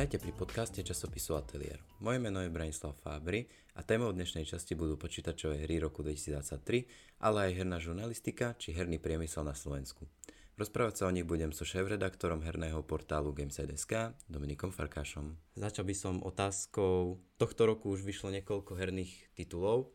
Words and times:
Vítajte 0.00 0.24
pri 0.24 0.32
podcaste 0.32 0.80
časopisu 0.80 1.36
Atelier. 1.36 1.76
Moje 2.00 2.16
meno 2.16 2.40
je 2.40 2.48
Branislav 2.48 2.96
Fábry 3.04 3.44
a 3.76 3.84
témou 3.84 4.08
dnešnej 4.16 4.48
časti 4.48 4.72
budú 4.72 4.96
počítačové 4.96 5.68
hry 5.68 5.76
roku 5.76 6.00
2023, 6.00 7.20
ale 7.20 7.38
aj 7.44 7.60
herná 7.60 7.76
žurnalistika 7.76 8.56
či 8.56 8.72
herný 8.72 8.96
priemysel 8.96 9.44
na 9.44 9.52
Slovensku. 9.52 10.08
Rozprávať 10.56 10.94
sa 10.96 11.04
o 11.04 11.12
nich 11.12 11.28
budem 11.28 11.52
so 11.52 11.68
šéf-redaktorom 11.68 12.40
herného 12.40 12.80
portálu 12.80 13.36
Gameside.sk 13.36 14.16
Dominikom 14.24 14.72
Farkášom. 14.72 15.36
Začal 15.60 15.84
by 15.84 15.92
som 15.92 16.24
otázkou, 16.24 17.20
tohto 17.36 17.68
roku 17.68 17.92
už 17.92 18.00
vyšlo 18.00 18.32
niekoľko 18.40 18.80
herných 18.80 19.36
titulov, 19.36 19.92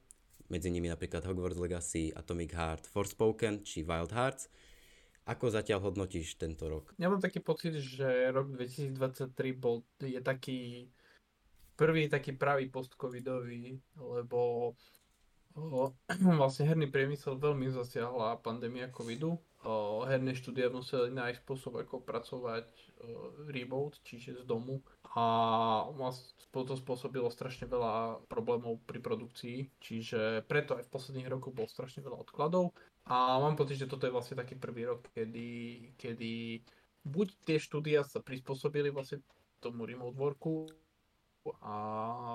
medzi 0.53 0.69
nimi 0.69 0.85
napríklad 0.85 1.25
Hogwarts 1.25 1.57
Legacy, 1.57 2.13
Atomic 2.13 2.53
Heart, 2.53 2.85
Forspoken 2.93 3.65
či 3.65 3.81
Wild 3.81 4.13
Hearts. 4.13 4.53
Ako 5.25 5.49
zatiaľ 5.49 5.89
hodnotíš 5.89 6.37
tento 6.37 6.69
rok? 6.69 6.93
Ja 7.01 7.09
mám 7.09 7.17
taký 7.17 7.41
pocit, 7.41 7.73
že 7.81 8.29
rok 8.29 8.53
2023 8.53 9.33
bol, 9.57 9.81
je 9.97 10.21
taký 10.21 10.89
prvý 11.75 12.07
taký 12.07 12.31
pravý 12.31 12.71
post-covidový, 12.71 13.79
lebo 13.99 14.73
vlastne 16.39 16.67
herný 16.67 16.87
priemysel 16.91 17.39
veľmi 17.39 17.71
zasiahla 17.71 18.43
pandémia 18.43 18.91
covidu. 18.91 19.39
Herné 20.05 20.37
štúdia 20.37 20.69
museli 20.69 21.09
nájsť 21.09 21.41
spôsob, 21.41 21.81
ako 21.81 22.05
pracovať 22.05 22.69
o, 22.69 23.33
remote, 23.49 23.97
čiže 24.05 24.37
z 24.37 24.43
domu. 24.45 24.85
A 25.17 25.89
to 26.53 26.75
spôsobilo 26.77 27.33
strašne 27.33 27.65
veľa 27.65 28.21
problémov 28.29 28.77
pri 28.85 29.01
produkcii, 29.01 29.73
čiže 29.81 30.45
preto 30.45 30.77
aj 30.77 30.85
v 30.85 30.93
posledných 30.93 31.31
rokoch 31.33 31.55
bol 31.55 31.65
strašne 31.65 32.05
veľa 32.05 32.29
odkladov. 32.29 32.77
A 33.05 33.37
mám 33.37 33.53
pocit, 33.53 33.77
že 33.77 33.89
toto 33.89 34.09
je 34.09 34.15
vlastne 34.15 34.33
taký 34.33 34.57
prvý 34.57 34.89
rok, 34.89 35.05
kedy, 35.13 35.49
kedy 35.93 36.57
buď 37.05 37.27
tie 37.45 37.57
štúdia 37.61 38.01
sa 38.01 38.17
prispôsobili 38.17 38.89
vlastne 38.89 39.21
tomu 39.61 39.85
remote 39.85 40.17
worku 40.17 40.65
a 41.61 41.77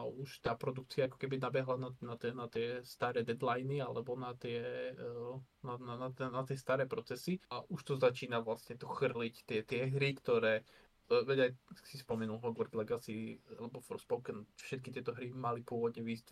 už 0.06 0.38
tá 0.38 0.54
produkcia 0.54 1.10
ako 1.10 1.18
keby 1.18 1.42
nabehla 1.42 1.74
na, 1.74 1.90
na, 1.98 2.14
tie, 2.14 2.30
na 2.30 2.46
tie 2.46 2.78
staré 2.86 3.26
deadliny 3.26 3.82
alebo 3.82 4.14
na 4.14 4.38
tie, 4.38 4.94
eh, 4.94 5.34
na, 5.66 5.74
na, 5.82 5.94
na, 6.06 6.08
na 6.14 6.42
tie 6.46 6.54
staré 6.54 6.86
procesy. 6.86 7.42
A 7.50 7.66
už 7.66 7.82
to 7.82 7.94
začína 7.98 8.38
vlastne 8.38 8.78
to 8.78 8.86
chrliť 8.86 9.34
tie, 9.42 9.66
tie 9.66 9.90
hry, 9.90 10.14
ktoré 10.14 10.62
eh, 10.62 11.22
veď 11.26 11.50
aj 11.50 11.52
si 11.82 11.98
spomenul 11.98 12.38
Hogwarts 12.38 12.78
Legacy 12.78 13.42
alebo 13.58 13.82
Forspoken, 13.82 14.46
všetky 14.54 14.94
tieto 14.94 15.10
hry 15.18 15.34
mali 15.34 15.66
pôvodne 15.66 16.06
výsť 16.06 16.30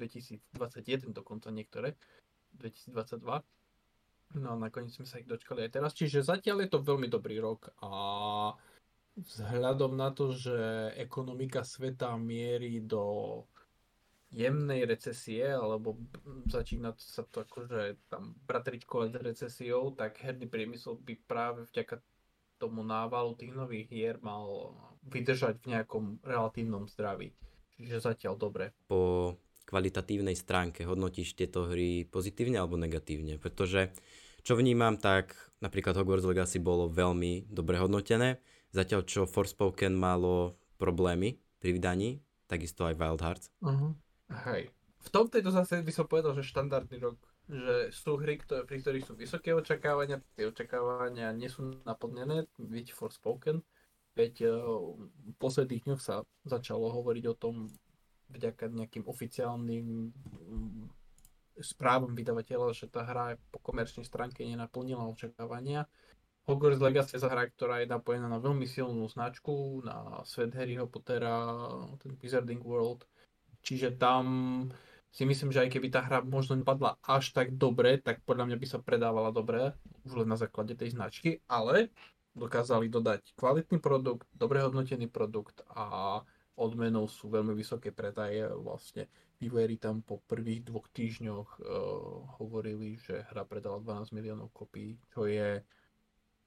2021 0.55 1.11
dokonca 1.11 1.51
niektoré, 1.51 1.99
2022 2.55 3.58
No 4.37 4.61
nakoniec 4.61 4.93
sme 4.93 5.09
sa 5.09 5.17
ich 5.17 5.29
dočkali 5.29 5.65
aj 5.65 5.73
teraz. 5.73 5.93
Čiže 5.97 6.27
zatiaľ 6.27 6.67
je 6.67 6.71
to 6.77 6.85
veľmi 6.85 7.09
dobrý 7.09 7.41
rok 7.41 7.73
a 7.81 7.91
vzhľadom 9.17 9.97
na 9.97 10.13
to, 10.13 10.37
že 10.37 10.93
ekonomika 11.01 11.65
sveta 11.65 12.13
mierí 12.21 12.85
do 12.85 13.43
jemnej 14.29 14.85
recesie, 14.85 15.49
alebo 15.49 15.97
začína 16.53 16.93
sa 17.01 17.25
to 17.25 17.49
akože 17.49 17.97
tam 18.13 18.37
bratričkovať 18.45 19.09
s 19.17 19.19
recesiou, 19.25 19.97
tak 19.97 20.21
herný 20.21 20.45
priemysel 20.45 21.01
by 21.01 21.17
práve 21.25 21.65
vďaka 21.73 22.05
tomu 22.61 22.85
návalu 22.85 23.39
tých 23.39 23.57
nových 23.57 23.89
hier 23.89 24.17
mal 24.21 24.77
vydržať 25.09 25.65
v 25.65 25.71
nejakom 25.73 26.21
relatívnom 26.21 26.85
zdraví. 26.91 27.33
Čiže 27.79 28.05
zatiaľ 28.05 28.35
dobre. 28.37 28.75
Po 28.91 29.33
kvalitatívnej 29.69 30.35
stránke 30.35 30.89
hodnotíš 30.89 31.37
tieto 31.39 31.69
hry 31.69 32.09
pozitívne 32.09 32.59
alebo 32.59 32.81
negatívne? 32.81 33.37
Pretože 33.39 33.93
čo 34.49 34.57
vnímam, 34.57 34.97
tak 34.97 35.37
napríklad 35.61 35.93
Hogwarts 35.93 36.25
Legacy 36.25 36.57
bolo 36.57 36.89
veľmi 36.89 37.53
dobre 37.53 37.77
hodnotené, 37.77 38.41
zatiaľ 38.73 39.05
čo 39.05 39.29
Forspoken 39.29 39.93
malo 39.93 40.57
problémy 40.81 41.37
pri 41.61 41.77
vydaní, 41.77 42.25
takisto 42.49 42.89
aj 42.89 42.97
Wild 42.97 43.21
Hearts. 43.21 43.53
Uh-huh. 43.61 43.93
Hej. 44.49 44.73
V 45.05 45.09
tom 45.13 45.29
tejto 45.29 45.53
zase 45.53 45.85
by 45.85 45.93
som 45.93 46.09
povedal, 46.09 46.33
že 46.33 46.49
štandardný 46.49 46.97
rok, 46.97 47.21
že 47.45 47.93
sú 47.93 48.17
hry, 48.17 48.41
ktoré, 48.41 48.65
pri 48.65 48.81
ktorých 48.81 49.05
sú 49.05 49.13
vysoké 49.21 49.53
očakávania, 49.53 50.25
tie 50.33 50.49
očakávania 50.49 51.29
nie 51.37 51.53
sú 51.53 51.85
naplnené, 51.85 52.49
vidť 52.57 52.97
Forspoken, 52.97 53.61
veď 54.17 54.49
uh, 54.49 54.97
v 54.97 55.35
posledných 55.37 55.85
dňoch 55.85 56.01
sa 56.01 56.25
začalo 56.49 56.89
hovoriť 56.89 57.25
o 57.29 57.37
tom, 57.37 57.69
vďaka 58.29 58.69
nejakým 58.69 59.09
oficiálnym 59.09 60.13
správom 61.61 62.15
vydavateľa, 62.15 62.75
že 62.75 62.87
tá 62.91 63.05
hra 63.05 63.37
po 63.53 63.59
komerčnej 63.61 64.07
stránke 64.07 64.43
nenaplnila 64.43 65.07
očakávania. 65.11 65.87
Hogwarts 66.49 66.81
Legacy 66.81 67.21
je 67.21 67.29
hra, 67.29 67.45
ktorá 67.53 67.85
je 67.85 67.93
napojená 67.93 68.25
na 68.25 68.41
veľmi 68.41 68.65
silnú 68.65 69.05
značku, 69.05 69.85
na 69.85 70.25
svet 70.25 70.57
Harryho 70.57 70.89
Pottera, 70.89 71.45
ten 72.01 72.17
Wizarding 72.17 72.65
World. 72.65 73.05
Čiže 73.61 74.01
tam 74.01 74.25
si 75.13 75.29
myslím, 75.29 75.53
že 75.53 75.69
aj 75.69 75.71
keby 75.77 75.93
tá 75.93 76.01
hra 76.01 76.25
možno 76.25 76.57
nepadla 76.57 76.97
až 77.05 77.37
tak 77.37 77.53
dobre, 77.53 78.01
tak 78.01 78.25
podľa 78.25 78.49
mňa 78.49 78.57
by 78.57 78.67
sa 78.69 78.79
predávala 78.81 79.29
dobre, 79.29 79.77
už 80.09 80.25
len 80.25 80.29
na 80.29 80.41
základe 80.41 80.73
tej 80.73 80.97
značky, 80.97 81.45
ale 81.49 81.93
dokázali 82.33 82.89
dodať 82.89 83.35
kvalitný 83.37 83.83
produkt, 83.83 84.25
dobre 84.33 84.65
hodnotený 84.65 85.11
produkt 85.11 85.61
a 85.69 86.21
odmenou 86.57 87.11
sú 87.11 87.29
veľmi 87.29 87.53
vysoké 87.53 87.93
predaje. 87.93 88.47
Vlastne 88.57 89.11
vývojári 89.39 89.79
tam 89.79 90.03
po 90.03 90.19
prvých 90.27 90.67
dvoch 90.67 90.91
týždňoch 90.91 91.49
uh, 91.59 91.65
hovorili, 92.43 92.99
že 92.99 93.27
hra 93.31 93.47
predala 93.47 93.79
12 93.79 94.11
miliónov 94.11 94.51
kopí, 94.51 94.99
čo 95.15 95.31
je, 95.31 95.63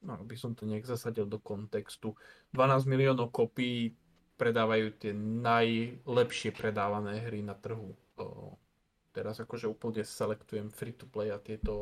no 0.03 0.19
by 0.21 0.35
som 0.35 0.51
to 0.51 0.67
nejak 0.67 0.83
zasadil 0.83 1.23
do 1.25 1.39
kontextu, 1.39 2.13
12 2.51 2.85
miliónov 2.87 3.31
kopí 3.31 3.95
predávajú 4.35 4.97
tie 4.97 5.13
najlepšie 5.15 6.51
predávané 6.51 7.23
hry 7.23 7.39
na 7.45 7.55
trhu. 7.55 7.95
Uh, 8.19 8.53
teraz 9.11 9.43
akože 9.43 9.67
úplne 9.67 10.03
selektujem 10.03 10.71
free 10.71 10.95
to 10.95 11.03
play 11.07 11.29
a 11.31 11.39
tieto, 11.39 11.75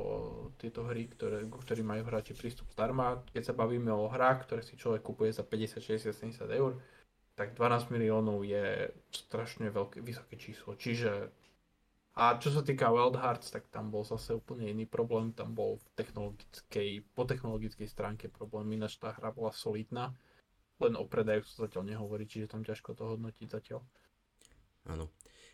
tieto 0.57 0.85
hry, 0.89 1.05
ktoré, 1.09 1.45
ktorým 1.45 1.87
majú 1.87 2.03
hráči 2.09 2.33
prístup 2.33 2.69
zdarma. 2.73 3.21
Keď 3.33 3.53
sa 3.53 3.57
bavíme 3.57 3.93
o 3.93 4.09
hrách, 4.09 4.49
ktoré 4.49 4.61
si 4.65 4.77
človek 4.77 5.05
kupuje 5.05 5.33
za 5.33 5.45
50, 5.45 5.81
60, 5.81 6.13
70 6.13 6.49
eur, 6.49 6.81
tak 7.39 7.55
12 7.55 7.95
miliónov 7.95 8.43
je 8.43 8.91
strašne 9.15 9.71
veľké, 9.71 10.03
vysoké 10.03 10.35
číslo. 10.35 10.75
Čiže 10.75 11.31
a 12.19 12.35
čo 12.35 12.51
sa 12.51 12.59
týka 12.59 12.91
Wild 12.91 13.15
Hearts, 13.15 13.47
tak 13.47 13.71
tam 13.71 13.95
bol 13.95 14.03
zase 14.03 14.35
úplne 14.35 14.67
iný 14.67 14.83
problém. 14.83 15.31
Tam 15.31 15.55
bol 15.55 15.79
v 15.79 15.87
technologickej, 15.95 17.15
po 17.15 17.23
technologickej 17.23 17.87
stránke 17.87 18.27
problém, 18.27 18.75
ináč 18.75 18.99
tá 18.99 19.15
hra 19.15 19.31
bola 19.31 19.55
solidná. 19.55 20.11
Len 20.83 20.99
o 20.99 21.07
predajoch 21.07 21.47
sa 21.47 21.63
zatiaľ 21.63 21.95
nehovorí, 21.95 22.27
čiže 22.27 22.51
tam 22.51 22.67
ťažko 22.67 22.91
to 22.91 23.15
hodnotiť 23.15 23.47
zatiaľ. 23.47 23.79
Áno. 24.91 25.07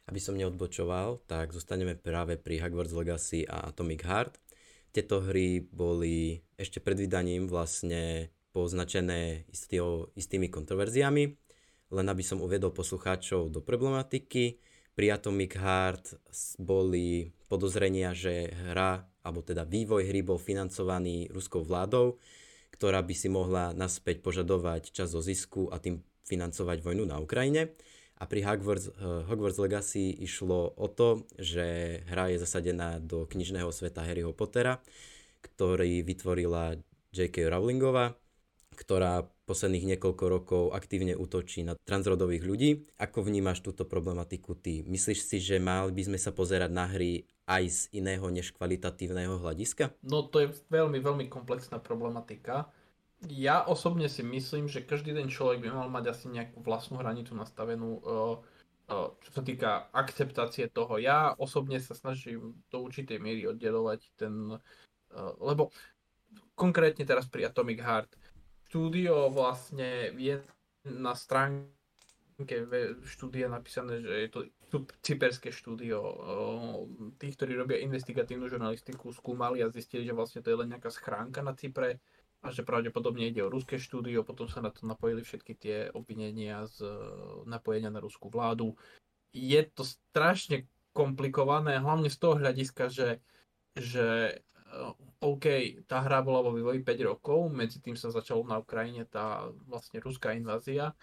Aby 0.10 0.18
som 0.18 0.34
neodbočoval, 0.38 1.22
tak 1.30 1.54
zostaneme 1.54 1.94
práve 1.94 2.34
pri 2.34 2.66
Hogwarts 2.66 2.98
Legacy 2.98 3.46
a 3.46 3.70
Atomic 3.70 4.02
Heart. 4.02 4.34
Tieto 4.90 5.22
hry 5.22 5.62
boli 5.62 6.42
ešte 6.58 6.82
pred 6.82 6.98
vydaním 6.98 7.46
vlastne 7.46 8.34
poznačené 8.58 9.46
istými 10.18 10.50
kontroverziami 10.50 11.45
len 11.96 12.12
aby 12.12 12.22
som 12.22 12.44
uvedol 12.44 12.76
poslucháčov 12.76 13.48
do 13.48 13.64
problematiky, 13.64 14.60
pri 14.96 15.12
Atomic 15.12 15.60
Heart 15.60 16.06
boli 16.60 17.36
podozrenia, 17.52 18.16
že 18.16 18.52
hra, 18.52 19.04
alebo 19.28 19.44
teda 19.44 19.68
vývoj 19.68 20.08
hry 20.08 20.24
bol 20.24 20.40
financovaný 20.40 21.28
ruskou 21.32 21.68
vládou, 21.68 22.16
ktorá 22.72 23.04
by 23.04 23.16
si 23.16 23.28
mohla 23.28 23.76
naspäť 23.76 24.24
požadovať 24.24 24.96
čas 24.96 25.12
zo 25.12 25.20
zisku 25.20 25.68
a 25.72 25.80
tým 25.84 26.00
financovať 26.24 26.80
vojnu 26.80 27.04
na 27.08 27.20
Ukrajine. 27.20 27.76
A 28.16 28.24
pri 28.32 28.48
Hogwarts, 28.48 28.88
uh, 28.96 29.28
Hogwarts 29.28 29.60
Legacy 29.60 30.16
išlo 30.24 30.72
o 30.80 30.88
to, 30.88 31.28
že 31.36 32.00
hra 32.08 32.32
je 32.32 32.40
zasadená 32.40 33.04
do 33.04 33.28
knižného 33.28 33.68
sveta 33.76 34.08
Harryho 34.08 34.32
Pottera, 34.32 34.80
ktorý 35.44 36.08
vytvorila 36.08 36.80
J.K. 37.12 37.52
Rowlingová 37.52 38.16
ktorá 38.76 39.26
posledných 39.48 39.96
niekoľko 39.96 40.26
rokov 40.28 40.64
aktívne 40.74 41.16
útočí 41.16 41.64
na 41.64 41.78
transrodových 41.86 42.44
ľudí. 42.44 42.70
Ako 43.00 43.24
vnímaš 43.24 43.62
túto 43.62 43.86
problematiku 43.86 44.58
ty? 44.58 44.84
Myslíš 44.84 45.20
si, 45.22 45.38
že 45.40 45.62
mali 45.62 45.94
by 45.94 46.12
sme 46.12 46.20
sa 46.20 46.34
pozerať 46.34 46.72
na 46.74 46.86
hry 46.90 47.24
aj 47.46 47.64
z 47.70 47.80
iného 48.02 48.26
než 48.34 48.52
kvalitatívneho 48.58 49.38
hľadiska? 49.38 49.94
No 50.02 50.26
to 50.26 50.44
je 50.44 50.48
veľmi, 50.74 50.98
veľmi 50.98 51.26
komplexná 51.30 51.78
problematika. 51.78 52.68
Ja 53.30 53.64
osobne 53.64 54.10
si 54.12 54.26
myslím, 54.26 54.68
že 54.68 54.84
každý 54.84 55.16
ten 55.16 55.32
človek 55.32 55.64
by 55.64 55.70
mal 55.72 55.90
mať 55.90 56.12
asi 56.12 56.26
nejakú 56.30 56.62
vlastnú 56.62 57.00
hranicu 57.00 57.38
nastavenú, 57.38 58.02
uh, 58.02 58.38
uh, 58.92 59.10
čo 59.22 59.30
sa 59.32 59.42
týka 59.46 59.88
akceptácie 59.94 60.70
toho. 60.74 60.98
Ja 60.98 61.34
osobne 61.38 61.80
sa 61.80 61.96
snažím 61.96 62.60
do 62.74 62.86
určitej 62.86 63.22
miery 63.22 63.46
oddelovať 63.50 64.02
ten, 64.20 64.58
uh, 64.58 65.32
lebo 65.42 65.72
konkrétne 66.58 67.06
teraz 67.08 67.30
pri 67.30 67.48
Atomic 67.48 67.80
Heart, 67.80 68.12
štúdio 68.76 69.32
vlastne 69.32 70.12
je 70.20 70.44
na 70.84 71.16
stránke 71.16 71.72
štúdia 73.08 73.48
napísané, 73.48 74.04
že 74.04 74.12
je 74.12 74.30
to 74.36 74.40
cyperské 75.00 75.48
štúdio. 75.56 76.04
Tí, 77.16 77.32
ktorí 77.32 77.56
robia 77.56 77.80
investigatívnu 77.80 78.52
žurnalistiku, 78.52 79.16
skúmali 79.16 79.64
a 79.64 79.72
zistili, 79.72 80.04
že 80.04 80.12
vlastne 80.12 80.44
to 80.44 80.52
je 80.52 80.60
len 80.60 80.76
nejaká 80.76 80.92
schránka 80.92 81.40
na 81.40 81.56
Cypre 81.56 82.04
a 82.44 82.52
že 82.52 82.68
pravdepodobne 82.68 83.32
ide 83.32 83.48
o 83.48 83.50
ruské 83.50 83.80
štúdio, 83.80 84.28
potom 84.28 84.52
sa 84.52 84.60
na 84.60 84.76
to 84.76 84.84
napojili 84.84 85.24
všetky 85.24 85.56
tie 85.56 85.78
obvinenia 85.96 86.68
z 86.68 86.84
e, 86.84 86.92
napojenia 87.48 87.96
na 87.96 88.04
ruskú 88.04 88.28
vládu. 88.28 88.76
Je 89.32 89.64
to 89.72 89.88
strašne 89.88 90.68
komplikované, 90.92 91.80
hlavne 91.80 92.12
z 92.12 92.18
toho 92.20 92.36
hľadiska, 92.36 92.92
že, 92.92 93.24
že 93.80 94.36
OK, 95.24 95.46
tá 95.88 96.04
hra 96.04 96.22
bola 96.22 96.46
vo 96.46 96.52
vývoji 96.54 96.84
5 96.84 97.10
rokov, 97.10 97.50
medzi 97.50 97.82
tým 97.82 97.96
sa 97.96 98.12
začalo 98.12 98.44
na 98.46 98.60
Ukrajine 98.62 99.08
tá 99.08 99.48
vlastne 99.66 100.04
ruská 100.04 100.36
invázia. 100.36 100.94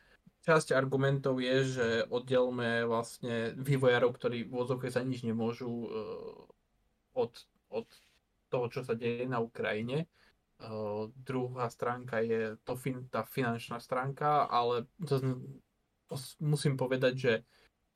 Časť 0.43 0.75
argumentov 0.75 1.39
je, 1.39 1.57
že 1.65 1.89
oddelme 2.11 2.85
vlastne 2.85 3.55
vývojárov, 3.57 4.11
ktorí 4.15 4.51
v 4.51 4.91
za 4.91 5.03
nič 5.07 5.23
nemôžu 5.23 5.71
e, 5.71 5.89
od, 7.15 7.33
od 7.71 7.87
toho, 8.51 8.67
čo 8.69 8.81
sa 8.83 8.99
deje 8.99 9.25
na 9.31 9.39
Ukrajine 9.39 10.11
Uh, 10.63 11.11
druhá 11.27 11.67
stránka 11.75 12.23
je 12.23 12.55
to 12.63 12.79
fin- 12.79 13.11
tá 13.11 13.27
finančná 13.27 13.83
stránka, 13.83 14.47
ale 14.47 14.87
to, 15.03 15.43
musím 16.39 16.79
povedať, 16.79 17.15
že 17.19 17.33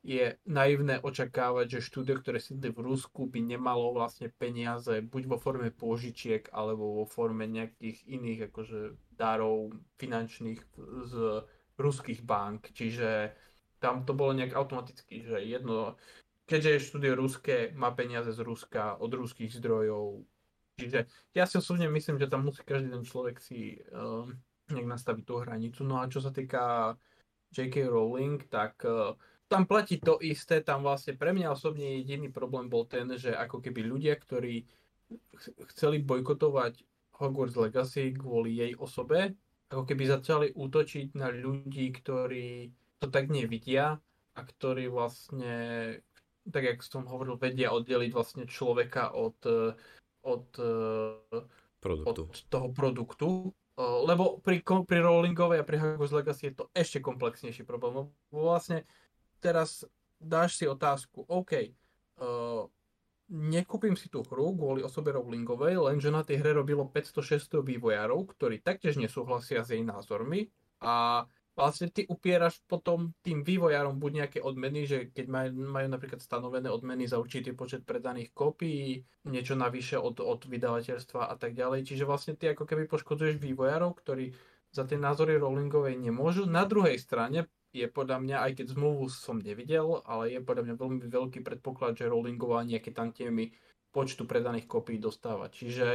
je 0.06 0.38
naivné 0.46 1.02
očakávať, 1.02 1.66
že 1.66 1.86
štúdio, 1.90 2.22
ktoré 2.22 2.38
sídli 2.38 2.70
v 2.70 2.78
Rusku, 2.78 3.26
by 3.26 3.42
nemalo 3.42 3.90
vlastne 3.90 4.30
peniaze 4.30 5.02
buď 5.02 5.22
vo 5.26 5.36
forme 5.42 5.74
pôžičiek, 5.74 6.46
alebo 6.54 7.02
vo 7.02 7.04
forme 7.10 7.50
nejakých 7.50 8.06
iných 8.06 8.40
akože 8.54 8.94
darov 9.18 9.74
finančných 9.98 10.62
z 11.10 11.42
ruských 11.74 12.22
bank. 12.22 12.70
Čiže 12.70 13.34
tam 13.82 14.06
to 14.06 14.14
bolo 14.14 14.30
nejak 14.38 14.54
automaticky, 14.54 15.26
že 15.26 15.42
jedno, 15.42 15.98
keďže 16.46 16.70
je 16.70 16.86
štúdio 16.86 17.12
ruské, 17.18 17.74
má 17.74 17.90
peniaze 17.90 18.30
z 18.30 18.40
Ruska, 18.46 19.02
od 19.02 19.10
ruských 19.10 19.58
zdrojov, 19.58 20.22
Čiže 20.76 21.08
ja 21.32 21.48
si 21.48 21.56
osobne 21.56 21.88
myslím, 21.88 22.20
že 22.20 22.28
tam 22.28 22.44
musí 22.44 22.60
každý 22.60 22.92
ten 22.92 23.00
človek 23.00 23.40
si 23.40 23.80
uh, 23.96 24.28
nejak 24.68 24.84
nastaviť 24.84 25.24
tú 25.24 25.40
hranicu. 25.40 25.80
No 25.88 26.04
a 26.04 26.12
čo 26.12 26.20
sa 26.20 26.28
týka 26.28 26.92
J.K. 27.56 27.88
Rowling, 27.88 28.44
tak 28.52 28.84
uh, 28.84 29.16
tam 29.46 29.66
platí 29.66 30.02
to 30.02 30.18
isté, 30.18 30.58
tam 30.60 30.82
vlastne 30.82 31.14
pre 31.14 31.30
mňa 31.30 31.54
osobne 31.54 32.02
jediný 32.02 32.30
problém 32.30 32.66
bol 32.66 32.86
ten, 32.86 33.06
že 33.14 33.30
ako 33.30 33.62
keby 33.62 33.86
ľudia, 33.86 34.18
ktorí 34.18 34.66
chceli 35.70 36.02
bojkotovať 36.02 36.82
Hogwarts 37.16 37.56
Legacy 37.56 38.12
kvôli 38.12 38.58
jej 38.58 38.72
osobe, 38.74 39.38
ako 39.70 39.82
keby 39.86 40.02
začali 40.06 40.46
útočiť 40.52 41.14
na 41.14 41.30
ľudí, 41.30 41.94
ktorí 41.94 42.70
to 42.98 43.06
tak 43.06 43.30
nevidia 43.30 43.98
a 44.36 44.40
ktorí 44.42 44.90
vlastne, 44.90 45.54
tak 46.50 46.62
jak 46.66 46.78
som 46.82 47.06
hovoril, 47.06 47.38
vedia 47.38 47.70
oddeliť 47.70 48.10
vlastne 48.10 48.44
človeka 48.50 49.14
od 49.14 49.38
od, 50.26 50.50
produktu. 51.78 52.22
od 52.26 52.34
toho 52.50 52.68
produktu. 52.74 53.28
Eh, 53.76 53.98
lebo 54.08 54.40
pri, 54.40 54.64
pri 54.64 55.00
rollingovej 55.04 55.60
a 55.60 55.68
pri 55.68 55.76
Hogwarts 55.78 56.16
Legacy 56.16 56.50
je 56.50 56.54
to 56.58 56.64
ešte 56.74 56.98
komplexnejší 56.98 57.62
problém. 57.62 58.08
Vlastne 58.32 58.88
teraz 59.46 59.86
dáš 60.18 60.58
si 60.58 60.66
otázku, 60.66 61.22
OK, 61.30 61.70
uh, 62.18 62.66
nekúpim 63.30 63.94
si 63.94 64.10
tú 64.10 64.26
hru 64.26 64.54
kvôli 64.58 64.82
osobe 64.82 65.14
Rowlingovej, 65.14 65.78
lenže 65.78 66.10
na 66.10 66.26
tej 66.26 66.42
hre 66.42 66.58
robilo 66.58 66.90
500-600 66.90 67.62
vývojárov, 67.62 68.26
ktorí 68.34 68.58
taktiež 68.58 68.98
nesúhlasia 68.98 69.62
s 69.62 69.70
jej 69.70 69.86
názormi 69.86 70.50
a 70.82 71.26
vlastne 71.56 71.88
ty 71.88 72.04
upieraš 72.06 72.60
potom 72.68 73.16
tým 73.24 73.40
vývojárom 73.40 73.96
buď 73.96 74.12
nejaké 74.12 74.38
odmeny, 74.44 74.84
že 74.84 74.98
keď 75.10 75.26
maj, 75.26 75.46
majú 75.56 75.88
napríklad 75.88 76.20
stanovené 76.20 76.68
odmeny 76.68 77.08
za 77.08 77.16
určitý 77.16 77.56
počet 77.56 77.82
predaných 77.82 78.30
kópií, 78.36 79.02
niečo 79.26 79.56
navyše 79.56 79.96
od, 79.96 80.20
od 80.20 80.44
vydavateľstva 80.44 81.32
a 81.32 81.34
tak 81.40 81.56
ďalej. 81.56 81.88
Čiže 81.88 82.04
vlastne 82.04 82.36
ty 82.36 82.52
ako 82.52 82.68
keby 82.68 82.86
poškodzuješ 82.86 83.40
vývojárov, 83.40 83.96
ktorí 83.96 84.36
za 84.68 84.84
tie 84.84 85.00
názory 85.00 85.40
rollingovej 85.40 85.96
nemôžu. 85.96 86.44
Na 86.44 86.68
druhej 86.68 87.00
strane 87.00 87.48
je 87.76 87.88
podľa 87.92 88.24
mňa, 88.24 88.36
aj 88.48 88.52
keď 88.62 88.66
zmluvu 88.72 89.12
som 89.12 89.36
nevidel, 89.36 90.00
ale 90.08 90.32
je 90.32 90.40
podľa 90.40 90.72
mňa 90.72 90.74
veľmi 90.80 91.00
veľký 91.12 91.44
predpoklad, 91.44 92.00
že 92.00 92.08
rollingová 92.08 92.64
nejaké 92.64 92.90
tantiemy 92.96 93.52
počtu 93.92 94.28
predaných 94.28 94.68
kópií 94.68 95.00
dostávať. 95.00 95.50
Čiže 95.56 95.86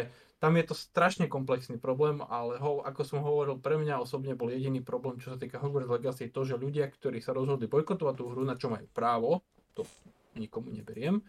tam 0.42 0.58
je 0.58 0.66
to 0.66 0.74
strašne 0.74 1.30
komplexný 1.30 1.78
problém, 1.78 2.18
ale 2.26 2.58
ho, 2.58 2.82
ako 2.82 3.02
som 3.06 3.22
hovoril, 3.22 3.62
pre 3.62 3.78
mňa 3.78 4.02
osobne 4.02 4.34
bol 4.34 4.50
jediný 4.50 4.82
problém, 4.82 5.22
čo 5.22 5.34
sa 5.34 5.38
týka 5.38 5.62
Hogwarts 5.62 5.86
Legacy, 5.86 6.34
to, 6.34 6.42
že 6.42 6.58
ľudia, 6.58 6.90
ktorí 6.90 7.22
sa 7.22 7.38
rozhodli 7.38 7.70
bojkotovať 7.70 8.14
tú 8.18 8.26
hru, 8.34 8.42
na 8.42 8.58
čo 8.58 8.74
majú 8.74 8.90
právo, 8.90 9.46
to 9.78 9.86
nikomu 10.34 10.74
neberiem, 10.74 11.22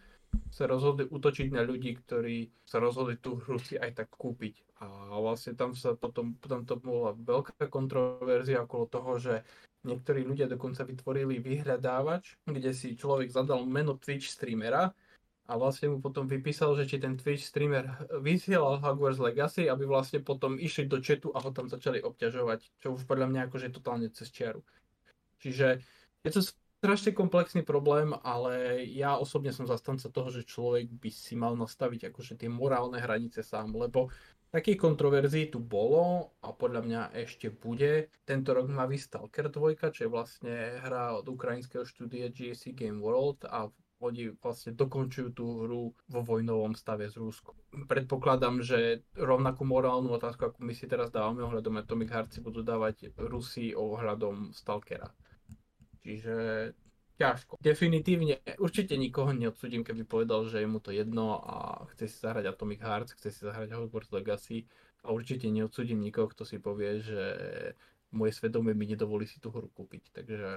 sa 0.52 0.68
rozhodli 0.68 1.08
útočiť 1.08 1.48
na 1.52 1.64
ľudí, 1.64 1.96
ktorí 2.04 2.50
sa 2.64 2.76
rozhodli 2.76 3.16
tú 3.16 3.40
hru 3.40 3.56
si 3.56 3.80
aj 3.80 4.04
tak 4.04 4.08
kúpiť. 4.12 4.60
A 4.84 5.16
vlastne 5.16 5.56
tam 5.56 5.72
sa 5.72 5.94
potom, 5.94 6.34
potom 6.36 6.66
to 6.66 6.76
bola 6.76 7.16
veľká 7.16 7.70
kontroverzia 7.72 8.66
okolo 8.66 8.84
toho, 8.90 9.12
že 9.16 9.34
niektorí 9.86 10.26
ľudia 10.26 10.50
dokonca 10.50 10.84
vytvorili 10.84 11.40
vyhľadávač, 11.40 12.44
kde 12.46 12.70
si 12.74 12.98
človek 12.98 13.30
zadal 13.30 13.64
meno 13.64 13.96
Twitch 13.96 14.28
streamera 14.28 14.92
a 15.50 15.52
vlastne 15.58 15.90
mu 15.90 15.98
potom 15.98 16.30
vypísal, 16.30 16.78
že 16.78 16.86
či 16.86 16.96
ten 17.02 17.18
Twitch 17.18 17.44
streamer 17.44 17.90
vysielal 18.22 18.78
Hogwarts 18.78 19.18
Legacy, 19.18 19.66
aby 19.66 19.84
vlastne 19.84 20.22
potom 20.22 20.54
išli 20.54 20.86
do 20.86 21.02
chatu 21.02 21.34
a 21.34 21.42
ho 21.42 21.50
tam 21.50 21.66
začali 21.66 21.98
obťažovať, 21.98 22.60
čo 22.78 22.94
už 22.94 23.04
podľa 23.04 23.26
mňa 23.28 23.40
akože 23.50 23.68
je 23.68 23.74
totálne 23.74 24.08
cez 24.14 24.30
čiaru. 24.30 24.62
Čiže 25.42 25.82
je 26.22 26.30
to 26.30 26.40
strašne 26.82 27.14
komplexný 27.14 27.62
problém, 27.62 28.10
ale 28.26 28.82
ja 28.90 29.14
osobne 29.14 29.54
som 29.54 29.70
zastanca 29.70 30.10
toho, 30.10 30.34
že 30.34 30.42
človek 30.42 30.90
by 30.90 31.10
si 31.14 31.38
mal 31.38 31.54
nastaviť 31.54 32.10
akože 32.10 32.42
tie 32.42 32.50
morálne 32.50 32.98
hranice 32.98 33.46
sám, 33.46 33.70
lebo 33.78 34.10
takých 34.50 34.82
kontroverzií 34.82 35.54
tu 35.54 35.62
bolo 35.62 36.34
a 36.42 36.50
podľa 36.50 36.82
mňa 36.82 37.02
ešte 37.22 37.54
bude. 37.54 38.10
Tento 38.26 38.50
rok 38.50 38.66
má 38.66 38.90
Stalker 38.98 39.46
2, 39.46 39.78
čo 39.94 40.00
je 40.02 40.10
vlastne 40.10 40.82
hra 40.82 41.22
od 41.22 41.30
ukrajinského 41.30 41.86
štúdia 41.86 42.34
GSC 42.34 42.74
Game 42.74 42.98
World 42.98 43.46
a 43.46 43.70
oni 44.02 44.34
vlastne 44.42 44.74
dokončujú 44.74 45.28
tú 45.30 45.62
hru 45.62 45.94
vo 45.94 46.20
vojnovom 46.26 46.74
stave 46.74 47.06
z 47.06 47.22
Rusku. 47.22 47.54
Predpokladám, 47.86 48.58
že 48.58 49.06
rovnakú 49.14 49.62
morálnu 49.62 50.10
otázku, 50.18 50.50
ako 50.50 50.58
my 50.58 50.74
si 50.74 50.90
teraz 50.90 51.14
dávame 51.14 51.46
ohľadom 51.46 51.78
Atomic 51.78 52.10
Heart, 52.10 52.34
si 52.34 52.40
budú 52.42 52.66
dávať 52.66 53.14
Rusi 53.14 53.70
ohľadom 53.70 54.50
Stalkera. 54.50 55.14
Čiže 56.02 56.34
ťažko. 57.22 57.62
Definitívne, 57.62 58.42
určite 58.58 58.98
nikoho 58.98 59.30
neodsudím, 59.30 59.86
keby 59.86 60.02
povedal, 60.02 60.42
že 60.50 60.60
je 60.62 60.68
mu 60.68 60.82
to 60.82 60.90
jedno 60.90 61.38
a 61.38 61.86
chce 61.94 62.10
si 62.10 62.16
zahrať 62.18 62.50
Atomic 62.50 62.80
Hearts, 62.82 63.14
chce 63.14 63.30
si 63.30 63.40
zahrať 63.46 63.70
Hogwarts 63.72 64.10
Legacy 64.10 64.66
a 65.06 65.14
určite 65.14 65.46
neodsudím 65.46 66.02
nikoho, 66.02 66.26
kto 66.26 66.42
si 66.42 66.58
povie, 66.58 66.98
že 66.98 67.22
moje 68.12 68.34
svedomie 68.34 68.74
mi 68.74 68.90
nedovolí 68.90 69.24
si 69.24 69.38
tú 69.38 69.54
hru 69.54 69.70
kúpiť. 69.70 70.12
Takže 70.12 70.48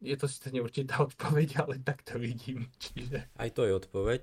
je 0.00 0.16
to 0.16 0.26
síce 0.28 0.48
neurčitá 0.52 1.00
odpoveď, 1.08 1.48
ale 1.62 1.78
tak 1.80 2.02
to 2.02 2.18
vidím. 2.18 2.66
Čiže... 2.78 3.30
Aj 3.36 3.50
to 3.52 3.64
je 3.68 3.72
odpoveď. 3.76 4.22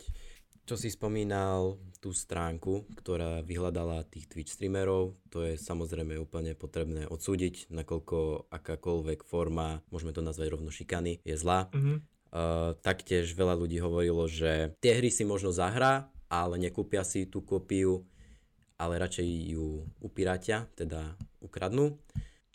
Čo 0.67 0.75
si 0.75 0.91
spomínal 0.91 1.79
tú 2.03 2.11
stránku, 2.11 2.91
ktorá 2.99 3.39
vyhľadala 3.39 4.03
tých 4.03 4.27
Twitch 4.27 4.51
streamerov, 4.51 5.15
to 5.31 5.47
je 5.47 5.55
samozrejme 5.55 6.19
úplne 6.19 6.59
potrebné 6.59 7.07
odsúdiť, 7.07 7.71
nakoľko 7.71 8.51
akákoľvek 8.51 9.23
forma, 9.23 9.79
môžeme 9.87 10.11
to 10.11 10.19
nazvať 10.19 10.51
rovno 10.51 10.67
šikany, 10.67 11.23
je 11.23 11.39
zlá. 11.39 11.71
Mm-hmm. 11.71 11.97
Uh, 12.27 12.75
taktiež 12.83 13.31
veľa 13.31 13.55
ľudí 13.55 13.79
hovorilo, 13.79 14.27
že 14.27 14.75
tie 14.83 14.99
hry 14.99 15.07
si 15.07 15.23
možno 15.23 15.55
zahrá, 15.55 16.11
ale 16.27 16.59
nekúpia 16.59 17.07
si 17.07 17.23
tú 17.31 17.47
kópiu, 17.47 18.03
ale 18.75 18.99
radšej 18.99 19.55
ju 19.55 19.87
upiratia, 20.03 20.67
teda 20.75 21.15
ukradnú 21.39 21.95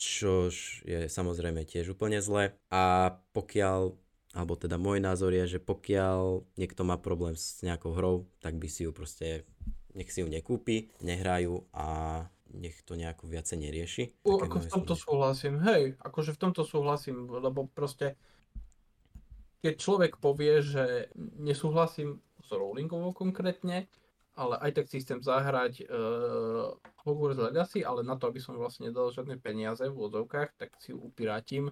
čo 0.03 0.51
je 0.83 1.07
samozrejme 1.07 1.63
tiež 1.63 1.95
úplne 1.95 2.19
zle. 2.19 2.59
A 2.75 3.15
pokiaľ, 3.31 3.95
alebo 4.33 4.57
teda 4.57 4.81
môj 4.81 4.99
názor 5.01 5.37
je, 5.37 5.57
že 5.57 5.61
pokiaľ 5.61 6.45
niekto 6.57 6.83
má 6.89 6.97
problém 6.97 7.37
s 7.37 7.61
nejakou 7.61 7.93
hrou, 7.93 8.29
tak 8.41 8.57
by 8.57 8.69
si 8.69 8.89
ju 8.89 8.93
proste, 8.93 9.45
nech 9.93 10.09
si 10.09 10.25
ju 10.25 10.29
nekúpi, 10.29 10.89
nehrajú 11.05 11.69
a 11.77 11.87
nech 12.53 12.81
to 12.85 12.97
nejako 12.97 13.29
viacej 13.29 13.59
nerieši. 13.61 14.05
U, 14.29 14.41
ako 14.41 14.61
v 14.61 14.69
tomto 14.69 14.95
súhlasím, 14.97 15.61
hej, 15.65 15.97
akože 16.01 16.37
v 16.37 16.41
tomto 16.41 16.63
súhlasím, 16.65 17.29
lebo 17.29 17.69
proste 17.69 18.17
keď 19.63 19.75
človek 19.79 20.13
povie, 20.19 20.59
že 20.61 21.09
nesúhlasím 21.17 22.19
s 22.43 22.51
Rowlingovou 22.51 23.15
konkrétne, 23.15 23.87
ale 24.35 24.59
aj 24.59 24.71
tak 24.81 24.87
si 24.89 25.05
chcem 25.05 25.21
zahrať 25.21 25.87
uh, 25.87 26.73
Hogwarts 27.05 27.39
Legacy, 27.39 27.85
ale 27.85 28.03
na 28.03 28.19
to, 28.19 28.33
aby 28.33 28.41
som 28.41 28.57
vlastne 28.57 28.89
nedal 28.91 29.13
žiadne 29.13 29.39
peniaze 29.39 29.85
v 29.87 29.95
vozovkách, 29.95 30.57
tak 30.57 30.75
si 30.81 30.91
ju 30.91 30.99
upirátim. 30.99 31.69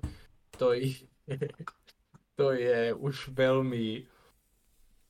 To 0.61 0.76
je, 0.76 1.02
to 2.40 2.56
je 2.56 2.97
už 2.97 3.37
veľmi, 3.37 4.09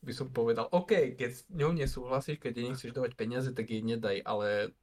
by 0.02 0.12
som 0.12 0.34
povedal, 0.34 0.66
OK, 0.74 1.14
keď 1.14 1.30
s 1.30 1.46
ňou 1.54 1.70
nesúhlasíš, 1.70 2.42
keď 2.42 2.52
jej 2.58 2.66
nechceš 2.66 2.90
dávať 2.90 3.14
peniaze, 3.14 3.54
tak 3.54 3.70
jej 3.70 3.86
nedaj, 3.86 4.18
ale 4.26 4.74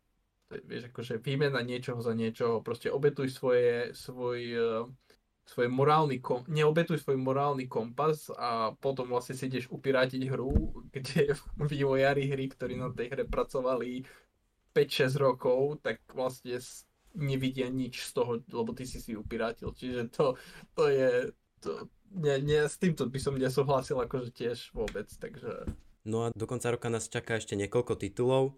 vieš, 0.47 0.87
akože 0.95 1.19
výmena 1.19 1.59
niečoho 1.59 1.99
za 1.99 2.15
niečoho, 2.15 2.63
proste 2.63 2.87
obetuj 2.87 3.27
svoje, 3.35 3.91
svoj 3.91 4.39
uh, 4.55 4.87
svoj 5.47 5.71
morálny 5.71 6.19
kom- 6.19 6.43
neobetuj 6.51 6.99
svoj 6.99 7.15
morálny 7.23 7.71
kompas 7.71 8.27
a 8.35 8.75
potom 8.75 9.07
vlastne 9.07 9.31
si 9.31 9.47
ideš 9.47 9.71
upirátiť 9.71 10.27
hru, 10.27 10.51
kde 10.95 11.35
vývojári 11.55 12.27
hry, 12.27 12.51
ktorí 12.51 12.75
na 12.75 12.91
tej 12.91 13.15
hre 13.15 13.23
pracovali 13.23 14.03
5 14.03 14.27
5-6 14.77 15.17
rokov, 15.17 15.81
tak 15.81 16.05
vlastne 16.13 16.61
nevidia 17.17 17.65
nič 17.65 18.05
z 18.05 18.11
toho, 18.13 18.31
lebo 18.45 18.77
ty 18.77 18.85
si 18.85 19.01
si 19.01 19.17
upirátil. 19.17 19.73
Čiže 19.73 20.13
to, 20.13 20.37
to 20.77 20.83
je... 20.91 21.33
To, 21.65 21.89
nie, 22.13 22.35
nie, 22.43 22.61
s 22.63 22.79
týmto 22.79 23.09
by 23.09 23.19
som 23.19 23.35
nesúhlasil 23.35 23.99
akože 23.99 24.31
tiež 24.31 24.71
vôbec, 24.71 25.07
takže... 25.19 25.67
No 26.07 26.27
a 26.27 26.31
do 26.31 26.47
konca 26.47 26.71
roka 26.71 26.87
nás 26.87 27.11
čaká 27.11 27.35
ešte 27.35 27.59
niekoľko 27.59 27.99
titulov. 27.99 28.55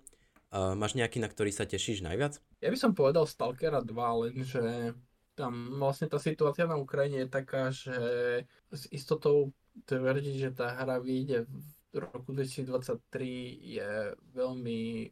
Uh, 0.49 0.73
máš 0.73 0.97
nejaký, 0.97 1.21
na 1.21 1.29
ktorý 1.29 1.53
sa 1.53 1.65
tešíš 1.65 2.01
najviac? 2.01 2.41
Ja 2.61 2.69
by 2.73 2.77
som 2.77 2.97
povedal 2.97 3.29
Stalkera 3.29 3.85
2, 3.85 3.93
lenže 4.25 4.93
tam 5.37 5.79
vlastne 5.79 6.09
tá 6.09 6.19
situácia 6.19 6.67
na 6.67 6.75
Ukrajine 6.75 7.25
je 7.25 7.29
taká, 7.29 7.71
že 7.71 7.97
s 8.73 8.83
istotou 8.91 9.55
tvrdiť, 9.87 10.35
že 10.35 10.49
tá 10.51 10.75
hra 10.75 10.99
vyjde 10.99 11.47
v 11.47 11.95
roku 11.95 12.35
2023 12.35 12.99
je 13.79 13.91
veľmi 14.35 15.09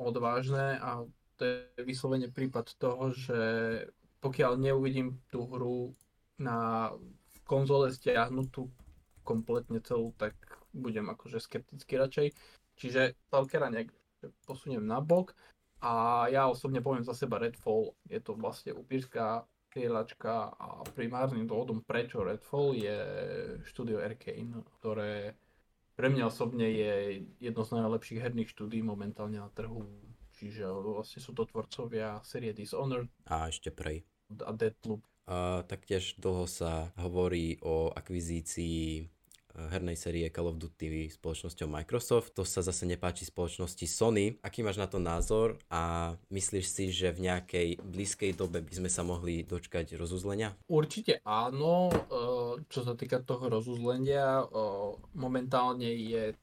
odvážne 0.00 0.80
a 0.80 1.04
to 1.36 1.42
je 1.44 1.84
vyslovene 1.84 2.32
prípad 2.32 2.72
toho, 2.80 3.12
že 3.12 3.40
pokiaľ 4.20 4.60
neuvidím 4.60 5.20
tú 5.28 5.44
hru 5.44 5.92
na 6.40 6.90
konzole 7.50 7.90
stiahnutú 7.90 8.70
kompletne 9.26 9.82
celú, 9.82 10.14
tak 10.14 10.38
budem 10.70 11.10
akože 11.10 11.42
skeptický 11.42 11.98
radšej. 11.98 12.28
Čiže 12.78 13.18
Stalkera 13.26 13.66
nejak 13.66 13.90
posuniem 14.46 14.86
na 14.86 15.02
bok 15.02 15.34
a 15.82 16.26
ja 16.30 16.46
osobne 16.46 16.78
poviem 16.78 17.02
za 17.02 17.16
seba 17.16 17.42
Redfall, 17.42 17.98
je 18.06 18.22
to 18.22 18.38
vlastne 18.38 18.70
upírska 18.76 19.42
strieľačka 19.70 20.54
a 20.58 20.82
primárnym 20.98 21.46
dôvodom 21.46 21.82
prečo 21.86 22.22
Redfall 22.26 22.74
je 22.74 22.96
štúdio 23.66 24.02
Arcane, 24.02 24.66
ktoré 24.78 25.38
pre 25.94 26.10
mňa 26.10 26.24
osobne 26.26 26.64
je 26.64 27.22
jedno 27.38 27.62
z 27.62 27.76
najlepších 27.76 28.20
herných 28.24 28.50
štúdí 28.50 28.80
momentálne 28.80 29.38
na 29.38 29.52
trhu. 29.52 29.84
Čiže 30.40 30.64
vlastne 30.72 31.20
sú 31.20 31.36
to 31.36 31.44
tvorcovia 31.44 32.24
série 32.24 32.56
Dishonored. 32.56 33.12
A 33.28 33.52
ešte 33.52 33.68
Prey. 33.68 34.00
A 34.40 34.56
Deathloop. 34.56 35.04
A 35.30 35.62
taktiež 35.62 36.18
dlho 36.18 36.50
sa 36.50 36.90
hovorí 36.98 37.54
o 37.62 37.94
akvizícii 37.94 39.06
hernej 39.70 39.98
série 39.98 40.30
Call 40.30 40.50
of 40.50 40.58
Duty 40.58 41.10
spoločnosťou 41.10 41.68
Microsoft. 41.70 42.34
To 42.38 42.46
sa 42.46 42.62
zase 42.62 42.86
nepáči 42.86 43.26
spoločnosti 43.26 43.86
Sony. 43.86 44.38
Aký 44.40 44.62
máš 44.62 44.78
na 44.78 44.86
to 44.86 45.02
názor 45.02 45.58
a 45.68 46.14
myslíš 46.30 46.66
si, 46.66 46.84
že 46.94 47.10
v 47.10 47.30
nejakej 47.30 47.68
blízkej 47.82 48.32
dobe 48.38 48.62
by 48.62 48.72
sme 48.74 48.90
sa 48.90 49.02
mohli 49.02 49.42
dočkať 49.42 49.98
rozuzlenia? 49.98 50.54
Určite 50.70 51.20
áno. 51.26 51.90
E, 51.90 51.94
čo 52.70 52.80
sa 52.86 52.94
týka 52.94 53.20
toho 53.22 53.50
rozuzlenia, 53.50 54.42
e, 54.42 54.46
momentálne 55.18 55.90
je 55.90 56.34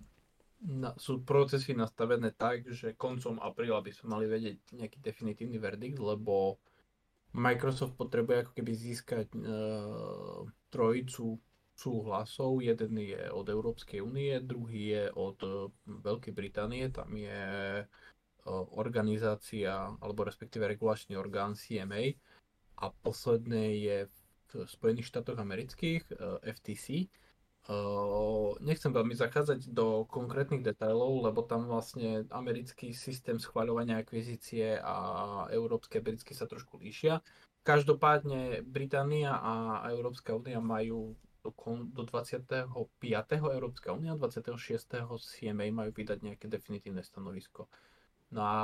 sú 0.97 1.21
procesy 1.21 1.77
nastavené 1.77 2.33
tak, 2.33 2.65
že 2.73 2.97
koncom 2.97 3.37
apríla 3.37 3.77
by 3.77 3.93
sme 3.93 4.17
mali 4.17 4.25
vedieť 4.25 4.57
nejaký 4.73 4.97
definitívny 5.05 5.61
verdikt, 5.61 6.01
lebo 6.01 6.57
Microsoft 7.35 7.99
potrebuje 7.99 8.47
ako 8.47 8.51
keby 8.55 8.71
získať 8.71 9.27
uh, 9.35 10.47
trojicu 10.71 11.41
súhlasov. 11.77 12.59
Jeden 12.65 12.97
je 12.97 13.29
od 13.29 13.45
Európskej 13.45 14.01
únie, 14.01 14.33
druhý 14.41 14.97
je 14.97 15.03
od 15.13 15.37
e, 15.45 15.49
Veľkej 15.85 16.33
Británie, 16.33 16.89
tam 16.89 17.13
je 17.13 17.45
e, 17.79 17.85
organizácia, 18.73 19.93
alebo 20.01 20.25
respektíve 20.25 20.65
regulačný 20.65 21.13
orgán 21.13 21.53
CMA 21.53 22.17
a 22.81 22.89
posledné 22.89 23.63
je 23.77 23.97
v 24.09 24.53
Spojených 24.65 25.13
štátoch 25.13 25.37
amerických 25.37 26.01
e, 26.09 26.13
FTC. 26.49 26.85
Nechcem 28.63 28.95
veľmi 28.95 29.11
zachádzať 29.11 29.75
do 29.75 30.07
konkrétnych 30.07 30.63
detailov, 30.63 31.19
lebo 31.19 31.43
tam 31.43 31.67
vlastne 31.67 32.23
americký 32.31 32.95
systém 32.95 33.43
schváľovania 33.43 33.99
akvizície 33.99 34.79
a 34.79 34.95
európske 35.51 35.99
britské 35.99 36.31
sa 36.31 36.47
trošku 36.47 36.79
líšia. 36.79 37.19
Každopádne 37.67 38.63
Británia 38.63 39.35
a 39.35 39.83
Európska 39.91 40.31
únia 40.31 40.63
majú 40.63 41.19
do, 41.43 41.51
do 41.91 42.03
25. 42.07 42.71
Európska 43.35 43.91
únia, 43.91 44.15
26. 44.15 44.55
CMA 45.19 45.67
majú 45.75 45.91
vydať 45.91 46.23
nejaké 46.23 46.47
definitívne 46.47 47.03
stanovisko. 47.03 47.67
No 48.31 48.41
a 48.43 48.57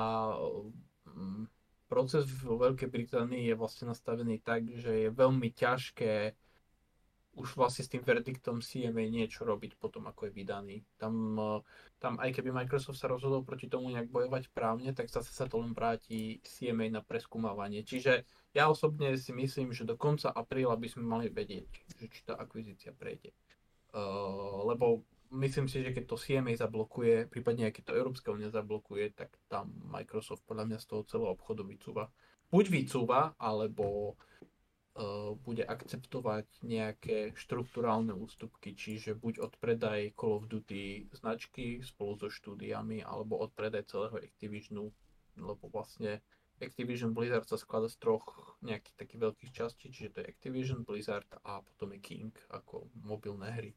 mm, 1.11 1.47
proces 1.91 2.23
vo 2.43 2.55
Veľkej 2.55 2.87
Británii 2.87 3.51
je 3.51 3.55
vlastne 3.59 3.91
nastavený 3.91 4.39
tak, 4.39 4.67
že 4.79 5.07
je 5.07 5.09
veľmi 5.11 5.51
ťažké 5.51 6.35
už 7.33 7.57
vlastne 7.57 7.81
s 7.81 7.89
tým 7.89 8.05
verdiktom 8.05 8.61
CMA 8.61 9.09
niečo 9.09 9.41
robiť 9.41 9.81
potom, 9.81 10.05
ako 10.05 10.29
je 10.29 10.31
vydaný. 10.37 10.75
Tam, 11.01 11.13
e, 11.33 11.65
tam 11.97 12.21
aj 12.21 12.29
keby 12.29 12.53
Microsoft 12.53 13.01
sa 13.01 13.09
rozhodol 13.09 13.41
proti 13.41 13.65
tomu 13.65 13.89
nejak 13.89 14.13
bojovať 14.13 14.53
právne, 14.53 14.93
tak 14.93 15.09
zase 15.09 15.33
sa 15.33 15.49
to 15.49 15.57
len 15.57 15.73
vráti 15.73 16.37
CMA 16.45 16.93
na 16.93 17.01
preskúmavanie. 17.01 17.81
Čiže 17.81 18.21
ja 18.53 18.69
osobne 18.69 19.17
si 19.17 19.33
myslím, 19.33 19.73
že 19.73 19.81
do 19.87 19.97
konca 19.97 20.29
apríla 20.29 20.77
by 20.77 20.87
sme 20.89 21.03
mali 21.09 21.27
vedieť, 21.33 21.65
že 21.97 22.05
či 22.05 22.21
tá 22.21 22.37
akvizícia 22.37 22.93
prejde. 22.93 23.33
Uh, 23.93 24.65
lebo 24.73 25.05
myslím 25.29 25.69
si, 25.69 25.85
že 25.85 25.93
keď 25.93 26.09
to 26.09 26.17
CMA 26.17 26.57
zablokuje, 26.57 27.29
prípadne 27.29 27.69
aj 27.69 27.77
keď 27.77 27.83
to 27.93 27.97
Európska 27.97 28.33
únia 28.33 28.49
zablokuje, 28.49 29.13
tak 29.13 29.33
tam 29.49 29.69
Microsoft 29.89 30.45
podľa 30.49 30.69
mňa 30.69 30.77
z 30.81 30.85
toho 30.89 31.01
celého 31.05 31.33
obchodu 31.33 31.61
vycúva. 31.65 32.09
Buď 32.49 32.73
vycúva, 32.73 33.33
alebo 33.37 34.13
uh, 34.13 34.32
bude 35.41 35.65
akceptovať 35.65 36.45
nejaké 36.61 37.33
štruktúrálne 37.33 38.13
ústupky, 38.13 38.77
čiže 38.77 39.17
buď 39.17 39.41
od 39.41 39.53
predaj 39.57 40.13
Call 40.13 40.37
of 40.37 40.45
Duty 40.45 41.09
značky 41.17 41.81
spolu 41.81 42.13
so 42.21 42.29
štúdiami, 42.29 43.01
alebo 43.01 43.41
od 43.41 43.49
predaj 43.57 43.89
celého 43.89 44.21
Activisionu, 44.21 44.93
lebo 45.41 45.65
vlastne 45.73 46.21
Activision 46.61 47.17
Blizzard 47.17 47.49
sa 47.49 47.57
skladá 47.57 47.89
z 47.89 47.97
troch 47.97 48.55
nejakých 48.61 48.93
takých 48.93 49.21
veľkých 49.25 49.51
častí, 49.51 49.89
čiže 49.89 50.13
to 50.13 50.17
je 50.21 50.29
Activision, 50.29 50.85
Blizzard 50.85 51.27
a 51.41 51.65
potom 51.65 51.97
je 51.97 51.99
King 51.99 52.33
ako 52.53 52.93
mobilné 53.01 53.49
hry. 53.49 53.71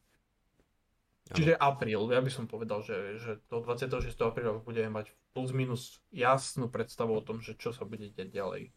Čiže 1.27 1.59
apríl, 1.59 1.99
ja 2.07 2.23
by 2.23 2.31
som 2.31 2.47
povedal, 2.47 2.87
že, 2.87 3.19
že 3.19 3.43
do 3.51 3.59
26. 3.59 4.15
apríla 4.23 4.63
budeme 4.63 4.95
mať 4.95 5.11
plus 5.35 5.51
minus 5.51 5.99
jasnú 6.15 6.71
predstavu 6.71 7.19
o 7.19 7.25
tom, 7.25 7.43
že 7.43 7.59
čo 7.59 7.75
sa 7.75 7.83
bude 7.83 8.07
deť 8.15 8.31
ďalej. 8.31 8.71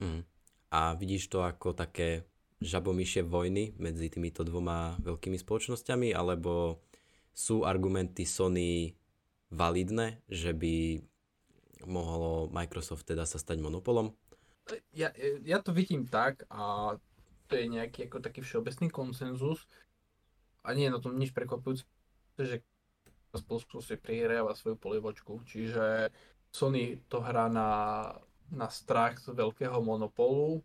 Mm. 0.00 0.24
A 0.68 0.92
vidíš 0.94 1.32
to 1.32 1.40
ako 1.44 1.72
také 1.72 2.28
žabomyšie 2.58 3.22
vojny 3.24 3.72
medzi 3.78 4.10
týmito 4.10 4.42
dvoma 4.42 4.98
veľkými 5.00 5.38
spoločnosťami, 5.38 6.12
alebo 6.12 6.82
sú 7.30 7.62
argumenty 7.62 8.26
Sony 8.26 8.92
validné, 9.54 10.20
že 10.26 10.52
by 10.52 10.98
mohlo 11.86 12.50
Microsoft 12.50 13.06
teda 13.06 13.24
sa 13.24 13.38
stať 13.38 13.62
monopolom? 13.62 14.12
Ja, 14.92 15.14
ja 15.46 15.58
to 15.64 15.72
vidím 15.72 16.04
tak 16.04 16.44
a 16.52 16.92
to 17.48 17.52
je 17.56 17.64
nejaký 17.70 18.10
ako 18.10 18.20
taký 18.20 18.44
všeobecný 18.44 18.92
konsenzus 18.92 19.64
a 20.60 20.76
nie 20.76 20.90
je 20.90 20.92
na 20.92 21.00
tom 21.00 21.16
nič 21.16 21.32
prekvapujúce, 21.32 21.86
že 22.36 22.60
spoločnosť 23.32 23.86
si 23.88 23.96
prihráva 23.96 24.52
svoju 24.52 24.76
polievočku, 24.76 25.40
čiže 25.48 26.12
Sony 26.52 27.00
to 27.08 27.24
hrá 27.24 27.48
na, 27.48 27.68
na 28.52 28.68
strach 28.72 29.20
z 29.20 29.32
veľkého 29.32 29.78
monopolu 29.80 30.64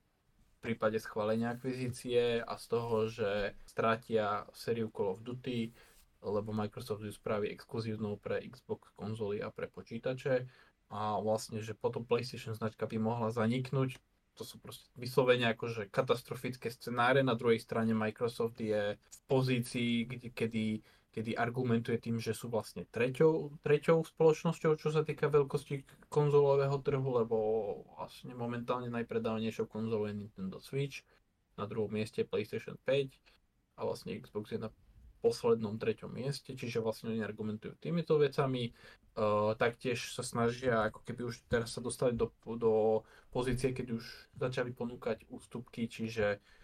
v 0.60 0.72
prípade 0.72 0.96
schválenia 1.04 1.52
akvizície 1.54 2.40
a 2.40 2.56
z 2.56 2.66
toho, 2.72 2.96
že 3.12 3.52
strátia 3.68 4.48
sériu 4.56 4.88
Call 4.88 5.12
of 5.12 5.20
Duty, 5.20 5.76
lebo 6.24 6.56
Microsoft 6.56 7.04
ju 7.04 7.12
spraví 7.12 7.52
exkluzívnou 7.52 8.16
pre 8.16 8.40
Xbox 8.48 8.88
konzoly 8.96 9.44
a 9.44 9.52
pre 9.52 9.68
počítače 9.68 10.48
a 10.94 11.20
vlastne, 11.20 11.60
že 11.60 11.76
potom 11.76 12.06
PlayStation 12.06 12.56
značka 12.56 12.88
by 12.88 12.98
mohla 13.02 13.34
zaniknúť. 13.34 14.00
To 14.40 14.44
sú 14.46 14.58
proste 14.58 14.88
vyslovene 14.98 15.52
akože 15.54 15.90
katastrofické 15.94 16.70
scenáre. 16.70 17.22
Na 17.22 17.38
druhej 17.38 17.62
strane 17.62 17.94
Microsoft 17.94 18.58
je 18.58 18.98
v 18.98 19.20
pozícii, 19.30 20.10
kde, 20.10 20.30
kedy, 20.34 20.66
kedy 21.14 21.38
argumentuje 21.38 22.02
tým, 22.02 22.18
že 22.18 22.34
sú 22.34 22.50
vlastne 22.50 22.90
treťou, 22.90 23.62
treťou 23.62 24.02
spoločnosťou, 24.02 24.82
čo 24.82 24.90
sa 24.90 25.06
týka 25.06 25.30
veľkosti 25.30 26.10
konzolového 26.10 26.74
trhu, 26.82 27.10
lebo 27.22 27.38
vlastne 27.94 28.34
momentálne 28.34 28.90
najpredávnejšou 28.90 29.70
konzolou 29.70 30.10
je 30.10 30.18
Nintendo 30.26 30.58
Switch, 30.58 31.06
na 31.54 31.70
druhom 31.70 31.94
mieste 31.94 32.26
PlayStation 32.26 32.74
5 32.82 33.14
a 33.78 33.86
vlastne 33.86 34.18
Xbox 34.18 34.58
je 34.58 34.66
na 34.66 34.74
poslednom 35.22 35.78
treťom 35.78 36.10
mieste, 36.10 36.58
čiže 36.58 36.82
vlastne 36.84 37.14
oni 37.14 37.22
argumentujú 37.22 37.78
týmito 37.80 38.18
vecami. 38.20 38.74
Uh, 39.14 39.54
taktiež 39.56 40.10
sa 40.18 40.26
snažia, 40.26 40.90
ako 40.90 41.06
keby 41.06 41.30
už 41.30 41.46
teraz 41.46 41.78
sa 41.78 41.86
dostali 41.86 42.18
do, 42.18 42.34
do 42.58 43.06
pozície, 43.30 43.70
keď 43.70 44.02
už 44.02 44.04
začali 44.36 44.74
ponúkať 44.74 45.30
ústupky, 45.30 45.86
čiže 45.86 46.42
uh, 46.42 46.63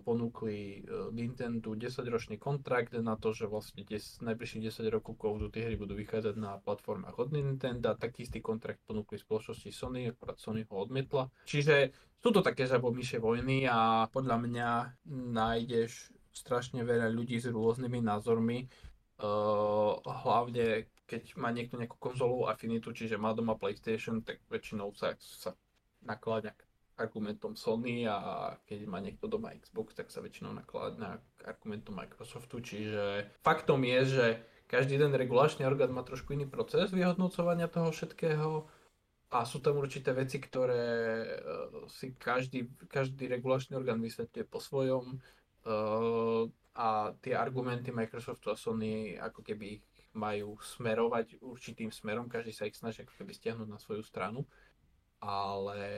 ponúkli 0.00 0.82
uh, 0.82 1.12
Nintendo 1.12 1.76
10-ročný 1.76 2.40
kontrakt 2.40 2.96
na 2.96 3.14
to, 3.20 3.36
že 3.36 3.44
vlastne 3.44 3.84
des, 3.84 4.02
najbližších 4.24 4.72
10 4.72 4.88
rokov 4.88 5.20
Call 5.20 5.36
of 5.36 5.52
hry 5.52 5.76
budú 5.76 5.92
vychádzať 5.92 6.34
na 6.40 6.56
platformách 6.62 7.16
od 7.16 7.28
Nintendo. 7.36 7.92
Taký 7.92 8.24
istý 8.24 8.40
kontrakt 8.40 8.80
ponúkli 8.88 9.20
spoločnosti 9.20 9.68
Sony, 9.68 10.08
akorát 10.08 10.40
Sony 10.40 10.64
ho 10.64 10.76
odmietla. 10.80 11.28
Čiže 11.44 11.92
sú 12.20 12.32
to 12.32 12.40
také 12.40 12.64
žabomyšie 12.64 13.20
vojny 13.20 13.68
a 13.68 14.08
podľa 14.08 14.36
mňa 14.42 14.68
nájdeš 15.36 16.10
strašne 16.32 16.84
veľa 16.84 17.12
ľudí 17.12 17.40
s 17.40 17.48
rôznymi 17.48 18.00
názormi, 18.00 18.64
uh, 18.64 19.92
hlavne 20.04 20.88
keď 21.06 21.38
má 21.38 21.54
niekto 21.54 21.78
nejakú 21.78 21.96
konzolovú 22.02 22.50
afinitu, 22.50 22.90
čiže 22.90 23.14
má 23.14 23.30
doma 23.30 23.54
PlayStation, 23.54 24.20
tak 24.26 24.42
väčšinou 24.50 24.90
sa, 24.92 25.14
sa 25.22 25.54
nakladá 26.02 26.50
argumentom 26.96 27.52
Sony 27.56 28.08
a 28.08 28.56
keď 28.64 28.88
má 28.88 28.98
niekto 29.04 29.28
doma 29.28 29.52
Xbox, 29.52 29.92
tak 29.92 30.08
sa 30.08 30.24
väčšinou 30.24 30.56
nakladá 30.56 31.20
argumentom 31.44 31.92
Microsoftu, 31.92 32.64
čiže 32.64 33.28
faktom 33.44 33.84
je, 33.84 34.00
že 34.04 34.26
každý 34.66 34.98
ten 34.98 35.12
regulačný 35.12 35.62
orgán 35.68 35.92
má 35.94 36.02
trošku 36.02 36.34
iný 36.34 36.48
proces 36.48 36.90
vyhodnocovania 36.90 37.70
toho 37.70 37.92
všetkého 37.92 38.66
a 39.30 39.38
sú 39.44 39.60
tam 39.60 39.78
určité 39.78 40.16
veci, 40.16 40.40
ktoré 40.40 40.84
uh, 41.36 41.86
si 41.90 42.16
každý, 42.16 42.72
každý 42.88 43.28
regulačný 43.28 43.76
orgán 43.76 44.00
vysvetľuje 44.00 44.44
po 44.48 44.58
svojom 44.58 45.18
uh, 45.18 46.48
a 46.76 47.12
tie 47.20 47.32
argumenty 47.36 47.92
Microsoftu 47.92 48.52
a 48.52 48.56
Sony 48.56 49.16
ako 49.16 49.40
keby 49.44 49.80
majú 50.16 50.56
smerovať 50.60 51.44
určitým 51.44 51.92
smerom, 51.92 52.26
každý 52.26 52.52
sa 52.56 52.64
ich 52.64 52.76
snaží 52.76 53.04
ako 53.04 53.12
keby 53.20 53.32
stiahnuť 53.36 53.68
na 53.68 53.76
svoju 53.76 54.00
stranu, 54.00 54.48
ale 55.20 55.88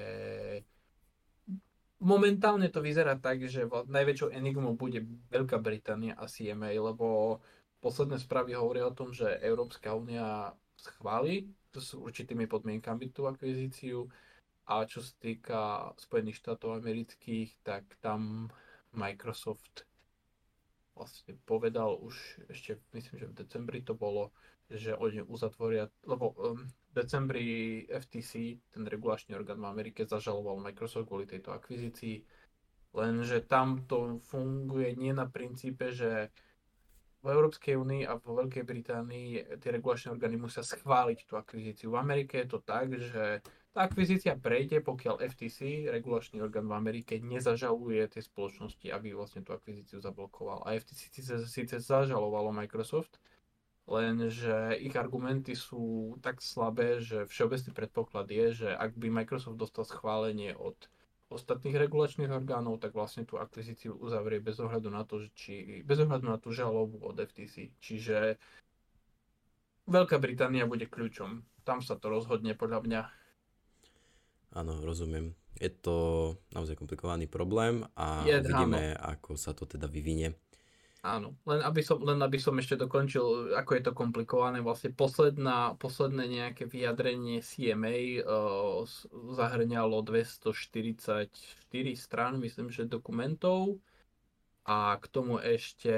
momentálne 1.98 2.70
to 2.70 2.82
vyzerá 2.82 3.18
tak, 3.18 3.46
že 3.46 3.66
najväčšou 3.66 4.30
enigmou 4.34 4.74
bude 4.78 5.02
Veľká 5.30 5.58
Británia 5.58 6.14
a 6.14 6.30
CMA, 6.30 6.74
lebo 6.78 7.38
posledné 7.82 8.18
správy 8.18 8.54
hovoria 8.54 8.86
o 8.86 8.96
tom, 8.96 9.10
že 9.14 9.38
Európska 9.42 9.94
únia 9.94 10.54
schváli 10.78 11.50
s 11.74 11.94
určitými 11.94 12.46
podmienkami 12.50 13.10
tú 13.14 13.26
akvizíciu. 13.26 14.06
A 14.68 14.84
čo 14.84 15.00
sa 15.00 15.14
týka 15.16 15.60
Spojených 15.96 16.44
štátov 16.44 16.76
amerických, 16.76 17.64
tak 17.64 17.88
tam 18.04 18.52
Microsoft 18.92 19.88
vlastne 20.98 21.38
povedal 21.46 21.94
už 22.02 22.42
ešte, 22.50 22.82
myslím, 22.90 23.16
že 23.22 23.30
v 23.30 23.38
decembri 23.38 23.80
to 23.86 23.94
bolo, 23.94 24.34
že 24.66 24.98
oni 24.98 25.22
uzatvoria, 25.24 25.86
lebo 26.04 26.34
um, 26.34 26.66
decembri 26.92 27.84
FTC, 27.86 28.32
ten 28.72 28.84
regulačný 28.88 29.36
orgán 29.36 29.60
v 29.60 29.70
Amerike, 29.70 30.08
zažaloval 30.08 30.60
Microsoft 30.60 31.08
kvôli 31.08 31.28
tejto 31.28 31.52
akvizícii, 31.52 32.24
lenže 32.96 33.44
tam 33.44 33.84
to 33.84 34.18
funguje 34.24 34.96
nie 34.96 35.12
na 35.12 35.28
princípe, 35.28 35.92
že 35.92 36.32
v 37.18 37.26
Európskej 37.34 37.74
únii 37.74 38.06
a 38.06 38.14
vo 38.16 38.38
Veľkej 38.38 38.62
Británii 38.62 39.58
tie 39.58 39.70
regulačné 39.74 40.14
orgány 40.14 40.38
musia 40.38 40.62
schváliť 40.62 41.26
tú 41.26 41.34
akvizíciu. 41.34 41.90
V 41.90 41.98
Amerike 41.98 42.38
je 42.38 42.48
to 42.48 42.62
tak, 42.62 42.94
že 42.94 43.42
tá 43.74 43.90
akvizícia 43.90 44.38
prejde, 44.38 44.78
pokiaľ 44.80 45.22
FTC, 45.26 45.90
regulačný 45.90 46.38
orgán 46.38 46.70
v 46.70 46.78
Amerike, 46.78 47.18
nezažaluje 47.18 48.06
tie 48.06 48.22
spoločnosti, 48.22 48.86
aby 48.90 49.18
vlastne 49.18 49.42
tú 49.42 49.50
akvizíciu 49.50 49.98
zablokoval. 49.98 50.62
A 50.62 50.78
FTC 50.78 51.02
síce 51.46 51.76
zažalovalo 51.82 52.54
Microsoft, 52.54 53.18
lenže 53.88 54.76
ich 54.78 54.92
argumenty 54.94 55.56
sú 55.56 56.14
tak 56.20 56.44
slabé, 56.44 57.00
že 57.00 57.24
všeobecný 57.24 57.72
predpoklad 57.72 58.28
je, 58.28 58.46
že 58.52 58.68
ak 58.70 58.94
by 58.94 59.08
Microsoft 59.08 59.56
dostal 59.56 59.88
schválenie 59.88 60.52
od 60.52 60.76
ostatných 61.32 61.76
regulačných 61.76 62.28
orgánov, 62.28 62.80
tak 62.80 62.92
vlastne 62.92 63.24
tú 63.24 63.40
akvizíciu 63.40 63.96
uzavrie 63.96 64.40
bez 64.40 64.60
ohľadu 64.60 64.88
na 64.88 65.04
to, 65.04 65.24
či, 65.32 65.84
bez 65.84 66.00
ohľadu 66.00 66.24
na 66.28 66.36
tú 66.36 66.52
žalobu 66.52 67.00
od 67.04 67.16
FTC. 67.16 67.72
Čiže 67.80 68.36
Veľká 69.88 70.20
Británia 70.20 70.68
bude 70.68 70.84
kľúčom. 70.84 71.40
Tam 71.64 71.80
sa 71.80 71.96
to 71.96 72.12
rozhodne 72.12 72.52
podľa 72.52 72.84
mňa. 72.84 73.00
Áno, 74.60 74.84
rozumiem. 74.84 75.32
Je 75.56 75.72
to 75.72 75.96
naozaj 76.52 76.76
komplikovaný 76.76 77.24
problém 77.24 77.88
a 77.96 78.22
je, 78.28 78.36
uvidíme, 78.36 78.94
áno. 78.94 79.16
ako 79.16 79.40
sa 79.40 79.56
to 79.56 79.64
teda 79.64 79.88
vyvinie. 79.88 80.36
Áno, 81.08 81.40
len 81.48 81.64
aby, 81.64 81.80
som, 81.80 81.96
len 82.04 82.20
aby 82.20 82.36
som 82.36 82.52
ešte 82.60 82.76
dokončil, 82.76 83.56
ako 83.56 83.70
je 83.72 83.82
to 83.88 83.92
komplikované. 83.96 84.60
Vlastne 84.60 84.92
posledná, 84.92 85.72
posledné 85.80 86.28
nejaké 86.28 86.68
vyjadrenie 86.68 87.40
CMA 87.40 88.20
uh, 88.20 88.84
zahrňalo 89.32 90.04
244 90.04 91.32
strán, 91.96 92.36
myslím, 92.44 92.68
že 92.68 92.84
dokumentov 92.84 93.80
a 94.68 95.00
k 95.00 95.04
tomu 95.08 95.40
ešte 95.40 95.88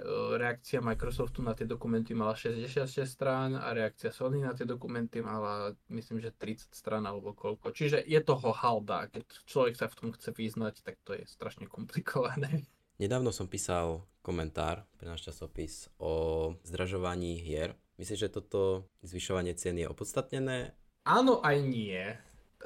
uh, 0.00 0.40
reakcia 0.40 0.80
Microsoftu 0.80 1.44
na 1.44 1.52
tie 1.52 1.68
dokumenty 1.68 2.16
mala 2.16 2.32
66 2.32 3.04
strán 3.04 3.60
a 3.60 3.76
reakcia 3.76 4.08
Sony 4.08 4.40
na 4.40 4.56
tie 4.56 4.64
dokumenty 4.64 5.20
mala, 5.20 5.76
myslím, 5.92 6.24
že 6.24 6.32
30 6.32 6.72
strán 6.72 7.04
alebo 7.04 7.36
koľko. 7.36 7.76
Čiže 7.76 8.08
je 8.08 8.20
toho 8.24 8.56
halda. 8.56 9.12
Keď 9.12 9.44
človek 9.44 9.76
sa 9.76 9.92
v 9.92 9.96
tom 10.00 10.08
chce 10.16 10.32
vyznať, 10.32 10.80
tak 10.80 10.96
to 11.04 11.12
je 11.12 11.28
strašne 11.28 11.68
komplikované. 11.68 12.64
Nedávno 12.96 13.28
som 13.28 13.44
písal 13.44 14.00
komentár 14.26 14.82
pre 14.98 15.06
náš 15.06 15.30
časopis 15.30 15.86
o 16.02 16.50
zdražovaní 16.66 17.38
hier. 17.38 17.78
Myslíš, 18.02 18.26
že 18.26 18.34
toto 18.34 18.90
zvyšovanie 19.06 19.54
cien 19.54 19.78
je 19.78 19.86
opodstatnené? 19.86 20.74
Áno 21.06 21.38
aj 21.46 21.56
nie. 21.62 22.02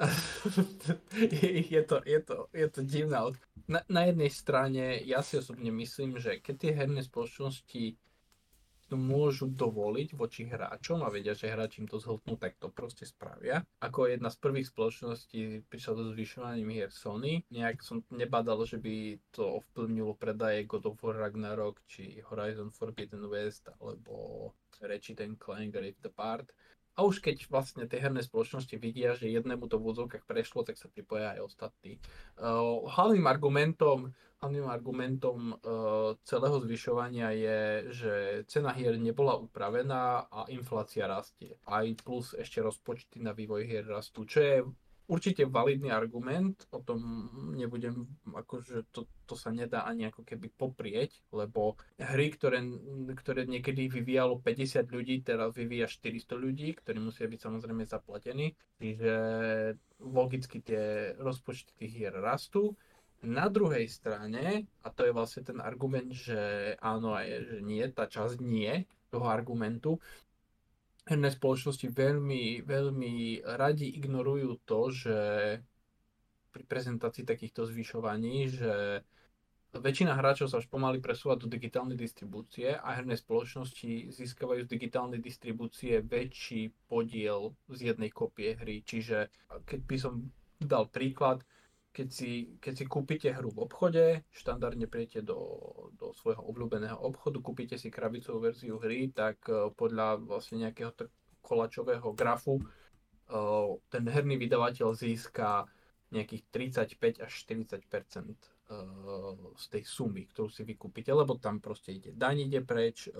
je, 1.69 1.81
to, 1.85 2.01
je, 2.01 2.19
to, 2.25 2.49
je 2.49 2.67
to 2.73 2.81
divná 2.81 3.29
na, 3.71 3.79
na 3.87 4.01
jednej 4.11 4.31
strane 4.31 4.99
ja 5.07 5.23
si 5.23 5.39
osobne 5.39 5.71
myslím, 5.71 6.19
že 6.19 6.43
keď 6.43 6.55
tie 6.57 6.71
herné 6.75 7.01
spoločnosti 7.05 7.95
môžu 8.95 9.47
dovoliť 9.51 10.15
voči 10.15 10.47
hráčom 10.47 11.03
a 11.03 11.11
vedia, 11.11 11.35
že 11.35 11.51
hráči 11.51 11.83
im 11.83 11.87
to 11.87 11.99
zhltnú, 11.99 12.35
tak 12.35 12.57
to 12.57 12.71
proste 12.71 13.07
spravia. 13.07 13.63
Ako 13.83 14.07
jedna 14.07 14.31
z 14.31 14.37
prvých 14.39 14.71
spoločností 14.71 15.67
prišla 15.67 15.93
do 15.95 16.03
zvyšovaním 16.11 16.69
hier 16.71 16.91
Sony. 16.91 17.43
Nejak 17.51 17.83
som 17.83 18.03
nebadal, 18.11 18.63
že 18.67 18.77
by 18.77 19.19
to 19.31 19.63
ovplyvnilo 19.63 20.15
predaje 20.15 20.67
God 20.67 20.87
of 20.87 20.99
War 21.03 21.17
Ragnarok 21.17 21.83
či 21.87 22.19
Horizon 22.27 22.71
Forbidden 22.71 23.27
West 23.27 23.67
alebo 23.79 24.51
Ratchet 24.81 25.21
Clank 25.37 25.75
Rift 25.75 26.05
Apart. 26.05 26.49
A 26.99 27.07
už 27.07 27.23
keď 27.23 27.47
vlastne 27.47 27.87
tie 27.87 28.03
herné 28.03 28.19
spoločnosti 28.19 28.75
vidia, 28.75 29.15
že 29.15 29.31
jednému 29.31 29.67
to 29.71 29.79
v 29.79 29.95
úzovkách 29.95 30.27
prešlo, 30.27 30.67
tak 30.67 30.75
sa 30.75 30.91
pripoja 30.91 31.39
aj 31.39 31.39
ostatní. 31.47 31.97
Uh, 32.35 32.83
hlavným 32.91 33.25
argumentom 33.25 34.11
hlavným 34.41 34.73
argumentom 34.73 35.53
uh, 35.53 36.17
celého 36.25 36.57
zvyšovania 36.65 37.29
je, 37.29 37.61
že 37.93 38.13
cena 38.49 38.73
hier 38.73 38.97
nebola 38.97 39.37
upravená 39.37 40.25
a 40.33 40.49
inflácia 40.49 41.05
rastie. 41.05 41.61
Aj 41.69 41.85
plus 42.01 42.33
ešte 42.33 42.57
rozpočty 42.57 43.21
na 43.21 43.37
vývoj 43.37 43.69
hier 43.69 43.85
rastú, 43.85 44.25
čo 44.25 44.39
je 44.41 44.57
určite 45.11 45.43
validný 45.43 45.91
argument, 45.91 46.55
o 46.71 46.79
tom 46.79 47.27
nebudem, 47.59 48.07
akože 48.31 48.87
to, 48.95 49.03
to 49.27 49.35
sa 49.35 49.51
nedá 49.51 49.83
ani 49.83 50.07
ako 50.07 50.23
keby 50.23 50.47
poprieť, 50.55 51.19
lebo 51.35 51.75
hry, 51.99 52.31
ktoré, 52.31 52.63
ktoré 53.19 53.43
niekedy 53.43 53.91
vyvíjalo 53.91 54.39
50 54.39 54.87
ľudí, 54.87 55.19
teraz 55.19 55.51
vyvíja 55.51 55.91
400 55.91 56.31
ľudí, 56.39 56.71
ktorí 56.79 56.97
musia 57.03 57.27
byť 57.27 57.39
samozrejme 57.43 57.83
zaplatení, 57.83 58.55
čiže 58.79 59.13
logicky 59.99 60.63
tie 60.63 61.11
rozpočty 61.19 61.75
tých 61.75 61.91
hier 61.91 62.15
rastú. 62.15 62.79
Na 63.21 63.51
druhej 63.51 63.85
strane, 63.85 64.65
a 64.81 64.87
to 64.89 65.05
je 65.05 65.13
vlastne 65.13 65.43
ten 65.45 65.59
argument, 65.61 66.09
že 66.09 66.73
áno, 66.81 67.13
aj, 67.13 67.27
že 67.53 67.57
nie, 67.61 67.83
tá 67.91 68.09
časť 68.09 68.41
nie 68.41 68.87
toho 69.11 69.27
argumentu, 69.27 69.99
herné 71.05 71.29
spoločnosti 71.33 71.87
veľmi, 71.89 72.61
veľmi 72.61 73.41
radi 73.57 73.89
ignorujú 73.97 74.61
to, 74.65 74.81
že 74.93 75.17
pri 76.51 76.63
prezentácii 76.67 77.23
takýchto 77.23 77.65
zvyšovaní, 77.65 78.51
že 78.51 79.01
väčšina 79.71 80.19
hráčov 80.19 80.51
sa 80.51 80.59
už 80.59 80.67
pomaly 80.67 80.99
presúva 80.99 81.39
do 81.39 81.47
digitálnej 81.47 81.95
distribúcie 81.95 82.75
a 82.75 82.91
herné 82.91 83.15
spoločnosti 83.15 84.11
získavajú 84.11 84.67
z 84.67 84.69
digitálnej 84.69 85.23
distribúcie 85.23 86.03
väčší 86.03 86.75
podiel 86.91 87.55
z 87.71 87.95
jednej 87.95 88.11
kopie 88.11 88.59
hry. 88.59 88.83
Čiže 88.83 89.31
keď 89.63 89.79
by 89.87 89.97
som 89.97 90.27
dal 90.59 90.91
príklad, 90.91 91.47
keď 91.91 92.07
si, 92.07 92.55
keď 92.63 92.73
si 92.73 92.85
kúpite 92.87 93.29
hru 93.35 93.51
v 93.51 93.67
obchode, 93.67 94.23
štandardne 94.31 94.87
prijete 94.87 95.27
do, 95.27 95.39
do 95.99 96.15
svojho 96.15 96.39
obľúbeného 96.39 96.95
obchodu, 96.95 97.43
kúpite 97.43 97.75
si 97.75 97.91
krabicovú 97.91 98.47
verziu 98.47 98.79
hry, 98.79 99.11
tak 99.11 99.43
uh, 99.51 99.67
podľa 99.75 100.23
vlastne 100.23 100.63
nejakého 100.63 100.95
kolačového 101.43 102.15
grafu 102.15 102.63
uh, 102.63 103.75
ten 103.91 104.07
herný 104.07 104.39
vydavateľ 104.39 104.95
získa 104.95 105.67
nejakých 106.15 106.43
35 106.95 107.27
až 107.27 107.31
40 107.43 107.83
uh, 107.83 109.35
z 109.59 109.65
tej 109.67 109.83
sumy, 109.83 110.31
ktorú 110.31 110.47
si 110.47 110.63
vykúpite, 110.63 111.11
lebo 111.11 111.35
tam 111.43 111.59
proste 111.59 111.91
ide 111.91 112.15
daň 112.15 112.47
ide 112.47 112.63
preč, 112.63 113.11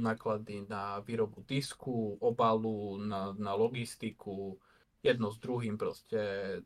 náklady 0.00 0.64
na 0.64 1.04
výrobu 1.04 1.44
disku, 1.44 2.16
obalu, 2.24 3.04
na, 3.04 3.36
na 3.36 3.52
logistiku, 3.52 4.56
jedno 5.04 5.28
s 5.28 5.36
druhým 5.36 5.76
proste 5.76 6.20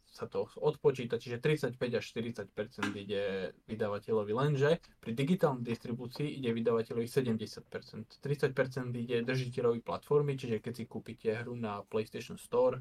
sa 0.06 0.30
to 0.30 0.46
odpočíta, 0.62 1.18
čiže 1.18 1.42
35 1.42 1.74
až 1.74 2.04
40% 2.14 2.54
ide 2.94 3.50
vydavateľovi, 3.66 4.30
lenže 4.30 4.78
pri 5.02 5.12
digitálnej 5.12 5.66
distribúcii 5.66 6.38
ide 6.38 6.54
vydavateľovi 6.54 7.10
70% 7.10 8.22
30% 8.22 8.94
ide 8.94 9.26
držiteľovi 9.26 9.82
platformy, 9.82 10.38
čiže 10.38 10.62
keď 10.62 10.72
si 10.78 10.84
kúpite 10.86 11.42
hru 11.42 11.58
na 11.58 11.82
PlayStation 11.82 12.38
Store, 12.38 12.78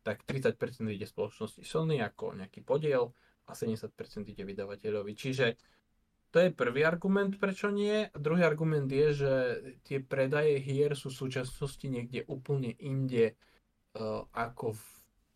tak 0.00 0.24
30% 0.24 0.56
ide 0.88 1.04
spoločnosti 1.04 1.60
Sony 1.60 2.00
ako 2.00 2.40
nejaký 2.40 2.64
podiel 2.64 3.12
a 3.44 3.52
70% 3.52 3.92
ide 4.32 4.42
vydavateľovi. 4.46 5.12
Čiže 5.12 5.46
to 6.30 6.42
je 6.42 6.50
prvý 6.54 6.84
argument, 6.84 7.34
prečo 7.38 7.70
nie. 7.70 8.06
A 8.06 8.16
druhý 8.18 8.46
argument 8.46 8.90
je, 8.90 9.08
že 9.14 9.32
tie 9.86 9.98
predaje 10.02 10.60
hier 10.62 10.94
sú 10.94 11.10
v 11.10 11.20
súčasnosti 11.26 11.86
niekde 11.86 12.26
úplne 12.26 12.74
inde, 12.76 13.34
ako 14.32 14.76
v, 14.76 14.82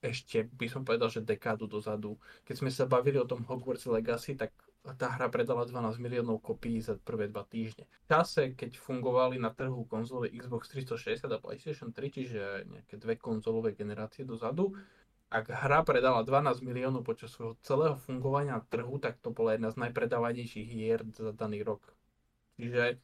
ešte 0.01 0.49
by 0.57 0.67
som 0.69 0.83
povedal, 0.85 1.13
že 1.13 1.25
dekádu 1.25 1.69
dozadu. 1.69 2.17
Keď 2.45 2.55
sme 2.57 2.71
sa 2.73 2.89
bavili 2.89 3.21
o 3.21 3.29
tom 3.29 3.45
Hogwarts 3.45 3.89
Legacy, 3.89 4.37
tak 4.37 4.53
tá 4.81 5.13
hra 5.13 5.29
predala 5.29 5.69
12 5.69 6.01
miliónov 6.01 6.41
kopií 6.41 6.81
za 6.81 6.97
prvé 6.97 7.29
dva 7.29 7.45
týždne. 7.45 7.85
V 7.85 8.17
čase, 8.17 8.57
keď 8.57 8.81
fungovali 8.81 9.37
na 9.37 9.53
trhu 9.53 9.85
konzoly 9.85 10.33
Xbox 10.33 10.73
360 10.73 11.29
a 11.29 11.37
PlayStation 11.37 11.93
3, 11.93 12.01
čiže 12.09 12.41
nejaké 12.65 12.97
dve 12.97 13.21
konzolové 13.21 13.77
generácie 13.77 14.25
dozadu, 14.25 14.73
ak 15.31 15.47
hra 15.47 15.87
predala 15.87 16.25
12 16.27 16.65
miliónov 16.65 17.07
počas 17.07 17.31
svojho 17.31 17.55
celého 17.63 17.95
fungovania 18.03 18.59
na 18.59 18.65
trhu, 18.67 18.99
tak 18.99 19.21
to 19.23 19.31
bola 19.31 19.55
jedna 19.55 19.71
z 19.71 19.79
najpredávanejších 19.79 20.67
hier 20.67 21.05
za 21.13 21.31
daný 21.37 21.63
rok. 21.63 21.85
Čiže 22.59 22.99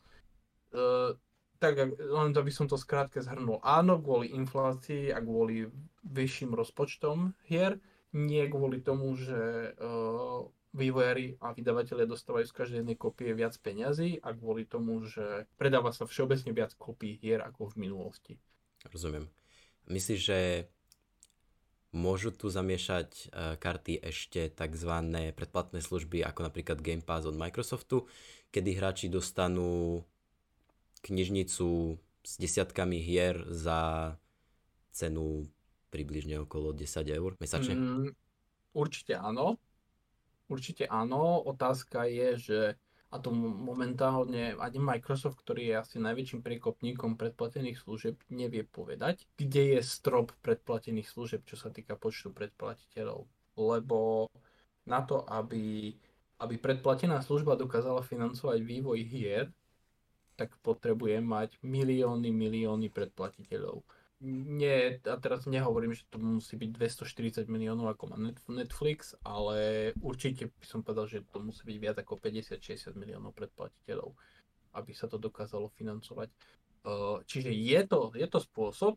uh, 0.75 1.15
tak 1.57 1.97
len 1.97 2.31
to 2.33 2.41
by 2.41 2.53
som 2.53 2.67
to 2.67 2.77
skrátke 2.77 3.21
zhrnul. 3.21 3.61
Áno, 3.65 3.99
kvôli 4.01 4.33
inflácii 4.37 5.11
a 5.13 5.19
kvôli 5.21 5.69
vyšším 6.07 6.55
rozpočtom 6.55 7.35
hier, 7.49 7.81
nie 8.17 8.45
kvôli 8.49 8.81
tomu, 8.81 9.13
že 9.19 9.73
uh, 9.77 10.47
vývojári 10.77 11.37
a 11.41 11.53
vydavatelia 11.53 12.09
dostávajú 12.09 12.47
z 12.49 12.57
každej 12.57 12.79
jednej 12.85 12.97
kopie 12.97 13.33
viac 13.33 13.57
peňazí 13.61 14.21
a 14.21 14.33
kvôli 14.33 14.69
tomu, 14.69 15.05
že 15.05 15.49
predáva 15.57 15.93
sa 15.93 16.05
všeobecne 16.05 16.53
viac 16.53 16.73
kopií 16.77 17.17
hier 17.21 17.41
ako 17.45 17.73
v 17.73 17.89
minulosti. 17.89 18.35
Rozumiem. 18.89 19.29
Myslíš, 19.87 20.21
že 20.21 20.39
Môžu 21.97 22.29
tu 22.29 22.53
zamiešať 22.53 23.09
e, 23.09 23.25
karty 23.57 24.05
ešte 24.05 24.53
tzv. 24.53 24.93
predplatné 25.33 25.81
služby 25.81 26.21
ako 26.29 26.45
napríklad 26.45 26.85
Game 26.85 27.01
Pass 27.01 27.25
od 27.25 27.33
Microsoftu, 27.33 28.05
kedy 28.53 28.77
hráči 28.77 29.07
dostanú 29.09 30.05
knižnicu 31.07 31.97
s 32.27 32.33
desiatkami 32.43 32.99
hier 32.99 33.47
za 33.47 34.13
cenu 34.91 35.47
približne 35.95 36.43
okolo 36.43 36.75
10 36.75 37.07
eur 37.07 37.39
mesačne? 37.39 37.75
Mm, 37.79 38.09
určite 38.75 39.15
áno. 39.15 39.57
Určite 40.51 40.91
áno. 40.91 41.43
Otázka 41.47 42.11
je, 42.11 42.29
že 42.37 42.61
a 43.15 43.23
to 43.23 43.31
momentálne 43.33 44.59
ani 44.59 44.79
Microsoft, 44.83 45.39
ktorý 45.39 45.71
je 45.71 45.75
asi 45.79 45.97
najväčším 46.03 46.43
prekopníkom 46.43 47.15
predplatených 47.15 47.79
služieb, 47.79 48.19
nevie 48.35 48.67
povedať, 48.67 49.31
kde 49.39 49.79
je 49.79 49.81
strop 49.81 50.35
predplatených 50.43 51.07
služieb, 51.07 51.47
čo 51.47 51.55
sa 51.55 51.71
týka 51.71 51.95
počtu 51.95 52.35
predplatiteľov. 52.35 53.31
Lebo 53.55 54.27
na 54.85 55.07
to, 55.07 55.23
aby, 55.23 55.95
aby 56.43 56.55
predplatená 56.59 57.23
služba 57.23 57.55
dokázala 57.55 58.03
financovať 58.03 58.59
vývoj 58.67 58.99
hier, 59.07 59.55
tak 60.37 60.55
potrebuje 60.61 61.19
mať 61.25 61.57
milióny, 61.65 62.29
milióny 62.31 62.93
predplatiteľov 62.93 63.83
nie, 64.25 64.97
a 65.05 65.17
teraz 65.21 65.45
nehovorím, 65.45 65.93
že 65.93 66.09
to 66.09 66.17
musí 66.17 66.57
byť 66.57 66.71
240 66.73 67.53
miliónov 67.53 67.93
ako 67.93 68.05
má 68.09 68.17
Netflix, 68.49 69.13
ale 69.21 69.93
určite 70.01 70.49
by 70.57 70.65
som 70.65 70.81
povedal, 70.81 71.05
že 71.05 71.21
to 71.29 71.45
musí 71.45 71.61
byť 71.69 71.77
viac 71.77 71.97
ako 72.01 72.17
50-60 72.25 72.97
miliónov 72.97 73.37
predplatiteľov, 73.37 74.17
aby 74.73 74.93
sa 74.97 75.05
to 75.05 75.21
dokázalo 75.21 75.69
financovať. 75.77 76.33
Čiže 77.29 77.53
je 77.53 77.81
to, 77.85 78.17
je 78.17 78.25
to 78.25 78.41
spôsob, 78.41 78.97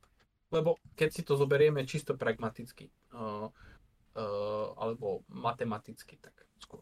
lebo 0.56 0.80
keď 0.96 1.10
si 1.12 1.22
to 1.28 1.36
zoberieme 1.36 1.84
čisto 1.84 2.16
pragmaticky, 2.16 2.88
alebo 4.80 5.28
matematicky, 5.28 6.16
tak 6.24 6.32
skôr. 6.64 6.80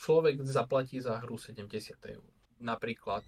Človek 0.00 0.40
zaplatí 0.48 0.96
za 0.96 1.20
hru 1.20 1.36
70 1.36 1.68
eur. 2.08 2.24
Napríklad 2.62 3.26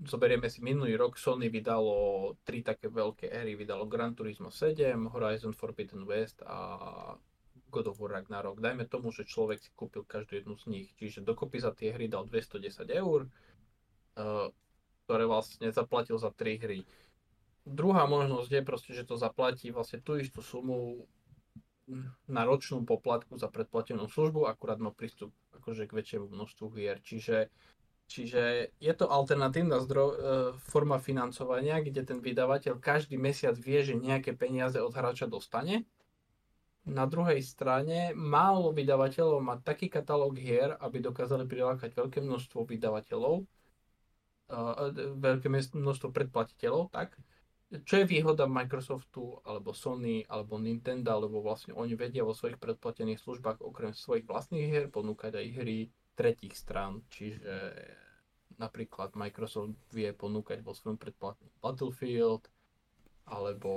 zoberieme 0.00 0.48
si 0.48 0.64
minulý 0.64 0.96
rok, 0.96 1.20
Sony 1.20 1.52
vydalo 1.52 2.32
tri 2.40 2.64
také 2.64 2.88
veľké 2.88 3.28
éry, 3.28 3.52
vydalo 3.52 3.84
Gran 3.84 4.16
Turismo 4.16 4.48
7, 4.48 4.96
Horizon 5.12 5.52
Forbidden 5.52 6.08
West 6.08 6.40
a 6.48 7.12
God 7.68 7.92
of 7.92 8.00
War 8.00 8.18
Ragnarok. 8.20 8.58
Dajme 8.58 8.88
tomu, 8.88 9.12
že 9.12 9.28
človek 9.28 9.60
si 9.60 9.70
kúpil 9.76 10.02
každú 10.08 10.40
jednu 10.40 10.56
z 10.56 10.64
nich, 10.72 10.88
čiže 10.96 11.20
dokopy 11.20 11.60
za 11.60 11.76
tie 11.76 11.92
hry 11.92 12.08
dal 12.08 12.24
210 12.24 12.88
eur, 12.88 13.28
uh, 13.28 14.48
ktoré 15.04 15.24
vlastne 15.28 15.68
zaplatil 15.70 16.16
za 16.16 16.32
tri 16.32 16.56
hry. 16.56 16.82
Druhá 17.68 18.08
možnosť 18.08 18.50
je 18.50 18.62
proste, 18.64 18.92
že 18.96 19.04
to 19.04 19.20
zaplatí 19.20 19.68
vlastne 19.68 20.00
tú 20.00 20.16
istú 20.16 20.40
sumu 20.40 21.04
na 22.30 22.46
ročnú 22.46 22.86
poplatku 22.86 23.36
za 23.36 23.50
predplatenú 23.50 24.06
službu, 24.06 24.46
akurát 24.46 24.78
má 24.78 24.94
prístup 24.94 25.34
akože 25.70 25.86
k 25.86 25.96
väčšiemu 26.02 26.26
množstvu 26.26 26.66
hier. 26.74 26.98
Čiže 26.98 27.46
Čiže 28.10 28.74
je 28.82 28.94
to 28.98 29.06
alternatívna 29.06 29.78
zdro, 29.86 30.04
e, 30.10 30.14
forma 30.58 30.98
financovania, 30.98 31.78
kde 31.78 32.02
ten 32.02 32.18
vydavateľ 32.18 32.82
každý 32.82 33.14
mesiac 33.14 33.54
vie, 33.54 33.86
že 33.86 33.94
nejaké 33.94 34.34
peniaze 34.34 34.82
od 34.82 34.90
hráča 34.90 35.30
dostane. 35.30 35.86
Na 36.90 37.06
druhej 37.06 37.38
strane 37.38 38.10
málo 38.18 38.74
vydavateľov 38.74 39.38
má 39.38 39.62
taký 39.62 39.86
katalóg 39.86 40.42
hier, 40.42 40.74
aby 40.82 40.98
dokázali 40.98 41.46
prilákať 41.46 41.94
veľké 41.94 42.18
množstvo 42.18 42.66
vydavateľov, 42.66 43.46
e, 43.46 44.64
veľké 45.14 45.46
množstvo 45.78 46.10
predplatiteľov, 46.10 46.90
tak. 46.90 47.14
Čo 47.70 48.02
je 48.02 48.10
výhoda 48.10 48.50
Microsoftu, 48.50 49.46
alebo 49.46 49.70
Sony, 49.70 50.26
alebo 50.26 50.58
Nintendo, 50.58 51.14
alebo 51.14 51.38
vlastne 51.38 51.70
oni 51.70 51.94
vedia 51.94 52.26
vo 52.26 52.34
svojich 52.34 52.58
predplatených 52.58 53.22
službách 53.22 53.62
okrem 53.62 53.94
svojich 53.94 54.26
vlastných 54.26 54.66
hier 54.66 54.86
ponúkať 54.90 55.38
aj 55.38 55.46
hry 55.54 55.78
tretích 56.18 56.58
strán, 56.58 57.06
čiže 57.14 57.70
napríklad 58.58 59.14
Microsoft 59.14 59.78
vie 59.94 60.10
ponúkať 60.10 60.66
vo 60.66 60.74
svojom 60.74 60.98
predplatnom 60.98 61.48
Battlefield, 61.62 62.50
alebo 63.30 63.72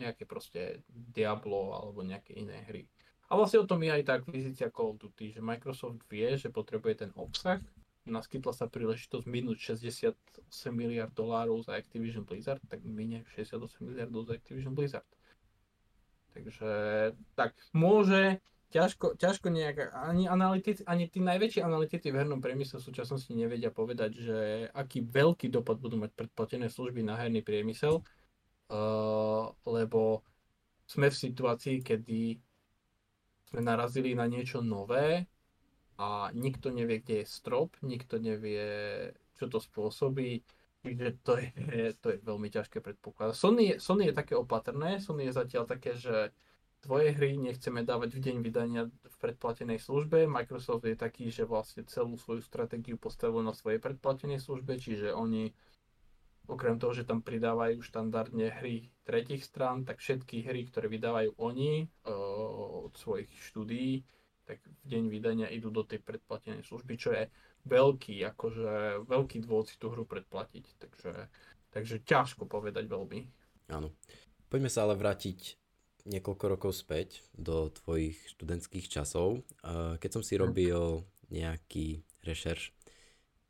nejaké 0.00 0.24
proste 0.24 0.80
Diablo, 0.88 1.76
alebo 1.76 2.00
nejaké 2.00 2.40
iné 2.40 2.64
hry. 2.72 2.88
A 3.28 3.36
vlastne 3.36 3.60
o 3.60 3.68
tom 3.68 3.84
je 3.84 3.92
aj 3.92 4.02
tá 4.08 4.12
akvizícia 4.16 4.72
Call 4.72 4.96
of 4.96 5.02
Duty, 5.02 5.36
že 5.36 5.44
Microsoft 5.44 6.00
vie, 6.08 6.40
že 6.40 6.48
potrebuje 6.48 7.04
ten 7.04 7.12
obsah, 7.20 7.60
naskytla 8.06 8.54
sa 8.54 8.70
príležitosť 8.70 9.26
minúť 9.26 9.76
68 9.76 10.14
miliard 10.70 11.10
dolárov 11.12 11.62
za 11.66 11.74
Activision 11.74 12.22
Blizzard, 12.22 12.62
tak 12.70 12.86
minie 12.86 13.26
68 13.34 13.82
miliardov 13.82 14.30
za 14.30 14.38
Activision 14.38 14.72
Blizzard. 14.72 15.06
Takže 16.36 16.70
tak, 17.34 17.56
môže 17.72 18.38
ťažko, 18.70 19.16
ťažko 19.16 19.48
nejak, 19.48 19.90
ani, 19.94 20.28
analytici, 20.28 20.84
ani 20.84 21.08
tí 21.08 21.24
najväčší 21.24 21.64
analytici 21.64 22.12
v 22.12 22.18
hernom 22.20 22.44
priemysle 22.44 22.78
v 22.82 22.86
súčasnosti 22.92 23.32
nevedia 23.32 23.72
povedať, 23.72 24.10
že 24.20 24.38
aký 24.74 25.06
veľký 25.06 25.48
dopad 25.48 25.80
budú 25.80 25.96
mať 25.96 26.12
predplatené 26.12 26.68
služby 26.68 27.00
na 27.00 27.16
herný 27.16 27.40
priemysel, 27.40 28.02
uh, 28.02 29.48
lebo 29.64 30.22
sme 30.86 31.10
v 31.10 31.16
situácii, 31.16 31.82
kedy 31.82 32.38
sme 33.50 33.60
narazili 33.62 34.14
na 34.14 34.26
niečo 34.26 34.62
nové 34.62 35.26
a 35.96 36.30
nikto 36.36 36.68
nevie, 36.68 37.00
kde 37.00 37.24
je 37.24 37.26
strop, 37.26 37.76
nikto 37.80 38.20
nevie, 38.20 38.64
čo 39.36 39.48
to 39.48 39.60
spôsobí, 39.60 40.44
takže 40.84 41.08
to 41.24 41.32
je, 41.40 41.48
to 42.02 42.06
je 42.14 42.18
veľmi 42.20 42.48
ťažké 42.52 42.84
predpokladať. 42.84 43.34
Sony, 43.36 43.64
Sony 43.80 44.12
je 44.12 44.14
také 44.14 44.36
opatrné, 44.36 45.00
Sony 45.00 45.28
je 45.28 45.36
zatiaľ 45.36 45.64
také, 45.64 45.96
že 45.96 46.32
tvoje 46.84 47.10
hry 47.16 47.34
nechceme 47.34 47.82
dávať 47.82 48.14
v 48.14 48.22
deň 48.22 48.36
vydania 48.46 48.82
v 48.86 49.16
predplatenej 49.18 49.82
službe. 49.82 50.30
Microsoft 50.30 50.86
je 50.86 50.94
taký, 50.94 51.34
že 51.34 51.42
vlastne 51.42 51.82
celú 51.88 52.14
svoju 52.14 52.46
stratégiu 52.46 52.94
postavil 52.94 53.42
na 53.42 53.56
svojej 53.56 53.82
predplatenej 53.82 54.38
službe, 54.38 54.78
čiže 54.78 55.10
oni 55.10 55.50
okrem 56.46 56.78
toho, 56.78 56.94
že 56.94 57.02
tam 57.02 57.26
pridávajú 57.26 57.82
štandardne 57.82 58.54
hry 58.62 58.94
tretich 59.02 59.42
strán, 59.42 59.82
tak 59.82 59.98
všetky 59.98 60.46
hry, 60.46 60.70
ktoré 60.70 60.86
vydávajú 60.86 61.34
oni 61.42 61.90
uh, 62.06 62.86
od 62.86 62.94
svojich 62.94 63.30
štúdií, 63.50 64.06
tak 64.46 64.62
v 64.62 64.84
deň 64.86 65.10
vydania 65.10 65.50
idú 65.50 65.74
do 65.74 65.82
tej 65.82 65.98
predplatenej 66.06 66.62
služby, 66.62 66.94
čo 66.94 67.10
je 67.10 67.26
veľký, 67.66 68.22
akože 68.30 69.02
veľký 69.10 69.42
dôvod 69.42 69.66
si 69.66 69.76
tú 69.76 69.90
hru 69.90 70.06
predplatiť. 70.06 70.64
Takže, 70.78 71.12
takže 71.74 72.06
ťažko 72.06 72.46
povedať 72.46 72.86
veľmi. 72.86 73.26
Áno. 73.74 73.90
Poďme 74.46 74.70
sa 74.70 74.86
ale 74.86 74.94
vrátiť 74.94 75.58
niekoľko 76.06 76.44
rokov 76.46 76.78
späť 76.78 77.26
do 77.34 77.66
tvojich 77.66 78.14
študentských 78.30 78.86
časov. 78.86 79.42
Keď 79.98 80.10
som 80.14 80.22
si 80.22 80.38
robil 80.38 81.02
nejaký 81.34 82.06
rešerš, 82.22 82.70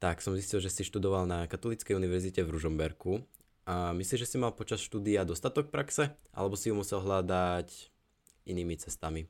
tak 0.00 0.24
som 0.24 0.32
zistil, 0.32 0.64
že 0.64 0.72
si 0.72 0.80
študoval 0.80 1.28
na 1.28 1.44
Katolíckej 1.44 1.92
univerzite 1.92 2.40
v 2.40 2.56
Ružomberku. 2.56 3.20
A 3.68 3.92
myslíš, 3.92 4.24
že 4.24 4.30
si 4.32 4.40
mal 4.40 4.56
počas 4.56 4.80
štúdia 4.80 5.28
dostatok 5.28 5.68
praxe? 5.68 6.16
Alebo 6.32 6.56
si 6.56 6.72
ju 6.72 6.74
musel 6.80 7.04
hľadať 7.04 7.92
inými 8.48 8.80
cestami? 8.80 9.28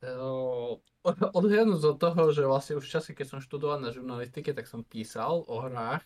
Odhľadnúť 0.00 1.82
od 1.84 1.96
toho, 2.00 2.22
že 2.32 2.48
vlastne 2.48 2.80
už 2.80 2.88
v 2.88 2.92
čase, 2.96 3.10
keď 3.12 3.36
som 3.36 3.44
študoval 3.44 3.84
na 3.84 3.92
žurnalistike, 3.92 4.56
tak 4.56 4.64
som 4.64 4.80
písal 4.80 5.44
o 5.44 5.56
hrách. 5.60 6.04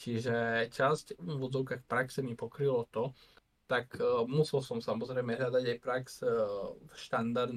Čiže 0.00 0.68
časť 0.72 1.20
v 1.20 1.26
úvodzovkách 1.36 1.84
praxe 1.84 2.24
mi 2.24 2.32
pokrylo 2.32 2.88
to, 2.88 3.12
tak 3.68 3.92
uh, 4.00 4.24
musel 4.24 4.64
som 4.64 4.80
samozrejme 4.80 5.36
hľadať 5.36 5.64
aj 5.76 5.78
prax 5.84 6.24
uh, 6.24 6.72
v, 6.72 6.94
štandard, 6.96 7.52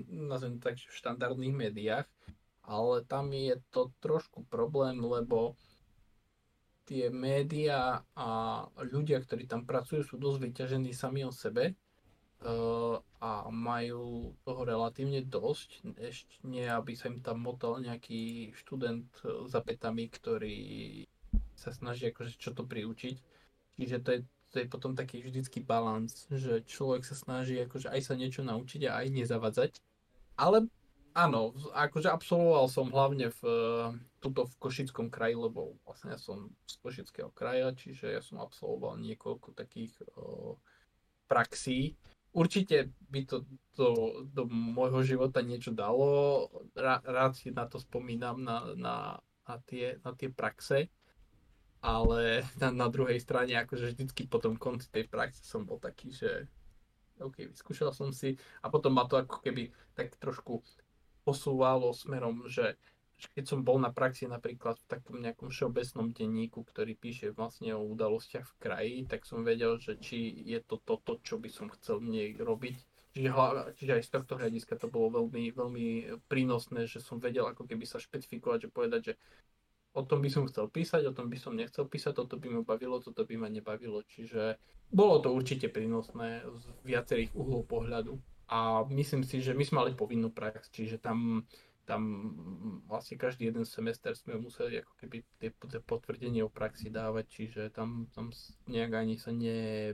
tak, 0.60 0.76
v 0.76 0.94
štandardných 1.00 1.56
médiách. 1.56 2.08
ale 2.68 3.08
tam 3.08 3.32
je 3.32 3.56
to 3.72 3.96
trošku 4.04 4.44
problém, 4.52 5.00
lebo 5.00 5.56
tie 6.84 7.08
médiá 7.08 8.04
a 8.12 8.30
ľudia, 8.84 9.24
ktorí 9.24 9.48
tam 9.48 9.64
pracujú, 9.64 10.04
sú 10.04 10.16
dosť 10.20 10.40
vyťažení 10.44 10.92
sami 10.92 11.24
o 11.24 11.32
sebe 11.32 11.80
a 13.24 13.48
majú 13.50 14.36
toho 14.44 14.62
relatívne 14.68 15.24
dosť. 15.24 15.96
Ešte 15.96 16.44
nie, 16.44 16.68
aby 16.68 16.92
sa 16.94 17.08
im 17.08 17.24
tam 17.24 17.40
motal 17.40 17.80
nejaký 17.80 18.52
študent 18.60 19.08
za 19.48 19.64
petami, 19.64 20.12
ktorý 20.12 20.60
sa 21.56 21.72
snaží 21.72 22.12
akože 22.12 22.36
čo 22.36 22.52
to 22.52 22.68
priučiť. 22.68 23.16
Čiže 23.80 23.98
to 24.04 24.10
je, 24.12 24.20
to 24.52 24.56
je 24.62 24.66
potom 24.68 24.94
taký 24.94 25.24
vždycký 25.24 25.64
balans, 25.64 26.28
že 26.30 26.62
človek 26.68 27.08
sa 27.08 27.16
snaží 27.16 27.58
akože 27.64 27.90
aj 27.90 28.02
sa 28.04 28.14
niečo 28.20 28.44
naučiť 28.44 28.92
a 28.92 29.02
aj 29.02 29.08
nezavadzať. 29.10 29.72
Ale 30.36 30.68
áno, 31.16 31.56
akože 31.74 32.10
absolvoval 32.12 32.68
som 32.68 32.92
hlavne 32.92 33.32
v, 33.40 33.42
tuto 34.20 34.50
v 34.50 34.54
Košickom 34.60 35.08
kraji, 35.08 35.40
lebo 35.40 35.78
vlastne 35.88 36.14
ja 36.14 36.20
som 36.20 36.52
z 36.68 36.76
Košického 36.84 37.32
kraja, 37.32 37.72
čiže 37.72 38.12
ja 38.12 38.22
som 38.22 38.42
absolvoval 38.42 39.00
niekoľko 39.00 39.56
takých 39.56 39.94
o, 40.18 40.58
praxí. 41.30 41.96
Určite 42.34 42.90
by 43.14 43.22
to 43.30 43.46
do, 43.78 43.90
do 44.26 44.50
môjho 44.50 45.06
života 45.06 45.46
niečo 45.46 45.70
dalo. 45.70 46.50
Rá, 46.74 46.98
rád 47.06 47.38
si 47.38 47.54
na 47.54 47.70
to 47.70 47.78
spomínam, 47.78 48.42
na, 48.42 48.74
na, 48.74 48.96
na, 49.46 49.56
tie, 49.70 50.02
na 50.02 50.18
tie 50.18 50.34
praxe. 50.34 50.90
Ale 51.84 52.42
na, 52.58 52.74
na 52.74 52.88
druhej 52.90 53.22
strane, 53.22 53.54
akože 53.54 53.94
vždycky 53.94 54.26
po 54.26 54.42
tom 54.42 54.58
konci 54.58 54.90
tej 54.90 55.06
praxe 55.06 55.46
som 55.46 55.62
bol 55.62 55.78
taký, 55.78 56.10
že 56.10 56.50
OK, 57.22 57.54
vyskúšal 57.54 57.94
som 57.94 58.10
si 58.10 58.34
a 58.66 58.74
potom 58.74 58.98
ma 58.98 59.06
to 59.06 59.22
ako 59.22 59.46
keby 59.46 59.70
tak 59.94 60.18
trošku 60.18 60.66
posúvalo 61.22 61.94
smerom, 61.94 62.50
že 62.50 62.76
keď 63.32 63.46
som 63.48 63.60
bol 63.64 63.80
na 63.80 63.96
praxi 63.96 64.28
napríklad 64.28 64.76
v 64.84 64.90
takom 64.92 65.18
nejakom 65.24 65.48
všeobecnom 65.48 66.12
denníku, 66.12 66.68
ktorý 66.68 67.00
píše 67.00 67.32
vlastne 67.32 67.72
o 67.72 67.88
udalostiach 67.88 68.44
v 68.44 68.60
kraji, 68.60 68.96
tak 69.08 69.24
som 69.24 69.48
vedel, 69.48 69.80
že 69.80 69.96
či 69.96 70.44
je 70.44 70.60
to 70.60 70.82
toto, 70.84 71.22
čo 71.24 71.40
by 71.40 71.48
som 71.48 71.72
chcel 71.72 72.04
nej 72.04 72.36
robiť. 72.36 72.78
Čiže, 73.14 73.30
čiže 73.78 73.94
aj 73.94 74.04
z 74.04 74.12
tohto 74.18 74.34
hľadiska 74.42 74.74
to 74.82 74.90
bolo 74.90 75.22
veľmi, 75.22 75.54
veľmi 75.54 75.88
prínosné, 76.26 76.90
že 76.90 76.98
som 76.98 77.22
vedel 77.22 77.46
ako 77.46 77.70
keby 77.70 77.86
sa 77.86 78.02
špecifikovať, 78.02 78.68
že 78.68 78.74
povedať, 78.74 79.02
že 79.06 79.14
o 79.94 80.02
tom 80.02 80.26
by 80.26 80.30
som 80.34 80.50
chcel 80.50 80.66
písať, 80.66 81.06
o 81.06 81.14
tom 81.14 81.30
by 81.30 81.38
som 81.38 81.54
nechcel 81.54 81.86
písať, 81.86 82.18
toto 82.18 82.42
by 82.42 82.50
ma 82.50 82.62
bavilo, 82.66 82.98
toto 82.98 83.22
by 83.22 83.38
ma 83.38 83.48
nebavilo. 83.54 84.02
Čiže 84.10 84.58
bolo 84.90 85.22
to 85.22 85.30
určite 85.30 85.70
prínosné 85.70 86.42
z 86.42 86.64
viacerých 86.82 87.38
uhlov 87.38 87.70
pohľadu. 87.70 88.18
A 88.50 88.82
myslím 88.90 89.22
si, 89.22 89.40
že 89.40 89.54
my 89.54 89.64
sme 89.64 89.86
mali 89.86 89.92
povinnú 89.94 90.34
prax, 90.34 90.74
čiže 90.74 90.98
tam, 90.98 91.46
tam 91.84 92.02
vlastne 92.88 93.20
každý 93.20 93.52
jeden 93.52 93.68
semester 93.68 94.16
sme 94.16 94.40
museli 94.40 94.80
ako 94.80 94.94
keby 95.04 95.24
tie, 95.40 95.50
tie 95.52 95.82
potvrdenie 95.84 96.44
o 96.44 96.52
praxi 96.52 96.88
dávať, 96.88 97.26
čiže 97.28 97.62
tam, 97.76 98.08
tam 98.16 98.32
nejak 98.72 98.92
ani 98.96 99.20
sa 99.20 99.36
ne, 99.36 99.92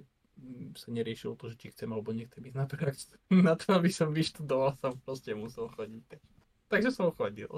sa 0.77 0.89
neriešilo 0.93 1.33
to, 1.33 1.49
že 1.49 1.55
či 1.57 1.67
chcem 1.73 1.89
alebo 1.89 2.13
nechcem 2.13 2.45
ísť 2.45 2.57
na 2.57 2.67
prax. 2.69 2.95
Na 3.49 3.53
to, 3.57 3.73
aby 3.73 3.89
som 3.89 4.13
vyštudoval, 4.13 4.77
som 4.77 4.97
proste 5.01 5.33
musel 5.33 5.67
chodiť. 5.73 6.21
Takže 6.69 6.89
som 6.93 7.09
chodil. 7.13 7.49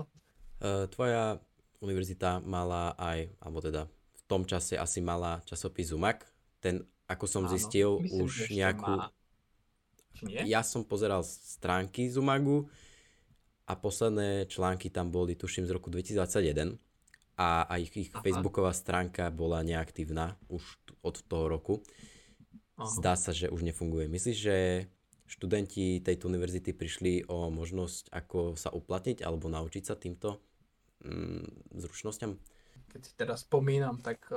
Uh, 0.62 0.88
tvoja 0.88 1.42
univerzita 1.84 2.40
mala 2.40 2.96
aj, 2.96 3.28
alebo 3.44 3.60
teda 3.60 3.82
v 3.92 4.22
tom 4.32 4.48
čase 4.48 4.80
asi 4.80 5.04
mala 5.04 5.44
časopis 5.44 5.92
Zumak. 5.92 6.24
Ten, 6.64 6.86
ako 7.10 7.26
som 7.28 7.44
Áno, 7.44 7.52
zistil, 7.52 8.00
myslím, 8.00 8.24
už 8.24 8.34
nejakú... 8.56 8.94
Má 8.96 9.12
nie? 10.22 10.44
Ja 10.46 10.62
som 10.62 10.84
pozeral 10.86 11.24
stránky 11.24 12.12
Zumagu 12.12 12.68
a 13.72 13.80
posledné 13.80 14.52
články 14.52 14.92
tam 14.92 15.08
boli, 15.08 15.40
tuším, 15.40 15.64
z 15.64 15.72
roku 15.72 15.88
2021 15.88 16.76
a 17.40 17.64
aj 17.72 17.80
ich, 17.88 17.94
ich 17.96 18.12
facebooková 18.12 18.76
stránka 18.76 19.32
bola 19.32 19.64
neaktívna 19.64 20.36
už 20.52 20.60
od 21.00 21.16
toho 21.24 21.48
roku. 21.48 21.80
Aha. 22.76 22.92
Zdá 22.92 23.16
sa, 23.16 23.32
že 23.32 23.48
už 23.48 23.64
nefunguje. 23.64 24.12
Myslíš, 24.12 24.38
že 24.38 24.58
študenti 25.32 26.04
tejto 26.04 26.28
univerzity 26.28 26.76
prišli 26.76 27.32
o 27.32 27.48
možnosť, 27.48 28.12
ako 28.12 28.60
sa 28.60 28.76
uplatniť 28.76 29.24
alebo 29.24 29.48
naučiť 29.48 29.84
sa 29.88 29.96
týmto 29.96 30.44
mm, 31.08 31.80
zručnosťam? 31.80 32.36
Keď 32.92 33.02
si 33.08 33.14
teraz 33.16 33.48
spomínam, 33.48 34.04
tak 34.04 34.28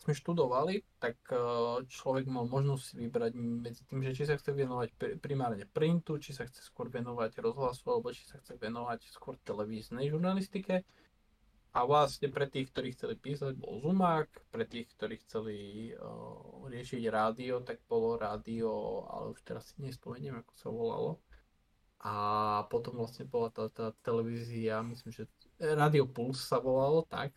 sme 0.00 0.16
študovali, 0.16 0.80
tak 0.96 1.20
e, 1.28 1.36
človek 1.84 2.24
mal 2.24 2.48
možnosť 2.48 2.82
si 2.82 2.94
vybrať 3.04 3.32
medzi 3.36 3.82
tým, 3.84 4.00
že 4.00 4.16
či 4.16 4.24
sa 4.24 4.40
chce 4.40 4.56
venovať 4.56 5.20
primárne 5.20 5.68
printu, 5.68 6.16
či 6.16 6.32
sa 6.32 6.48
chce 6.48 6.64
skôr 6.64 6.88
venovať 6.88 7.36
rozhlasu, 7.44 7.84
alebo 7.92 8.08
či 8.08 8.24
sa 8.24 8.40
chce 8.40 8.56
venovať 8.56 9.04
skôr 9.12 9.36
televíznej 9.44 10.08
žurnalistike. 10.08 10.88
A 11.70 11.86
vlastne 11.86 12.26
pre 12.34 12.50
tých, 12.50 12.74
ktorí 12.74 12.96
chceli 12.98 13.14
písať, 13.14 13.54
bol 13.54 13.78
Zumák, 13.78 14.26
pre 14.50 14.66
tých, 14.66 14.90
ktorí 14.98 15.22
chceli 15.22 15.58
uh, 15.94 16.66
riešiť 16.66 17.02
rádio, 17.06 17.62
tak 17.62 17.78
bolo 17.86 18.18
rádio, 18.18 19.06
ale 19.06 19.30
už 19.30 19.38
teraz 19.46 19.70
si 19.70 19.78
nespomeniem, 19.78 20.42
ako 20.42 20.52
sa 20.58 20.66
volalo. 20.66 21.10
A 22.02 22.14
potom 22.66 22.98
vlastne 22.98 23.22
bola 23.22 23.54
tá, 23.54 23.70
tá 23.70 23.94
televízia, 24.02 24.82
myslím, 24.82 25.14
že 25.14 25.30
Radio 25.62 26.10
Puls 26.10 26.42
sa 26.42 26.58
volalo, 26.58 27.06
tak, 27.06 27.30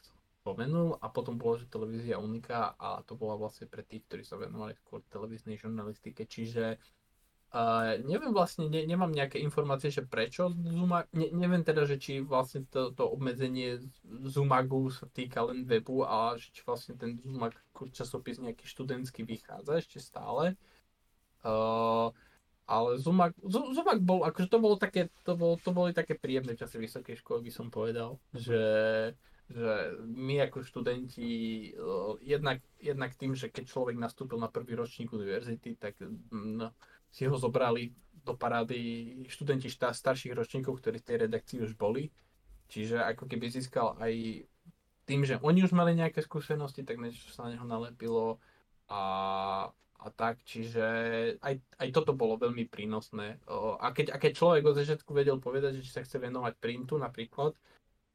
spomenul 0.43 0.99
a 0.99 1.07
potom 1.07 1.39
bolo, 1.39 1.55
že 1.55 1.71
televízia 1.71 2.19
Unika 2.19 2.75
a 2.75 2.99
to 3.07 3.15
bola 3.15 3.39
vlastne 3.39 3.63
pre 3.63 3.79
tých, 3.87 4.03
ktorí 4.11 4.27
sa 4.27 4.35
venovali 4.35 4.75
skôr 4.75 4.99
televíznej 5.07 5.55
žurnalistike, 5.55 6.27
čiže 6.27 6.75
uh, 7.55 7.95
neviem 8.03 8.35
vlastne, 8.35 8.67
ne, 8.67 8.83
nemám 8.83 9.15
nejaké 9.15 9.39
informácie, 9.39 9.87
že 9.87 10.03
prečo 10.03 10.51
Zuma, 10.51 11.07
ne, 11.15 11.31
neviem 11.31 11.63
teda, 11.63 11.87
že 11.87 11.95
či 11.95 12.19
vlastne 12.19 12.67
to, 12.67 12.91
to 12.91 13.07
obmedzenie 13.07 13.79
Zumagu 14.27 14.91
sa 14.91 15.07
týka 15.07 15.47
len 15.47 15.63
webu 15.63 16.03
a 16.03 16.35
že 16.35 16.51
či 16.51 16.59
vlastne 16.67 16.99
ten 16.99 17.23
Zumag 17.23 17.55
časopis 17.95 18.43
nejaký 18.43 18.67
študentský 18.67 19.23
vychádza 19.23 19.79
ešte 19.79 20.03
stále. 20.03 20.59
Uh, 21.39 22.11
ale 22.67 22.99
Zumak, 22.99 23.31
Zumak 23.47 23.99
bol, 24.03 24.27
akože 24.27 24.47
to 24.51 24.59
bolo 24.59 24.75
také, 24.75 25.07
to, 25.23 25.39
bolo, 25.39 25.55
to 25.55 25.71
boli 25.71 25.95
také 25.95 26.19
príjemné 26.19 26.55
časy 26.55 26.83
vysokej 26.83 27.19
školy, 27.23 27.47
by 27.47 27.51
som 27.51 27.67
povedal, 27.71 28.19
že 28.35 28.59
že 29.53 30.01
my 30.01 30.49
ako 30.49 30.65
študenti, 30.65 31.29
jednak, 32.25 32.59
jednak 32.81 33.13
tým, 33.13 33.37
že 33.37 33.53
keď 33.53 33.69
človek 33.69 33.95
nastúpil 33.95 34.41
na 34.41 34.49
prvý 34.49 34.73
ročník 34.73 35.13
univerzity, 35.13 35.77
tak 35.77 36.01
no, 36.33 36.73
si 37.13 37.29
ho 37.29 37.37
zobrali 37.37 37.93
do 38.25 38.33
parády 38.33 39.13
študenti 39.29 39.69
štá, 39.69 39.93
starších 39.93 40.33
ročníkov, 40.33 40.81
ktorí 40.81 40.97
v 40.97 41.07
tej 41.07 41.17
redakcii 41.29 41.59
už 41.61 41.77
boli. 41.77 42.09
Čiže 42.71 43.05
ako 43.05 43.29
keby 43.29 43.53
získal 43.53 43.93
aj 44.01 44.47
tým, 45.05 45.21
že 45.27 45.37
oni 45.43 45.61
už 45.61 45.75
mali 45.75 45.93
nejaké 45.93 46.23
skúsenosti, 46.23 46.81
tak 46.81 46.97
niečo 46.97 47.29
sa 47.29 47.45
na 47.45 47.53
neho 47.53 47.67
nalepilo 47.67 48.39
a, 48.87 49.03
a 49.99 50.07
tak, 50.15 50.39
čiže 50.47 50.85
aj, 51.43 51.59
aj 51.59 51.87
toto 51.91 52.15
bolo 52.15 52.39
veľmi 52.39 52.65
prínosné. 52.71 53.43
A 53.77 53.91
keď, 53.91 54.15
a 54.15 54.17
keď 54.17 54.31
človek 54.39 54.63
od 54.63 54.79
začiatku 54.79 55.11
vedel 55.11 55.37
povedať, 55.43 55.79
že 55.79 55.85
či 55.85 55.91
sa 55.91 56.01
chce 56.01 56.17
venovať 56.23 56.55
printu 56.57 56.95
napríklad, 56.95 57.53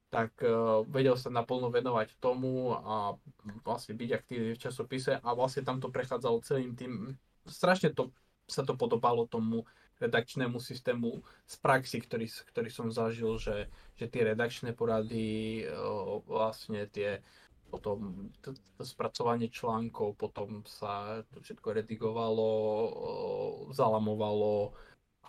tak 0.09 0.33
uh, 0.41 0.81
vedel 0.89 1.17
sa 1.21 1.29
naplno 1.29 1.69
venovať 1.69 2.17
tomu 2.17 2.73
a 2.73 3.13
vlastne 3.61 3.93
byť 3.93 4.11
aktívny 4.17 4.57
v 4.57 4.63
časopise 4.63 5.21
a 5.21 5.29
vlastne 5.37 5.65
tam 5.65 5.79
to 5.79 5.93
prechádzalo 5.93 6.41
celým 6.41 6.73
tým, 6.73 7.13
strašne 7.45 7.93
to 7.93 8.09
sa 8.49 8.65
to 8.65 8.73
podobalo 8.73 9.29
tomu 9.29 9.69
redakčnému 10.01 10.57
systému 10.57 11.21
z 11.45 11.55
praxi, 11.61 12.01
ktorý, 12.01 12.25
ktorý 12.49 12.71
som 12.73 12.89
zažil, 12.89 13.37
že, 13.37 13.69
že 14.01 14.09
tie 14.09 14.33
redakčné 14.33 14.73
porady, 14.73 15.69
uh, 15.69 16.25
vlastne 16.25 16.89
tie 16.89 17.21
potom 17.69 18.33
to, 18.41 18.57
to 18.81 18.83
spracovanie 18.89 19.53
článkov, 19.53 20.17
potom 20.17 20.65
sa 20.65 21.21
to 21.37 21.45
všetko 21.45 21.85
redigovalo, 21.85 22.49
uh, 22.49 23.53
zalamovalo, 23.77 24.73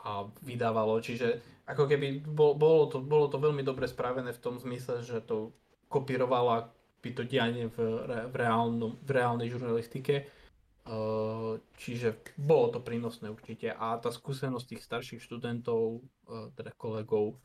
a 0.05 0.27
vydávalo. 0.43 0.99
Čiže 1.03 1.43
ako 1.67 1.85
keby 1.85 2.23
bolo 2.33 2.89
to, 2.89 3.03
bolo 3.03 3.27
to 3.27 3.38
veľmi 3.38 3.62
dobre 3.62 3.85
spravené 3.85 4.33
v 4.33 4.43
tom 4.43 4.55
zmysle, 4.57 5.03
že 5.03 5.21
to 5.21 5.51
kopírovala 5.91 6.71
by 6.99 7.09
to 7.15 7.23
dianie 7.23 7.71
v, 7.71 7.77
v, 8.03 8.35
reálnom, 8.35 8.99
v 8.99 9.09
reálnej 9.09 9.47
žurnalistike. 9.47 10.27
Čiže 11.79 12.33
bolo 12.35 12.73
to 12.73 12.79
prínosné 12.81 13.29
určite 13.29 13.69
a 13.69 13.95
tá 14.01 14.09
skúsenosť 14.09 14.65
tých 14.65 14.81
starších 14.81 15.21
študentov, 15.21 16.01
teda 16.57 16.73
kolegov, 16.73 17.38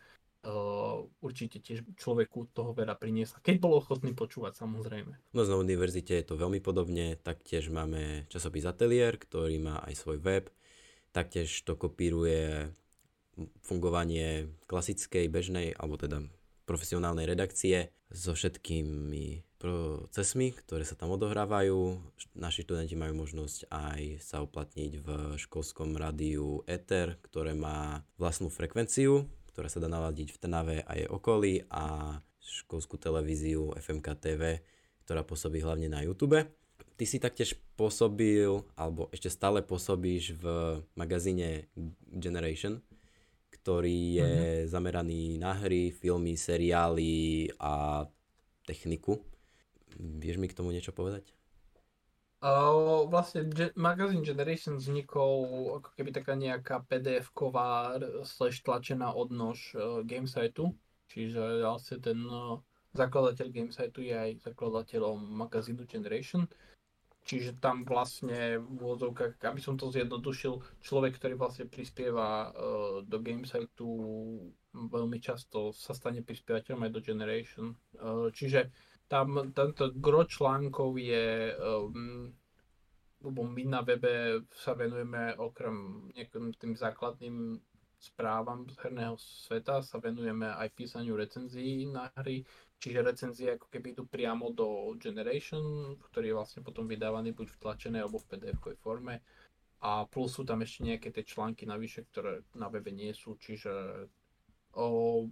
určite 1.21 1.61
tiež 1.61 1.85
človeku 1.97 2.53
toho 2.57 2.73
veľa 2.73 2.97
priniesla. 2.97 3.45
Keď 3.45 3.57
bol 3.61 3.77
ochotný 3.77 4.17
počúvať, 4.17 4.61
samozrejme. 4.61 5.37
No 5.37 5.45
na 5.45 5.57
univerzite 5.61 6.17
je 6.21 6.27
to 6.33 6.41
veľmi 6.41 6.65
podobne, 6.65 7.21
taktiež 7.21 7.69
máme 7.69 8.25
časopis 8.33 8.65
Atelier, 8.65 9.17
ktorý 9.17 9.61
má 9.61 9.81
aj 9.85 9.95
svoj 10.05 10.19
web, 10.25 10.49
Taktiež 11.15 11.63
to 11.63 11.79
kopíruje 11.79 12.75
fungovanie 13.63 14.51
klasickej, 14.67 15.31
bežnej, 15.31 15.71
alebo 15.79 15.95
teda 15.95 16.27
profesionálnej 16.67 17.31
redakcie 17.31 17.95
so 18.11 18.35
všetkými 18.35 19.47
procesmi, 19.63 20.53
ktoré 20.53 20.83
sa 20.83 20.99
tam 20.99 21.15
odohrávajú. 21.15 22.03
Naši 22.35 22.67
študenti 22.67 22.99
majú 22.99 23.25
možnosť 23.25 23.71
aj 23.71 24.03
sa 24.21 24.43
uplatniť 24.43 24.93
v 25.01 25.09
školskom 25.39 25.95
rádiu 25.95 26.67
Ether, 26.67 27.17
ktoré 27.25 27.55
má 27.55 28.03
vlastnú 28.19 28.51
frekvenciu, 28.51 29.25
ktorá 29.55 29.71
sa 29.71 29.79
dá 29.79 29.87
naladiť 29.87 30.35
v 30.35 30.41
Trnave 30.43 30.77
a 30.83 30.93
je 30.99 31.07
okolí 31.07 31.65
a 31.71 32.19
školskú 32.43 33.01
televíziu 33.01 33.73
FMK 33.79 34.09
TV, 34.21 34.43
ktorá 35.07 35.25
pôsobí 35.25 35.63
hlavne 35.65 35.89
na 35.89 36.05
YouTube. 36.05 36.45
Ty 36.95 37.05
si 37.11 37.19
taktiež 37.19 37.59
pôsobil, 37.75 38.63
alebo 38.79 39.11
ešte 39.11 39.27
stále 39.27 39.67
pôsobíš 39.67 40.39
v 40.39 40.45
magazíne 40.95 41.67
Generation, 42.07 42.79
ktorý 43.51 43.99
je 44.15 44.31
mm-hmm. 44.31 44.71
zameraný 44.71 45.23
na 45.43 45.59
hry, 45.59 45.91
filmy, 45.91 46.39
seriály 46.39 47.51
a 47.59 48.07
techniku. 48.63 49.19
Vieš 49.99 50.39
mi 50.39 50.47
k 50.47 50.55
tomu 50.55 50.71
niečo 50.71 50.95
povedať? 50.95 51.35
Uh, 52.45 53.09
vlastne 53.09 53.49
ge- 53.49 53.73
magazín 53.73 54.21
Generation 54.21 54.77
vznikol 54.77 55.81
ako 55.81 55.97
keby 55.97 56.13
taká 56.13 56.37
nejaká 56.37 56.85
PDF-ková 56.85 57.97
slash 58.29 58.61
tlačená 58.61 59.17
odnož 59.17 59.73
uh, 59.73 60.05
Gamesitu, 60.05 60.77
čiže 61.09 61.65
vlastne 61.65 62.05
ten 62.05 62.21
uh, 62.29 62.61
zakladateľ 62.93 63.49
Gamesitu 63.49 64.05
je 64.05 64.13
aj 64.13 64.31
zakladateľom 64.45 65.25
magazínu 65.25 65.89
Generation. 65.89 66.45
Čiže 67.25 67.57
tam 67.57 67.89
vlastne 67.89 68.61
v 68.61 68.69
úvodzovkách, 68.85 69.41
aby 69.41 69.61
som 69.61 69.81
to 69.81 69.89
zjednodušil, 69.89 70.61
človek, 70.85 71.17
ktorý 71.17 71.41
vlastne 71.41 71.65
prispieva 71.65 72.53
uh, 72.53 73.01
do 73.01 73.17
Gamesitu 73.25 73.89
veľmi 74.75 75.19
často 75.25 75.73
sa 75.73 75.97
stane 75.97 76.21
prispievateľom 76.21 76.85
aj 76.85 76.93
do 76.93 77.01
Generation. 77.01 77.67
Uh, 77.97 78.29
čiže 78.29 78.69
tam 79.09 79.53
tento 79.57 79.89
gro 79.97 80.29
článkov 80.29 81.01
je, 81.01 81.57
um, 81.57 82.29
lebo 83.25 83.41
my 83.49 83.63
na 83.73 83.81
webe 83.81 84.45
sa 84.53 84.77
venujeme 84.77 85.33
okrem 85.41 86.09
nejakým 86.13 86.53
tým 86.61 86.77
základným 86.77 87.57
správam 88.05 88.69
z 88.69 88.77
herného 88.85 89.17
sveta, 89.17 89.81
sa 89.81 89.97
venujeme 89.97 90.45
aj 90.45 90.77
písaniu 90.77 91.17
recenzií 91.17 91.89
na 91.89 92.13
hry, 92.21 92.45
čiže 92.79 93.05
recenzie 93.05 93.49
ako 93.57 93.67
keby 93.71 93.97
idú 93.97 94.05
priamo 94.05 94.51
do 94.51 94.93
Generation, 94.99 95.97
ktorý 96.11 96.33
je 96.33 96.39
vlastne 96.39 96.61
potom 96.61 96.85
vydávaný 96.85 97.33
buď 97.33 97.49
v 97.53 97.61
tlačenej 97.61 98.01
alebo 98.05 98.21
v 98.21 98.29
pdf 98.35 98.63
forme. 98.81 99.25
A 99.85 100.09
plus 100.09 100.33
sú 100.33 100.49
tam 100.49 100.65
ešte 100.65 100.81
nejaké 100.81 101.13
tie 101.13 101.25
články 101.29 101.69
navyše, 101.69 102.09
ktoré 102.09 102.41
na 102.57 102.73
webe 102.73 102.89
nie 102.89 103.13
sú, 103.13 103.37
čiže 103.37 104.09
o, 104.73 105.29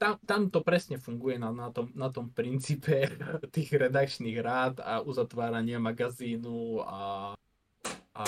tam, 0.00 0.16
tam 0.24 0.40
to 0.48 0.64
presne 0.64 0.96
funguje 0.96 1.36
na, 1.36 1.52
na, 1.52 1.68
tom, 1.68 1.92
na 1.92 2.08
tom 2.08 2.32
princípe 2.32 3.06
tých 3.54 3.70
redakčných 3.70 4.38
rád 4.40 4.80
a 4.80 5.04
uzatvárania 5.04 5.76
magazínu 5.76 6.82
a, 6.82 7.36
a 8.16 8.26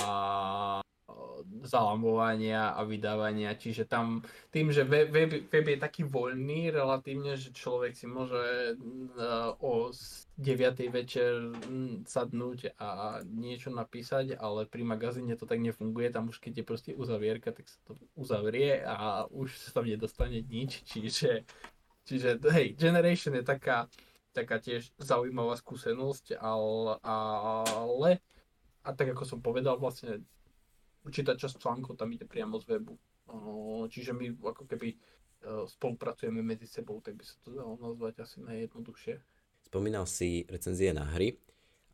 zalamovania 1.65 2.77
a 2.77 2.85
vydávania. 2.85 3.57
Čiže 3.57 3.89
tam 3.89 4.21
tým, 4.53 4.71
že 4.71 4.85
web, 4.85 5.11
web, 5.11 5.67
je 5.67 5.79
taký 5.81 6.05
voľný 6.05 6.71
relatívne, 6.71 7.35
že 7.35 7.51
človek 7.51 7.97
si 7.97 8.05
môže 8.05 8.77
uh, 8.77 9.57
o 9.59 9.91
9. 9.91 10.93
večer 10.93 11.57
sadnúť 12.05 12.77
a 12.77 13.21
niečo 13.25 13.73
napísať, 13.73 14.37
ale 14.37 14.69
pri 14.69 14.85
magazíne 14.85 15.35
to 15.35 15.49
tak 15.49 15.59
nefunguje. 15.59 16.13
Tam 16.13 16.29
už 16.29 16.39
keď 16.39 16.63
je 16.63 16.65
proste 16.65 16.91
uzavierka, 16.93 17.51
tak 17.51 17.67
sa 17.67 17.79
to 17.89 17.97
uzavrie 18.15 18.85
a 18.85 19.25
už 19.33 19.57
sa 19.57 19.81
tam 19.81 19.89
nedostane 19.89 20.45
nič. 20.45 20.85
Čiže, 20.95 21.43
čiže 22.07 22.39
hej, 22.53 22.77
Generation 22.79 23.35
je 23.35 23.45
taká, 23.45 23.91
taká 24.31 24.61
tiež 24.61 24.93
zaujímavá 25.01 25.57
skúsenosť, 25.59 26.39
ale, 26.39 27.01
ale 27.03 28.11
a 28.85 28.93
tak 28.93 29.17
ako 29.17 29.25
som 29.25 29.41
povedal, 29.41 29.81
vlastne 29.81 30.21
určitá 31.05 31.37
časť 31.37 31.61
článkov 31.61 32.01
tam 32.01 32.11
ide 32.11 32.25
priamo 32.25 32.59
z 32.59 32.65
webu. 32.75 32.97
Čiže 33.89 34.13
my 34.13 34.37
ako 34.41 34.65
keby 34.69 34.89
e, 34.93 34.97
spolupracujeme 35.69 36.41
medzi 36.41 36.69
sebou, 36.69 37.01
tak 37.01 37.21
by 37.21 37.25
sa 37.25 37.37
to 37.45 37.53
dalo 37.53 37.77
nazvať 37.81 38.25
asi 38.25 38.41
najjednoduchšie. 38.45 39.15
Spomínal 39.69 40.05
si 40.09 40.45
recenzie 40.49 40.93
na 40.93 41.09
hry. 41.09 41.37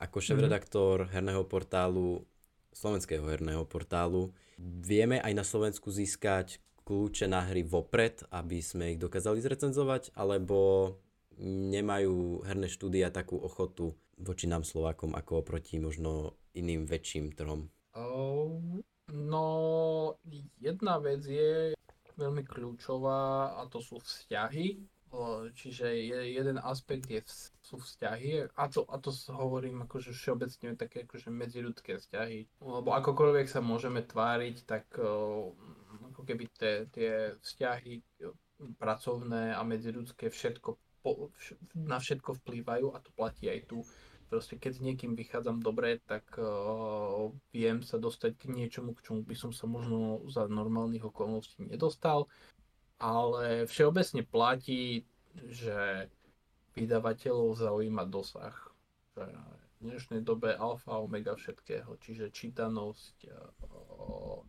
Ako 0.00 0.18
šéf-redaktor 0.18 1.04
mm-hmm. 1.04 1.12
herného 1.12 1.44
portálu, 1.44 2.24
slovenského 2.72 3.22
herného 3.26 3.68
portálu, 3.68 4.32
vieme 4.58 5.20
aj 5.20 5.32
na 5.36 5.44
Slovensku 5.44 5.92
získať 5.92 6.58
kľúče 6.88 7.28
na 7.30 7.44
hry 7.46 7.62
vopred, 7.62 8.24
aby 8.32 8.58
sme 8.64 8.96
ich 8.96 8.98
dokázali 8.98 9.38
zrecenzovať, 9.44 10.16
alebo 10.16 10.98
nemajú 11.40 12.42
herné 12.42 12.66
štúdia 12.66 13.14
takú 13.14 13.38
ochotu 13.38 13.94
voči 14.20 14.44
nám 14.44 14.62
Slovákom 14.68 15.16
ako 15.16 15.40
oproti 15.40 15.80
možno 15.80 16.36
iným 16.52 16.84
väčším 16.84 17.32
trhom? 17.32 17.72
Um, 17.96 18.84
No, 19.12 20.14
jedna 20.60 20.98
vec 20.98 21.26
je 21.26 21.74
veľmi 22.14 22.44
kľúčová 22.44 23.54
a 23.58 23.66
to 23.66 23.80
sú 23.82 23.98
vzťahy. 23.98 24.78
Čiže 25.58 25.90
jeden 26.30 26.62
aspekt 26.62 27.10
je, 27.10 27.18
sú 27.66 27.82
vzťahy 27.82 28.46
a 28.54 28.64
to, 28.70 28.86
a 28.86 28.94
to 29.02 29.10
hovorím 29.34 29.82
akože 29.82 30.14
všeobecne 30.14 30.78
také 30.78 31.02
akože 31.02 31.34
medziludské 31.34 31.98
vzťahy. 31.98 32.46
Lebo 32.62 32.94
akokoľvek 32.94 33.50
sa 33.50 33.58
môžeme 33.58 34.06
tváriť, 34.06 34.56
tak 34.70 34.86
ako 36.14 36.22
keby 36.22 36.46
tie, 36.54 36.86
tie 36.94 37.34
vzťahy 37.42 38.06
pracovné 38.78 39.50
a 39.50 39.60
medziludské 39.66 40.30
všetko, 40.30 40.78
na 41.82 41.98
všetko 41.98 42.38
vplývajú 42.46 42.94
a 42.94 43.02
to 43.02 43.10
platí 43.10 43.50
aj 43.50 43.66
tu 43.66 43.82
proste 44.30 44.54
keď 44.54 44.72
s 44.78 44.80
niekým 44.80 45.18
vychádzam 45.18 45.58
dobre, 45.58 45.98
tak 46.06 46.22
uh, 46.38 47.34
viem 47.50 47.82
sa 47.82 47.98
dostať 47.98 48.38
k 48.38 48.54
niečomu, 48.54 48.94
k 48.94 49.02
čomu 49.10 49.26
by 49.26 49.34
som 49.34 49.50
sa 49.50 49.66
možno 49.66 50.22
za 50.30 50.46
normálnych 50.46 51.02
okolností 51.02 51.66
nedostal, 51.66 52.30
ale 53.02 53.66
všeobecne 53.66 54.22
platí, 54.22 55.02
že 55.34 56.06
vydavateľov 56.78 57.58
zaujíma 57.58 58.06
dosah. 58.06 58.54
Že 59.18 59.26
v 59.26 59.76
dnešnej 59.82 60.20
dobe 60.22 60.54
alfa 60.54 61.02
omega 61.02 61.34
všetkého, 61.34 61.98
čiže 61.98 62.30
čítanosť, 62.30 63.16
uh, 63.26 64.46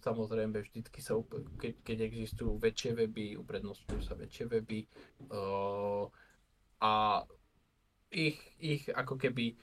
samozrejme 0.00 0.64
vždycky 0.64 1.04
sa, 1.04 1.20
keď, 1.60 1.84
keď 1.84 1.98
existujú 2.08 2.56
väčšie 2.56 2.96
weby, 2.96 3.36
uprednostňujú 3.36 4.00
sa 4.00 4.16
väčšie 4.16 4.48
weby 4.48 4.88
uh, 5.28 6.08
a 6.80 7.20
ich, 8.10 8.38
ich 8.58 8.90
ako 8.90 9.16
keby 9.16 9.54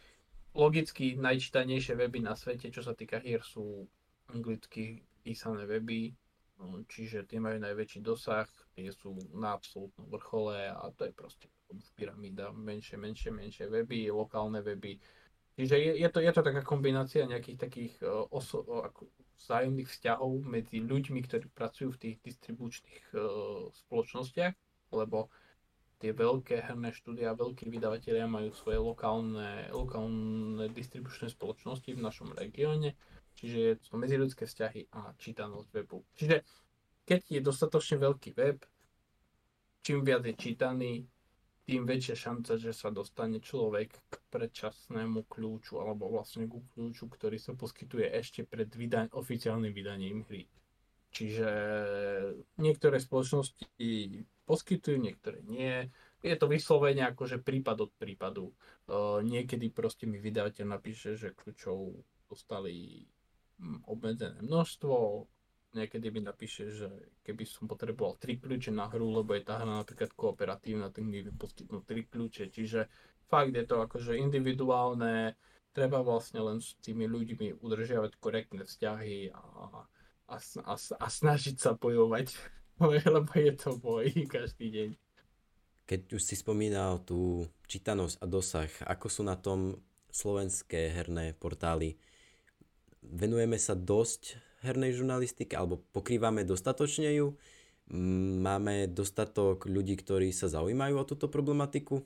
logicky 0.57 1.13
najčítanejšie 1.19 1.93
weby 1.93 2.23
na 2.23 2.33
svete, 2.33 2.71
čo 2.73 2.81
sa 2.81 2.97
týka 2.97 3.21
hier, 3.21 3.43
sú 3.43 3.85
anglicky 4.33 5.03
písané 5.21 5.67
weby, 5.67 6.15
no, 6.57 6.81
čiže 6.87 7.27
tie 7.27 7.37
majú 7.37 7.61
najväčší 7.61 7.99
dosah, 8.01 8.47
tie 8.73 8.89
sú 8.89 9.13
na 9.35 9.53
absolútnom 9.53 10.07
vrchole 10.09 10.71
a 10.71 10.89
to 10.95 11.05
je 11.05 11.13
proste 11.13 11.47
pyramída, 11.93 12.49
menšie, 12.55 12.95
menšie, 12.95 13.29
menšie 13.29 13.67
weby, 13.67 14.09
lokálne 14.09 14.63
weby. 14.63 14.97
Čiže 15.57 15.75
je, 15.77 15.91
je, 16.05 16.09
to, 16.09 16.19
je 16.21 16.31
to 16.31 16.41
taká 16.45 16.61
kombinácia 16.61 17.25
nejakých 17.25 17.57
takých 17.57 17.93
uh, 18.05 18.29
oso, 18.29 18.61
uh, 18.61 18.85
ako 18.87 19.09
vzájomných 19.41 19.89
vzťahov 19.89 20.45
medzi 20.45 20.81
ľuďmi, 20.85 21.19
ktorí 21.25 21.49
pracujú 21.53 21.97
v 21.97 22.01
tých 22.01 22.15
distribučných 22.21 23.05
uh, 23.17 23.67
spoločnostiach, 23.73 24.53
lebo 24.93 25.33
tie 25.97 26.13
veľké 26.13 26.61
herné 26.61 26.93
štúdia, 26.93 27.33
veľkí 27.33 27.69
vydavatelia 27.69 28.29
majú 28.29 28.53
svoje 28.53 28.77
lokálne, 28.77 29.65
lokálne 29.73 30.69
distribučné 30.69 31.33
spoločnosti 31.33 31.89
v 31.89 32.03
našom 32.03 32.37
regióne, 32.37 32.93
čiže 33.37 33.57
je 33.57 33.73
to 33.81 33.97
medziludské 33.97 34.45
vzťahy 34.45 34.93
a 34.93 35.13
čítanosť 35.17 35.67
webu. 35.73 36.05
Čiže 36.13 36.45
keď 37.07 37.19
je 37.33 37.41
dostatočne 37.41 37.97
veľký 37.97 38.29
web, 38.37 38.61
čím 39.81 40.05
viac 40.05 40.27
je 40.27 40.35
čítaný, 40.37 41.07
tým 41.67 41.83
väčšia 41.83 42.15
šanca, 42.15 42.55
že 42.55 42.71
sa 42.71 42.87
dostane 42.95 43.43
človek 43.43 43.91
k 44.07 44.13
predčasnému 44.31 45.27
kľúču 45.27 45.83
alebo 45.83 46.07
vlastne 46.07 46.47
ku 46.47 46.63
kľúču, 46.71 47.11
ktorý 47.11 47.35
sa 47.35 47.59
poskytuje 47.59 48.07
ešte 48.07 48.47
pred 48.47 48.71
vydaň, 48.71 49.11
oficiálnym 49.11 49.75
vydaním 49.75 50.23
hry. 50.31 50.47
Čiže 51.11 51.49
niektoré 52.55 53.03
spoločnosti 53.03 53.91
poskytujú, 54.47 54.95
niektoré 54.95 55.43
nie. 55.43 55.91
Je 56.23 56.33
to 56.39 56.47
vyslovene 56.47 57.03
akože 57.11 57.43
prípad 57.43 57.77
od 57.83 57.91
prípadu. 57.99 58.55
Uh, 58.87 59.19
niekedy 59.21 59.69
proste 59.69 60.07
mi 60.07 60.17
vydavateľ 60.17 60.65
napíše, 60.65 61.19
že 61.19 61.35
kľúčov 61.35 61.93
dostali 62.31 63.05
hm, 63.59 63.85
obmedzené 63.85 64.39
množstvo, 64.39 65.27
niekedy 65.75 66.09
mi 66.09 66.23
napíše, 66.23 66.71
že 66.71 66.87
keby 67.21 67.43
som 67.45 67.69
potreboval 67.69 68.15
tri 68.17 68.39
kľúče 68.39 68.71
na 68.73 68.87
hru, 68.87 69.11
lebo 69.11 69.35
je 69.35 69.43
tá 69.43 69.61
hra 69.61 69.83
napríklad 69.83 70.15
kooperatívna, 70.15 70.89
tak 70.89 71.03
mi 71.03 71.21
poskytnú 71.27 71.83
tri 71.83 72.07
kľúče. 72.07 72.49
Čiže 72.49 72.87
fakt 73.27 73.53
je 73.53 73.65
to 73.67 73.83
akože 73.83 74.17
individuálne, 74.17 75.35
treba 75.75 76.01
vlastne 76.01 76.41
len 76.41 76.57
s 76.57 76.73
tými 76.81 77.05
ľuďmi 77.05 77.61
udržiavať 77.61 78.11
korektné 78.17 78.65
vzťahy 78.65 79.29
a, 79.29 79.43
a, 80.33 80.35
a, 80.41 80.75
a 80.75 81.07
snažiť 81.07 81.55
sa 81.61 81.77
bojovať 81.77 82.56
lebo 83.15 83.31
je 83.33 83.53
to 83.57 83.73
boj 83.77 84.05
každý 84.29 84.67
deň. 84.69 84.89
Keď 85.87 86.01
už 86.19 86.21
si 86.21 86.35
spomínal 86.35 86.99
tú 87.07 87.47
čítanosť 87.65 88.15
a 88.19 88.25
dosah, 88.27 88.71
ako 88.85 89.07
sú 89.07 89.21
na 89.23 89.39
tom 89.39 89.79
slovenské 90.11 90.91
herné 90.91 91.31
portály? 91.33 91.95
Venujeme 93.01 93.55
sa 93.55 93.71
dosť 93.71 94.35
hernej 94.67 94.91
žurnalistike 94.91 95.55
alebo 95.55 95.79
pokrývame 95.95 96.43
dostatočne 96.43 97.15
ju? 97.15 97.39
Máme 98.43 98.91
dostatok 98.91 99.63
ľudí, 99.63 99.95
ktorí 99.95 100.35
sa 100.35 100.51
zaujímajú 100.51 100.95
o 100.99 101.07
túto 101.07 101.31
problematiku? 101.31 102.03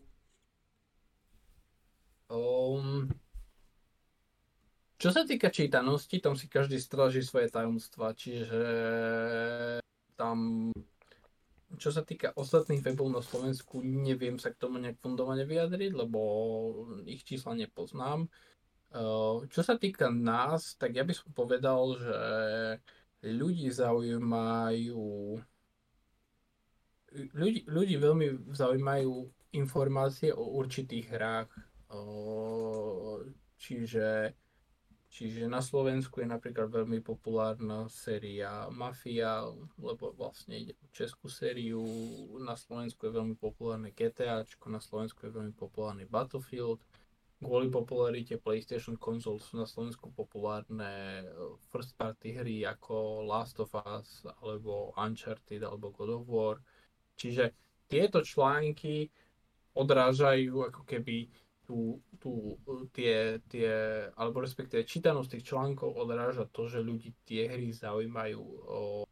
Um, 2.29 3.09
čo 5.01 5.09
sa 5.09 5.25
týka 5.25 5.49
čítanosti, 5.49 6.21
tam 6.21 6.37
si 6.37 6.45
každý 6.45 6.77
stráži 6.77 7.25
svoje 7.25 7.49
tajomstva, 7.49 8.13
čiže 8.13 8.61
tam 10.15 10.69
čo 11.79 11.87
sa 11.87 12.03
týka 12.03 12.35
ostatných 12.35 12.83
webov 12.83 13.07
na 13.07 13.23
Slovensku, 13.23 13.79
neviem 13.79 14.35
sa 14.35 14.51
k 14.51 14.59
tomu 14.59 14.75
nejak 14.75 14.99
fundovane 14.99 15.47
vyjadriť, 15.47 15.91
lebo 15.95 16.19
ich 17.07 17.23
čísla 17.23 17.55
nepoznám. 17.55 18.27
Čo 19.47 19.61
sa 19.63 19.79
týka 19.79 20.11
nás, 20.11 20.75
tak 20.75 20.99
ja 20.99 21.07
by 21.07 21.15
som 21.15 21.31
povedal, 21.31 21.95
že 21.95 22.19
ľudí 23.23 23.71
zaujímajú 23.71 25.39
ľudí, 27.11 27.63
ľudí 27.71 27.95
veľmi 27.95 28.51
zaujímajú 28.51 29.13
informácie 29.55 30.35
o 30.35 30.43
určitých 30.59 31.07
hrách. 31.07 31.51
Čiže 33.61 34.35
Čiže 35.11 35.51
na 35.51 35.59
Slovensku 35.59 36.23
je 36.23 36.27
napríklad 36.31 36.71
veľmi 36.71 37.03
populárna 37.03 37.91
séria 37.91 38.71
Mafia, 38.71 39.43
lebo 39.75 40.15
vlastne 40.15 40.55
ide 40.55 40.71
o 40.79 40.87
českú 40.95 41.27
sériu. 41.27 41.83
Na 42.39 42.55
Slovensku 42.55 43.11
je 43.11 43.19
veľmi 43.19 43.35
populárne 43.35 43.91
GTA, 43.91 44.47
na 44.71 44.79
Slovensku 44.79 45.27
je 45.27 45.35
veľmi 45.35 45.51
populárny 45.51 46.07
Battlefield. 46.07 46.79
Kvôli 47.43 47.67
popularite 47.67 48.39
PlayStation 48.39 48.95
konzol 48.95 49.43
sú 49.43 49.59
na 49.59 49.67
Slovensku 49.67 50.15
populárne 50.15 51.27
eh, 51.27 51.59
first 51.75 51.91
party 51.99 52.39
hry 52.39 52.63
ako 52.63 53.27
Last 53.27 53.59
of 53.59 53.75
Us, 53.75 54.23
alebo 54.39 54.95
Uncharted, 54.95 55.59
alebo 55.67 55.91
God 55.91 56.23
of 56.23 56.23
War. 56.31 56.55
Čiže 57.19 57.51
tieto 57.91 58.23
články 58.23 59.11
odrážajú 59.75 60.71
ako 60.71 60.87
keby 60.87 61.27
tú, 61.71 62.03
tú, 62.19 62.59
tie, 62.91 63.39
tie, 63.47 63.71
alebo 64.19 64.43
respektíve 64.43 64.83
čítanosť 64.83 65.39
tých 65.39 65.47
článkov 65.47 65.95
odráža 65.95 66.43
to, 66.51 66.67
že 66.67 66.83
ľudí 66.83 67.15
tie 67.23 67.47
hry 67.47 67.71
zaujímajú 67.71 68.43
o, 68.43 69.07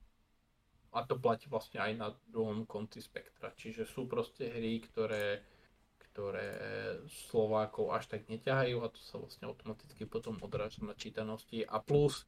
a 0.91 0.99
to 1.07 1.15
platí 1.15 1.47
vlastne 1.47 1.79
aj 1.79 1.93
na 1.95 2.11
druhom 2.27 2.67
konci 2.67 2.99
spektra. 2.99 3.55
Čiže 3.55 3.87
sú 3.87 4.11
proste 4.11 4.51
hry, 4.51 4.83
ktoré, 4.83 5.39
ktoré 6.11 6.51
Slovákov 7.31 7.95
až 7.95 8.11
tak 8.11 8.27
neťahajú 8.27 8.83
a 8.83 8.91
to 8.91 8.99
sa 8.99 9.15
vlastne 9.23 9.47
automaticky 9.47 10.03
potom 10.03 10.35
odráža 10.43 10.83
na 10.83 10.99
čítanosti 10.99 11.63
a 11.63 11.79
plus 11.79 12.27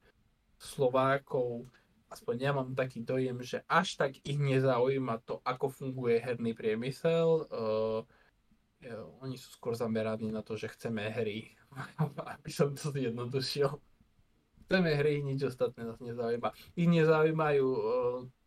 Slovákov 0.55 1.67
aspoň 2.07 2.35
ja 2.39 2.51
mám 2.55 2.71
taký 2.71 3.03
dojem, 3.03 3.43
že 3.43 3.63
až 3.67 3.99
tak 3.99 4.15
ich 4.23 4.39
nezaujíma 4.39 5.23
to, 5.27 5.43
ako 5.43 5.71
funguje 5.71 6.19
herný 6.19 6.51
priemysel. 6.51 7.47
Uh, 7.47 8.03
oni 9.21 9.37
sú 9.37 9.53
skôr 9.53 9.77
zameraní 9.77 10.33
na 10.33 10.41
to, 10.41 10.57
že 10.57 10.73
chceme 10.73 11.05
hry, 11.13 11.53
aby 12.37 12.49
som 12.49 12.73
to 12.73 12.89
zjednodušil. 12.89 13.69
Chceme 14.65 14.91
hry, 14.95 15.21
nič 15.21 15.51
ostatné 15.51 15.83
nás 15.83 15.99
nezaujíma. 15.99 16.49
Ich 16.79 16.87
nezaujímajú 16.87 17.67
uh, 17.67 17.83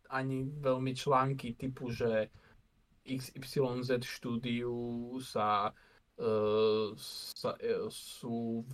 ani 0.09 0.49
veľmi 0.49 0.91
články 0.97 1.53
typu, 1.53 1.93
že 1.93 2.33
XYZ 3.05 4.01
štúdiu 4.01 4.73
sa, 5.21 5.69
uh, 6.17 6.89
sa 6.97 7.53
uh, 7.53 7.85
sú 7.93 8.65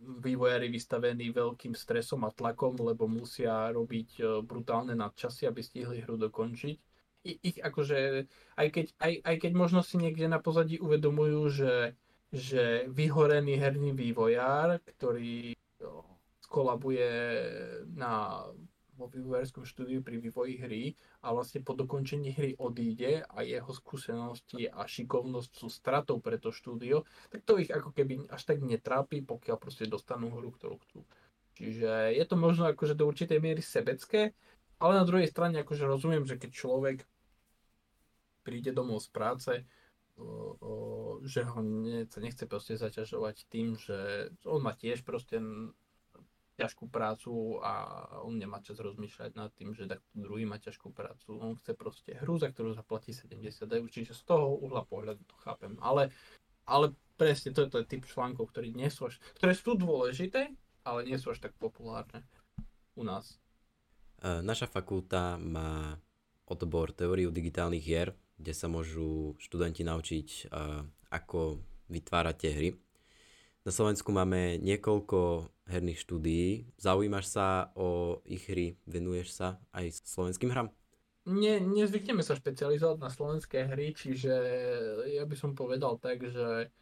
vývojári 0.00 0.72
vystavení 0.72 1.28
veľkým 1.34 1.76
stresom 1.76 2.24
a 2.24 2.32
tlakom, 2.32 2.72
lebo 2.80 3.04
musia 3.04 3.68
robiť 3.68 4.40
brutálne 4.48 4.96
nadčasy, 4.96 5.44
aby 5.44 5.60
stihli 5.60 6.00
hru 6.00 6.16
dokončiť 6.16 6.89
ich 7.24 7.58
akože, 7.60 8.26
aj 8.56 8.68
keď, 8.72 8.86
aj, 8.96 9.12
aj 9.24 9.36
keď 9.42 9.52
možno 9.52 9.80
si 9.84 10.00
niekde 10.00 10.26
na 10.28 10.40
pozadí 10.40 10.80
uvedomujú, 10.80 11.40
že, 11.52 11.74
že 12.32 12.88
vyhorený 12.88 13.60
herný 13.60 13.92
vývojár, 13.92 14.80
ktorý 14.96 15.52
skolabuje 16.40 17.10
na, 17.94 18.42
vo 19.00 19.08
vývojárskom 19.08 19.64
štúdiu 19.64 20.04
pri 20.04 20.20
vývoji 20.20 20.60
hry 20.60 20.84
a 21.24 21.32
vlastne 21.32 21.64
po 21.64 21.72
dokončení 21.72 22.36
hry 22.36 22.52
odíde 22.60 23.24
a 23.24 23.40
jeho 23.40 23.72
skúsenosti 23.72 24.68
a 24.68 24.84
šikovnosť 24.84 25.50
sú 25.56 25.72
stratou 25.72 26.20
pre 26.20 26.36
to 26.36 26.52
štúdio, 26.52 27.08
tak 27.32 27.48
to 27.48 27.56
ich 27.56 27.72
ako 27.72 27.96
keby 27.96 28.28
až 28.28 28.44
tak 28.44 28.60
netrápi, 28.60 29.24
pokiaľ 29.24 29.56
proste 29.56 29.88
dostanú 29.88 30.28
hru, 30.28 30.52
ktorú 30.52 30.76
chcú. 30.84 31.00
Čiže 31.56 32.16
je 32.16 32.24
to 32.28 32.36
možno 32.36 32.68
akože 32.68 32.96
do 32.96 33.08
určitej 33.08 33.40
miery 33.40 33.64
sebecké, 33.64 34.36
ale 34.80 34.98
na 34.98 35.04
druhej 35.04 35.28
strane 35.28 35.60
akože 35.60 35.84
rozumiem, 35.84 36.24
že 36.24 36.40
keď 36.40 36.50
človek 36.50 36.98
príde 38.42 38.72
domov 38.72 39.04
z 39.04 39.08
práce, 39.12 39.52
že 41.24 41.40
ho 41.44 41.60
ne, 41.60 42.04
sa 42.08 42.20
nechce 42.20 42.44
proste 42.44 42.76
zaťažovať 42.76 43.36
tým, 43.48 43.76
že 43.76 44.28
on 44.44 44.60
má 44.64 44.72
tiež 44.76 45.04
proste 45.04 45.40
ťažkú 46.60 46.92
prácu 46.92 47.56
a 47.64 47.72
on 48.20 48.36
nemá 48.36 48.60
čas 48.60 48.76
rozmýšľať 48.76 49.32
nad 49.32 49.48
tým, 49.56 49.72
že 49.72 49.88
druhý 50.12 50.44
má 50.44 50.60
ťažkú 50.60 50.92
prácu. 50.92 51.40
On 51.40 51.56
chce 51.56 51.72
proste 51.72 52.12
hru, 52.20 52.36
za 52.36 52.52
ktorú 52.52 52.76
zaplatí 52.76 53.16
70 53.16 53.64
eur, 53.64 53.88
čiže 53.88 54.12
z 54.12 54.22
toho 54.28 54.60
uhla 54.60 54.84
pohľadu 54.84 55.24
to 55.24 55.36
chápem. 55.40 55.80
Ale, 55.80 56.12
ale 56.68 56.92
presne 57.16 57.56
to 57.56 57.64
je, 57.64 57.88
typ 57.88 58.04
článkov, 58.04 58.52
ktoré 58.52 58.68
nie 58.76 58.92
sú 58.92 59.08
až, 59.08 59.16
ktoré 59.40 59.56
sú 59.56 59.72
dôležité, 59.72 60.52
ale 60.84 61.08
nie 61.08 61.16
sú 61.16 61.32
až 61.32 61.48
tak 61.48 61.56
populárne 61.56 62.28
u 62.92 63.08
nás. 63.08 63.40
E, 64.20 64.44
naša 64.44 64.68
fakulta 64.68 65.40
má 65.40 65.96
odbor 66.44 66.92
teóriu 66.92 67.32
digitálnych 67.32 67.80
hier, 67.84 68.12
kde 68.36 68.52
sa 68.52 68.68
môžu 68.68 69.32
študenti 69.40 69.80
naučiť, 69.80 70.28
e, 70.28 70.42
ako 71.08 71.64
vytvárať 71.88 72.36
tie 72.36 72.52
hry. 72.52 72.70
Na 73.64 73.72
Slovensku 73.72 74.08
máme 74.12 74.56
niekoľko 74.60 75.48
herných 75.68 76.00
štúdií. 76.00 76.68
Zaujímaš 76.80 77.32
sa 77.32 77.68
o 77.76 78.20
ich 78.24 78.48
hry? 78.48 78.76
Venuješ 78.88 79.36
sa 79.36 79.48
aj 79.72 80.00
slovenským 80.04 80.48
hram? 80.48 80.72
Nie, 81.28 81.60
nezvykneme 81.60 82.24
sa 82.24 82.32
špecializovať 82.32 82.96
na 82.96 83.12
slovenské 83.12 83.68
hry, 83.68 83.92
čiže 83.92 84.32
ja 85.12 85.28
by 85.28 85.36
som 85.36 85.52
povedal 85.52 86.00
tak, 86.00 86.24
že 86.24 86.72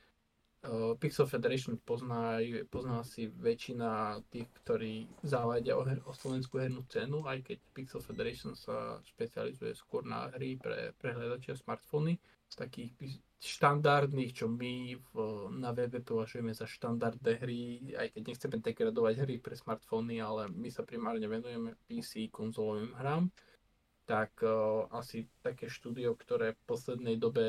Uh, 0.69 0.93
Pixel 1.01 1.25
Federation 1.25 1.81
pozná, 1.81 2.45
pozná 2.69 3.01
si 3.01 3.33
väčšina 3.33 4.21
tých, 4.29 4.53
ktorí 4.61 5.09
zavádia 5.25 5.73
o, 5.73 5.81
her, 5.81 5.97
o 6.05 6.13
slovenskú 6.13 6.61
hernú 6.61 6.85
cenu, 6.93 7.25
aj 7.25 7.41
keď 7.41 7.59
Pixel 7.73 8.05
Federation 8.05 8.53
sa 8.53 9.01
špecializuje 9.01 9.73
skôr 9.73 10.05
na 10.05 10.29
hry 10.37 10.61
pre 10.61 10.93
prehľadače 11.01 11.57
a 11.57 11.61
smartfóny. 11.65 12.21
Z 12.53 12.55
takých 12.61 12.93
štandardných, 13.41 14.35
čo 14.37 14.45
my 14.51 14.99
v, 14.99 15.13
na 15.57 15.73
webe 15.73 16.05
považujeme 16.05 16.53
za 16.53 16.69
štandardné 16.69 17.33
hry, 17.41 17.61
aj 17.97 18.09
keď 18.13 18.23
nechceme 18.29 18.57
degradovať 18.61 19.15
hry 19.25 19.37
pre 19.41 19.57
smartfóny, 19.57 20.21
ale 20.21 20.53
my 20.53 20.69
sa 20.69 20.85
primárne 20.85 21.25
venujeme 21.31 21.81
PC 21.89 22.29
konzolovým 22.29 22.93
hrám, 22.99 23.33
tak 24.05 24.37
uh, 24.45 24.85
asi 24.93 25.25
také 25.41 25.73
štúdio, 25.73 26.13
ktoré 26.13 26.53
v 26.53 26.63
poslednej 26.69 27.17
dobe 27.17 27.45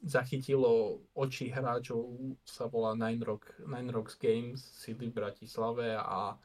zachytilo 0.00 1.04
oči 1.12 1.52
hráčov, 1.52 2.36
sa 2.44 2.66
volá 2.66 2.96
Nine, 2.96 3.20
Rock, 3.24 3.52
Nine 3.64 3.92
Rocks 3.92 4.16
Games, 4.16 4.60
sídli 4.60 5.12
v 5.12 5.20
Bratislave 5.20 5.96
a 5.96 6.36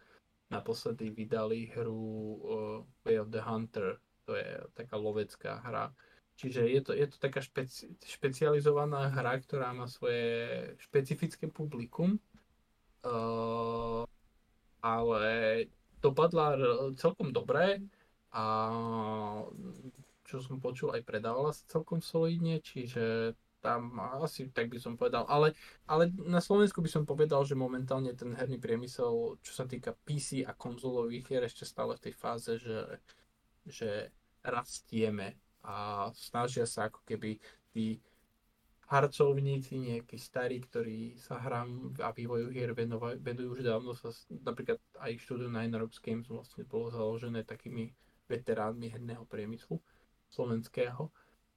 naposledy 0.51 1.09
vydali 1.09 1.71
hru 1.71 1.95
uh, 1.95 2.79
Way 3.07 3.17
of 3.19 3.31
the 3.31 3.41
Hunter, 3.41 3.97
to 4.27 4.35
je 4.35 4.59
taká 4.75 4.99
lovecká 4.99 5.63
hra. 5.63 5.95
Čiže 6.35 6.67
je 6.67 6.81
to, 6.83 6.91
je 6.91 7.07
to 7.07 7.17
taká 7.17 7.39
špeci, 7.39 7.95
špecializovaná 8.03 9.07
hra, 9.15 9.39
ktorá 9.39 9.71
má 9.71 9.87
svoje 9.87 10.75
špecifické 10.83 11.47
publikum, 11.47 12.19
uh, 13.07 14.03
ale 14.83 15.33
dopadla 16.03 16.59
celkom 16.99 17.31
dobre 17.31 17.81
a 18.35 18.43
čo 20.27 20.41
som 20.41 20.59
počul, 20.59 20.91
aj 20.91 21.07
predávala 21.07 21.55
sa 21.55 21.63
celkom 21.71 22.03
solidne, 22.03 22.59
čiže 22.59 23.33
tam 23.65 23.97
asi 24.21 24.45
tak 24.53 24.69
by 24.69 24.77
som 24.77 24.93
povedal. 24.93 25.25
Ale, 25.25 25.57
ale 25.89 26.13
na 26.13 26.37
Slovensku 26.37 26.85
by 26.85 26.89
som 26.93 27.03
povedal, 27.09 27.41
že 27.41 27.57
momentálne 27.57 28.13
ten 28.13 28.29
herný 28.37 28.61
priemysel, 28.61 29.41
čo 29.41 29.51
sa 29.57 29.65
týka 29.65 29.97
PC 30.05 30.45
a 30.45 30.53
konzolových 30.53 31.25
hier, 31.25 31.43
ešte 31.49 31.65
stále 31.65 31.97
v 31.97 32.03
tej 32.05 32.13
fáze, 32.13 32.61
že, 32.61 33.01
že 33.65 33.89
rastieme 34.45 35.41
a 35.65 36.07
snažia 36.13 36.69
sa 36.69 36.93
ako 36.93 37.01
keby 37.09 37.41
tí 37.73 37.97
harcovníci, 38.85 39.81
nejakí 39.81 40.21
starí, 40.21 40.61
ktorí 40.61 41.17
sa 41.17 41.41
hrám 41.41 41.97
a 42.05 42.13
vývoju 42.13 42.53
hier 42.53 42.69
venujú 43.17 43.57
už 43.57 43.65
dávno, 43.65 43.97
sa 43.97 44.13
napríklad 44.29 44.77
aj 45.01 45.17
štúdium 45.25 45.57
Nine 45.57 45.81
Rocks 45.81 45.97
Games 45.97 46.29
vlastne 46.29 46.69
bolo 46.69 46.93
založené 46.93 47.41
takými 47.41 47.89
veteránmi 48.29 48.93
herného 48.93 49.25
priemyslu 49.25 49.81
slovenského 50.29 51.09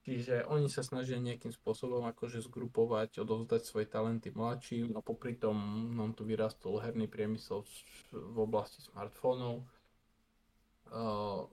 Čiže 0.09 0.49
oni 0.49 0.65
sa 0.73 0.81
snažia 0.81 1.21
nejakým 1.21 1.53
spôsobom 1.53 2.01
akože 2.09 2.41
zgrupovať, 2.49 3.21
odovzdať 3.21 3.61
svoje 3.61 3.85
talenty 3.85 4.33
mladším 4.33 4.97
a 4.97 5.05
popri 5.05 5.37
tom 5.37 5.53
nám 5.93 6.17
tu 6.17 6.25
vyrastol 6.25 6.81
herný 6.81 7.05
priemysel 7.05 7.61
v 8.09 8.37
oblasti 8.41 8.81
smartfónov, 8.89 9.69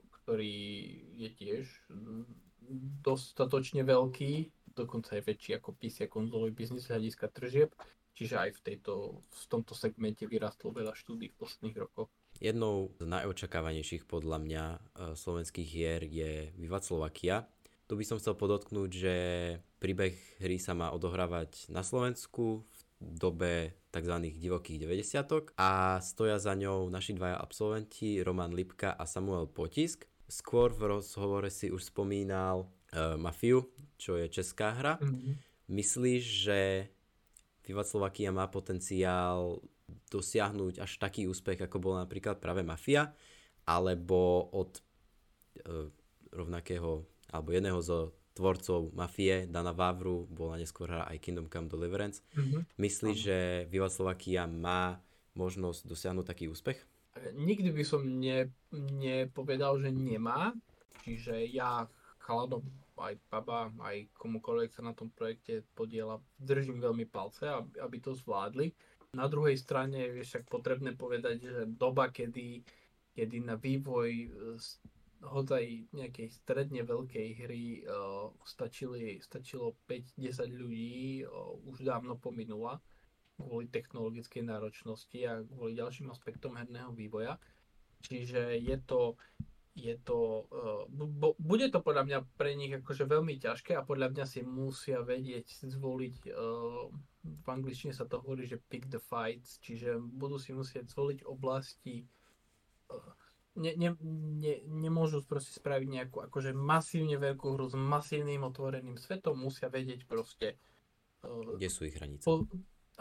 ktorý 0.09 0.57
je 1.21 1.29
tiež 1.37 1.65
dostatočne 3.05 3.85
veľký, 3.85 4.49
dokonca 4.73 5.21
aj 5.21 5.29
väčší 5.29 5.61
ako 5.61 5.77
PC 5.77 6.09
konzolový 6.09 6.49
biznis 6.49 6.89
z 6.89 6.97
hľadiska 6.97 7.29
tržieb. 7.29 7.69
Čiže 8.17 8.41
aj 8.41 8.49
v, 8.57 8.59
tejto, 8.73 9.21
v 9.21 9.43
tomto 9.45 9.77
segmente 9.77 10.25
vyrastlo 10.25 10.73
veľa 10.73 10.97
štúdí 10.97 11.29
v 11.29 11.37
posledných 11.37 11.77
rokoch. 11.77 12.09
Jednou 12.41 12.89
z 12.97 13.05
najočakávanejších 13.05 14.09
podľa 14.09 14.41
mňa 14.41 14.63
e, 14.73 14.77
slovenských 15.13 15.69
hier 15.69 16.01
je 16.01 16.49
Vivat 16.57 16.81
Slovakia. 16.81 17.45
Tu 17.87 17.95
by 17.95 18.03
som 18.03 18.19
chcel 18.19 18.35
podotknúť, 18.35 18.89
že 18.91 19.15
príbeh 19.79 20.11
hry 20.43 20.59
sa 20.59 20.75
má 20.75 20.91
odohrávať 20.91 21.71
na 21.71 21.87
Slovensku 21.87 22.67
v 22.99 23.15
dobe 23.15 23.53
tzv. 23.95 24.15
divokých 24.35 24.83
90 24.83 25.55
a 25.55 26.01
stoja 26.03 26.35
za 26.35 26.51
ňou 26.51 26.91
naši 26.91 27.15
dvaja 27.15 27.39
absolventi 27.39 28.19
Roman 28.19 28.51
Lipka 28.51 28.91
a 28.91 29.07
Samuel 29.07 29.47
Potisk. 29.47 30.03
Skôr 30.27 30.75
v 30.75 30.99
rozhovore 30.99 31.47
si 31.47 31.71
už 31.71 31.87
spomínal 31.87 32.67
uh, 32.67 33.15
Mafiu, 33.15 33.71
čo 33.95 34.19
je 34.19 34.27
česká 34.27 34.75
hra. 34.75 34.99
Mm-hmm. 34.99 35.33
Myslíš, 35.71 36.23
že 36.43 36.59
Vivat 37.67 37.87
Slovakia 37.87 38.31
má 38.31 38.47
potenciál 38.47 39.63
dosiahnuť 40.11 40.79
až 40.83 40.91
taký 40.99 41.27
úspech, 41.27 41.63
ako 41.63 41.77
bol 41.79 41.95
napríklad 41.99 42.39
práve 42.39 42.63
Mafia, 42.63 43.11
alebo 43.67 44.47
od 44.55 44.79
e, 44.79 45.91
rovnakého, 46.31 47.03
alebo 47.31 47.51
jedného 47.51 47.79
zo 47.83 48.15
tvorcov 48.37 48.93
Mafie, 48.93 49.49
Dana 49.49 49.73
Vavru, 49.73 50.29
bola 50.29 50.61
neskôr 50.61 50.93
hra 50.93 51.09
aj 51.09 51.17
Kingdom 51.17 51.49
Come 51.49 51.65
Deliverance. 51.65 52.21
Mm-hmm. 52.37 52.77
Myslíš, 52.77 53.17
že 53.17 53.37
Viva 53.65 53.89
Slovakia 53.89 54.45
má 54.45 55.01
možnosť 55.33 55.89
dosiahnuť 55.89 56.25
taký 56.25 56.45
úspech? 56.45 56.77
Nikdy 57.33 57.73
by 57.73 57.83
som 57.83 58.05
ne, 58.05 58.53
nepovedal, 58.73 59.81
že 59.81 59.89
nemá. 59.89 60.53
Čiže 61.01 61.49
ja 61.49 61.89
chladom 62.21 62.61
aj 62.97 63.17
baba, 63.29 63.69
aj 63.89 64.09
komukoľvek 64.17 64.69
sa 64.73 64.81
na 64.85 64.93
tom 64.93 65.13
projekte 65.13 65.65
podiela, 65.77 66.17
držím 66.41 66.81
veľmi 66.81 67.05
palce, 67.09 67.45
aby, 67.45 67.77
aby 67.81 67.97
to 68.01 68.17
zvládli. 68.17 68.73
Na 69.13 69.29
druhej 69.29 69.55
strane 69.57 70.13
je 70.17 70.25
však 70.25 70.49
potrebné 70.49 70.97
povedať, 70.97 71.35
že 71.41 71.63
doba, 71.69 72.09
kedy, 72.09 72.65
kedy 73.15 73.37
na 73.45 73.55
vývoj 73.55 74.33
hodaj 75.29 75.87
nejakej 75.91 76.31
stredne 76.31 76.81
veľkej 76.83 77.27
hry 77.43 77.83
uh, 77.83 78.31
stačili, 78.47 79.19
stačilo 79.19 79.75
5-10 79.87 80.47
ľudí, 80.51 81.23
uh, 81.23 81.55
už 81.67 81.83
dávno 81.83 82.15
pominula 82.15 82.79
kvôli 83.37 83.69
technologickej 83.69 84.43
náročnosti 84.49 85.19
a 85.29 85.45
kvôli 85.45 85.77
ďalším 85.77 86.09
aspektom 86.09 86.57
herného 86.57 86.89
vývoja. 86.97 87.37
Čiže 88.01 88.57
je 88.57 88.77
to, 88.81 89.13
je 89.77 89.93
to 90.01 90.49
uh, 90.49 90.83
bu, 90.89 91.37
bude 91.37 91.69
to 91.69 91.79
podľa 91.85 92.03
mňa 92.09 92.19
pre 92.33 92.57
nich 92.57 92.73
akože 92.73 93.05
veľmi 93.05 93.37
ťažké 93.37 93.77
a 93.77 93.85
podľa 93.85 94.09
mňa 94.13 94.25
si 94.25 94.41
musia 94.41 95.05
vedieť 95.05 95.69
zvoliť 95.69 96.17
uh, 96.33 96.89
v 97.27 97.47
angličtine 97.47 97.91
sa 97.91 98.07
to 98.07 98.23
hovorí, 98.23 98.47
že 98.47 98.61
pick 98.71 98.87
the 98.87 98.99
fights, 98.99 99.59
čiže 99.59 99.99
budú 99.99 100.39
si 100.39 100.55
musieť 100.55 100.87
zvoliť 100.87 101.27
oblasti, 101.27 102.07
ne, 103.57 103.73
ne, 103.75 103.89
ne, 104.37 104.55
nemôžu 104.69 105.25
proste 105.25 105.57
spraviť 105.57 105.87
nejakú 105.89 106.17
akože 106.29 106.53
masívne 106.53 107.17
veľkú 107.17 107.57
hru 107.57 107.65
s 107.67 107.75
masívnym 107.75 108.45
otvoreným 108.45 108.95
svetom, 108.95 109.35
musia 109.35 109.67
vedieť 109.67 110.05
proste 110.05 110.61
kde 111.57 111.69
sú 111.69 111.89
ich 111.89 111.97
hranice. 111.97 112.23
Po, 112.23 112.45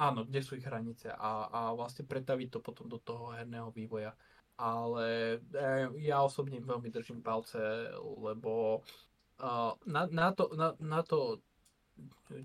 áno, 0.01 0.25
kde 0.25 0.41
sú 0.43 0.57
ich 0.57 0.67
hranice 0.67 1.13
a, 1.13 1.47
a 1.47 1.61
vlastne 1.77 2.09
pretaviť 2.09 2.49
to 2.49 2.61
potom 2.65 2.89
do 2.89 2.99
toho 2.99 3.37
herného 3.37 3.71
vývoja. 3.71 4.17
Ale 4.57 5.37
e, 5.53 6.09
ja 6.09 6.25
osobne 6.25 6.57
veľmi 6.65 6.89
držím 6.89 7.21
palce, 7.21 7.93
lebo 8.01 8.81
uh, 8.81 9.73
na, 9.85 10.03
na, 10.09 10.33
to, 10.33 10.49
na, 10.57 10.73
na 10.81 11.05
to 11.05 11.45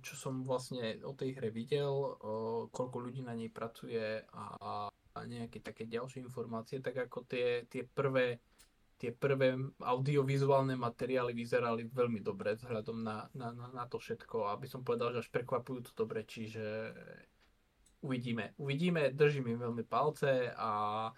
čo 0.03 0.15
som 0.15 0.47
vlastne 0.47 0.99
o 1.03 1.11
tej 1.11 1.35
hre 1.35 1.51
videl, 1.51 2.15
koľko 2.71 2.97
ľudí 3.03 3.19
na 3.19 3.35
nej 3.35 3.51
pracuje 3.51 4.23
a, 4.31 4.43
a 4.55 4.71
nejaké 5.15 5.59
také 5.59 5.83
ďalšie 5.87 6.23
informácie, 6.23 6.79
tak 6.79 6.97
ako 6.97 7.27
tie, 7.27 7.67
tie 7.67 7.83
prvé 7.83 8.39
tie 9.01 9.09
prvé 9.09 9.57
audiovizuálne 9.81 10.77
materiály 10.77 11.33
vyzerali 11.33 11.89
veľmi 11.89 12.21
dobre 12.21 12.53
vzhľadom 12.53 13.01
na, 13.01 13.25
na, 13.33 13.49
na, 13.49 13.67
na 13.73 13.85
to 13.89 13.97
všetko, 13.97 14.53
aby 14.53 14.69
som 14.69 14.85
povedal, 14.85 15.09
že 15.09 15.25
až 15.25 15.33
prekvapujú 15.33 15.89
to 15.89 15.91
dobre, 15.97 16.21
čiže 16.21 16.93
uvidíme. 18.05 18.53
Uvidíme, 18.61 19.09
držím 19.09 19.57
im 19.57 19.59
veľmi 19.65 19.89
palce 19.89 20.53
a 20.53 21.09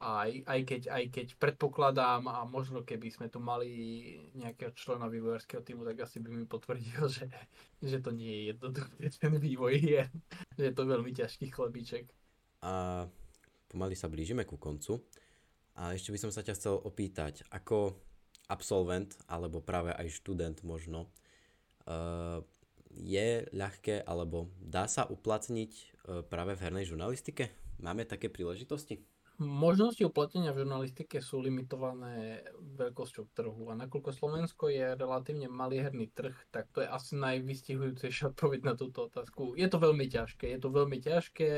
aj, 0.00 0.30
aj, 0.48 0.60
keď, 0.64 0.82
aj 0.92 1.04
keď 1.12 1.26
predpokladám 1.40 2.28
a 2.28 2.44
možno 2.48 2.84
keby 2.84 3.08
sme 3.08 3.32
tu 3.32 3.40
mali 3.40 3.68
nejakého 4.36 4.72
člena 4.76 5.08
vývojárskeho 5.08 5.64
týmu, 5.64 5.84
tak 5.84 6.08
asi 6.08 6.20
by 6.20 6.28
mi 6.32 6.44
potvrdil, 6.44 7.04
že, 7.08 7.28
že 7.80 8.04
to 8.04 8.12
nie 8.12 8.32
je 8.32 8.42
jednoduché 8.52 9.12
ten 9.16 9.32
vývoj 9.36 9.80
je, 9.80 10.02
že 10.60 10.62
je 10.68 10.72
to 10.76 10.82
veľmi 10.84 11.12
ťažký 11.12 11.52
chlebíček. 11.52 12.08
A 12.64 13.04
pomaly 13.70 13.94
sa 13.94 14.10
blížime 14.10 14.42
ku 14.42 14.58
koncu. 14.58 14.98
A 15.78 15.94
ešte 15.94 16.10
by 16.10 16.18
som 16.18 16.34
sa 16.34 16.42
ťa 16.42 16.58
chcel 16.58 16.74
opýtať, 16.82 17.46
ako 17.54 17.94
absolvent, 18.50 19.14
alebo 19.30 19.62
práve 19.62 19.94
aj 19.94 20.10
študent 20.10 20.58
možno, 20.66 21.06
uh, 21.86 22.42
je 22.90 23.46
ľahké, 23.54 24.02
alebo 24.02 24.50
dá 24.58 24.90
sa 24.90 25.06
uplatniť 25.06 25.72
uh, 25.72 26.26
práve 26.26 26.58
v 26.58 26.62
hernej 26.66 26.90
žurnalistike? 26.90 27.54
Máme 27.78 28.04
také 28.04 28.26
príležitosti? 28.28 29.00
Možnosti 29.40 30.04
uplatnenia 30.04 30.52
v 30.52 30.68
žurnalistike 30.68 31.24
sú 31.24 31.40
limitované 31.40 32.44
veľkosťou 32.76 33.24
trhu 33.32 33.72
a 33.72 33.78
nakoľko 33.78 34.12
Slovensko 34.12 34.68
je 34.68 34.92
relatívne 34.92 35.48
malý 35.48 35.80
herný 35.80 36.12
trh, 36.12 36.36
tak 36.52 36.68
to 36.76 36.84
je 36.84 36.88
asi 36.92 37.16
najvystihujúcejšia 37.16 38.36
odpoveď 38.36 38.60
na 38.68 38.74
túto 38.76 39.08
otázku. 39.08 39.56
Je 39.56 39.64
to 39.64 39.80
veľmi 39.80 40.04
ťažké, 40.12 40.44
je 40.44 40.60
to 40.60 40.68
veľmi 40.68 41.00
ťažké. 41.00 41.48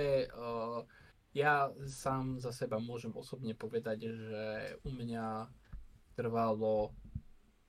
Ja 1.32 1.72
sám 1.88 2.36
za 2.44 2.52
seba 2.52 2.76
môžem 2.76 3.12
osobne 3.16 3.56
povedať, 3.56 4.12
že 4.12 4.44
u 4.84 4.92
mňa 4.92 5.48
trvalo 6.12 6.92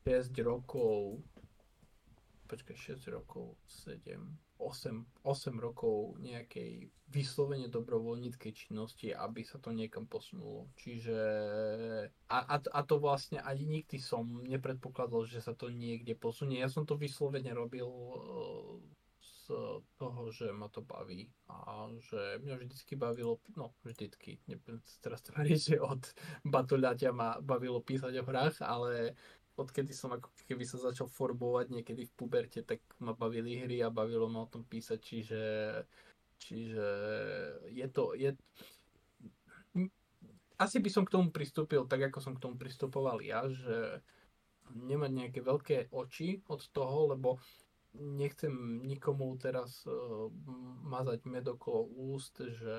6 0.03 0.35
rokov, 0.43 1.23
počkaj, 2.51 2.99
6 2.99 3.07
rokov, 3.07 3.55
7, 3.87 4.19
8, 4.59 5.23
8 5.23 5.63
rokov 5.63 6.19
nejakej 6.19 6.91
vyslovene 7.07 7.71
dobrovoľníckej 7.71 8.51
činnosti, 8.51 9.15
aby 9.15 9.47
sa 9.47 9.63
to 9.63 9.71
niekam 9.71 10.11
posunulo. 10.11 10.67
Čiže 10.75 11.19
a, 12.27 12.37
a, 12.43 12.55
a 12.59 12.79
to 12.83 12.99
vlastne 12.99 13.39
ani 13.39 13.63
nikdy 13.63 13.95
som 13.95 14.43
nepredpokladal, 14.43 15.23
že 15.23 15.39
sa 15.39 15.55
to 15.55 15.71
niekde 15.71 16.19
posunie. 16.19 16.59
Ja 16.59 16.67
som 16.67 16.83
to 16.83 16.99
vyslovene 16.99 17.55
robil 17.55 17.87
uh, 17.87 18.75
z 19.43 19.51
toho, 19.99 20.21
že 20.31 20.55
ma 20.55 20.71
to 20.71 20.79
baví 20.79 21.27
a 21.51 21.91
že 21.99 22.39
mňa 22.39 22.55
vždycky 22.63 22.95
bavilo, 22.95 23.43
no 23.59 23.75
vždycky, 23.83 24.39
nebudem 24.47 24.79
teraz 25.03 25.19
tváriť, 25.27 25.59
že 25.75 25.77
od 25.83 26.03
batuľaťa 26.47 27.09
ma 27.11 27.39
bavilo 27.43 27.83
písať 27.83 28.13
o 28.19 28.23
hrách, 28.23 28.63
ale 28.63 29.19
odkedy 29.59 29.91
som 29.93 30.15
ako 30.15 30.31
keby 30.47 30.63
sa 30.65 30.81
začal 30.81 31.11
formovať 31.11 31.69
niekedy 31.69 32.09
v 32.09 32.15
puberte, 32.15 32.63
tak 32.63 32.81
ma 33.03 33.13
bavili 33.13 33.61
hry 33.61 33.83
a 33.83 33.93
bavilo 33.93 34.31
ma 34.31 34.47
o 34.47 34.51
tom 34.51 34.65
písať, 34.65 34.99
čiže, 35.03 35.43
čiže 36.41 36.87
je 37.69 37.87
to, 37.91 38.17
je, 38.17 38.31
asi 40.57 40.77
by 40.79 40.89
som 40.89 41.03
k 41.03 41.13
tomu 41.13 41.29
pristúpil 41.29 41.85
tak, 41.85 42.09
ako 42.09 42.19
som 42.23 42.33
k 42.33 42.43
tomu 42.43 42.55
pristupoval 42.55 43.19
ja, 43.19 43.45
že 43.51 44.01
nemať 44.73 45.11
nejaké 45.11 45.39
veľké 45.43 45.77
oči 45.91 46.41
od 46.47 46.61
toho, 46.71 47.13
lebo 47.13 47.37
nechcem 47.93 48.81
nikomu 48.83 49.37
teraz 49.37 49.85
uh, 49.85 50.29
mazať 50.83 51.25
med 51.29 51.45
okolo 51.47 51.87
úst, 52.13 52.41
že 52.41 52.77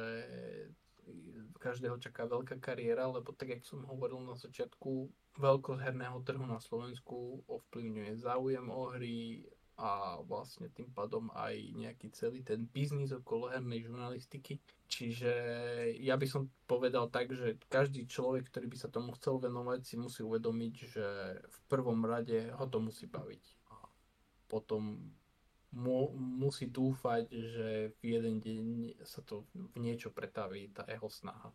každého 1.61 1.97
čaká 2.01 2.25
veľká 2.29 2.61
kariéra, 2.61 3.09
lebo 3.09 3.33
tak, 3.33 3.53
jak 3.57 3.65
som 3.65 3.85
hovoril 3.85 4.21
na 4.25 4.37
začiatku, 4.37 5.09
veľkosť 5.41 5.81
herného 5.81 6.21
trhu 6.25 6.45
na 6.45 6.61
Slovensku 6.61 7.45
ovplyvňuje 7.49 8.21
záujem 8.21 8.67
o 8.69 8.83
hry 8.93 9.45
a 9.75 10.23
vlastne 10.23 10.71
tým 10.71 10.87
pádom 10.95 11.35
aj 11.35 11.75
nejaký 11.75 12.15
celý 12.15 12.47
ten 12.47 12.63
biznis 12.71 13.11
okolo 13.11 13.51
hernej 13.51 13.83
žurnalistiky. 13.91 14.63
Čiže 14.87 15.33
ja 15.99 16.15
by 16.15 16.27
som 16.31 16.47
povedal 16.71 17.11
tak, 17.11 17.35
že 17.35 17.59
každý 17.67 18.07
človek, 18.07 18.47
ktorý 18.47 18.71
by 18.71 18.79
sa 18.79 18.87
tomu 18.87 19.11
chcel 19.19 19.43
venovať, 19.43 19.83
si 19.83 19.99
musí 19.99 20.23
uvedomiť, 20.23 20.75
že 20.95 21.07
v 21.43 21.59
prvom 21.67 22.07
rade 22.07 22.55
ho 22.55 22.65
to 22.71 22.79
musí 22.79 23.11
baviť. 23.11 23.43
Potom 24.55 25.03
mu, 25.75 26.15
musí 26.15 26.71
dúfať, 26.71 27.27
že 27.27 27.69
v 27.99 28.03
jeden 28.07 28.39
deň 28.39 28.67
sa 29.03 29.19
to 29.27 29.43
v 29.75 29.83
niečo 29.83 30.15
pretaví, 30.15 30.71
tá 30.71 30.87
jeho 30.87 31.11
snaha. 31.11 31.51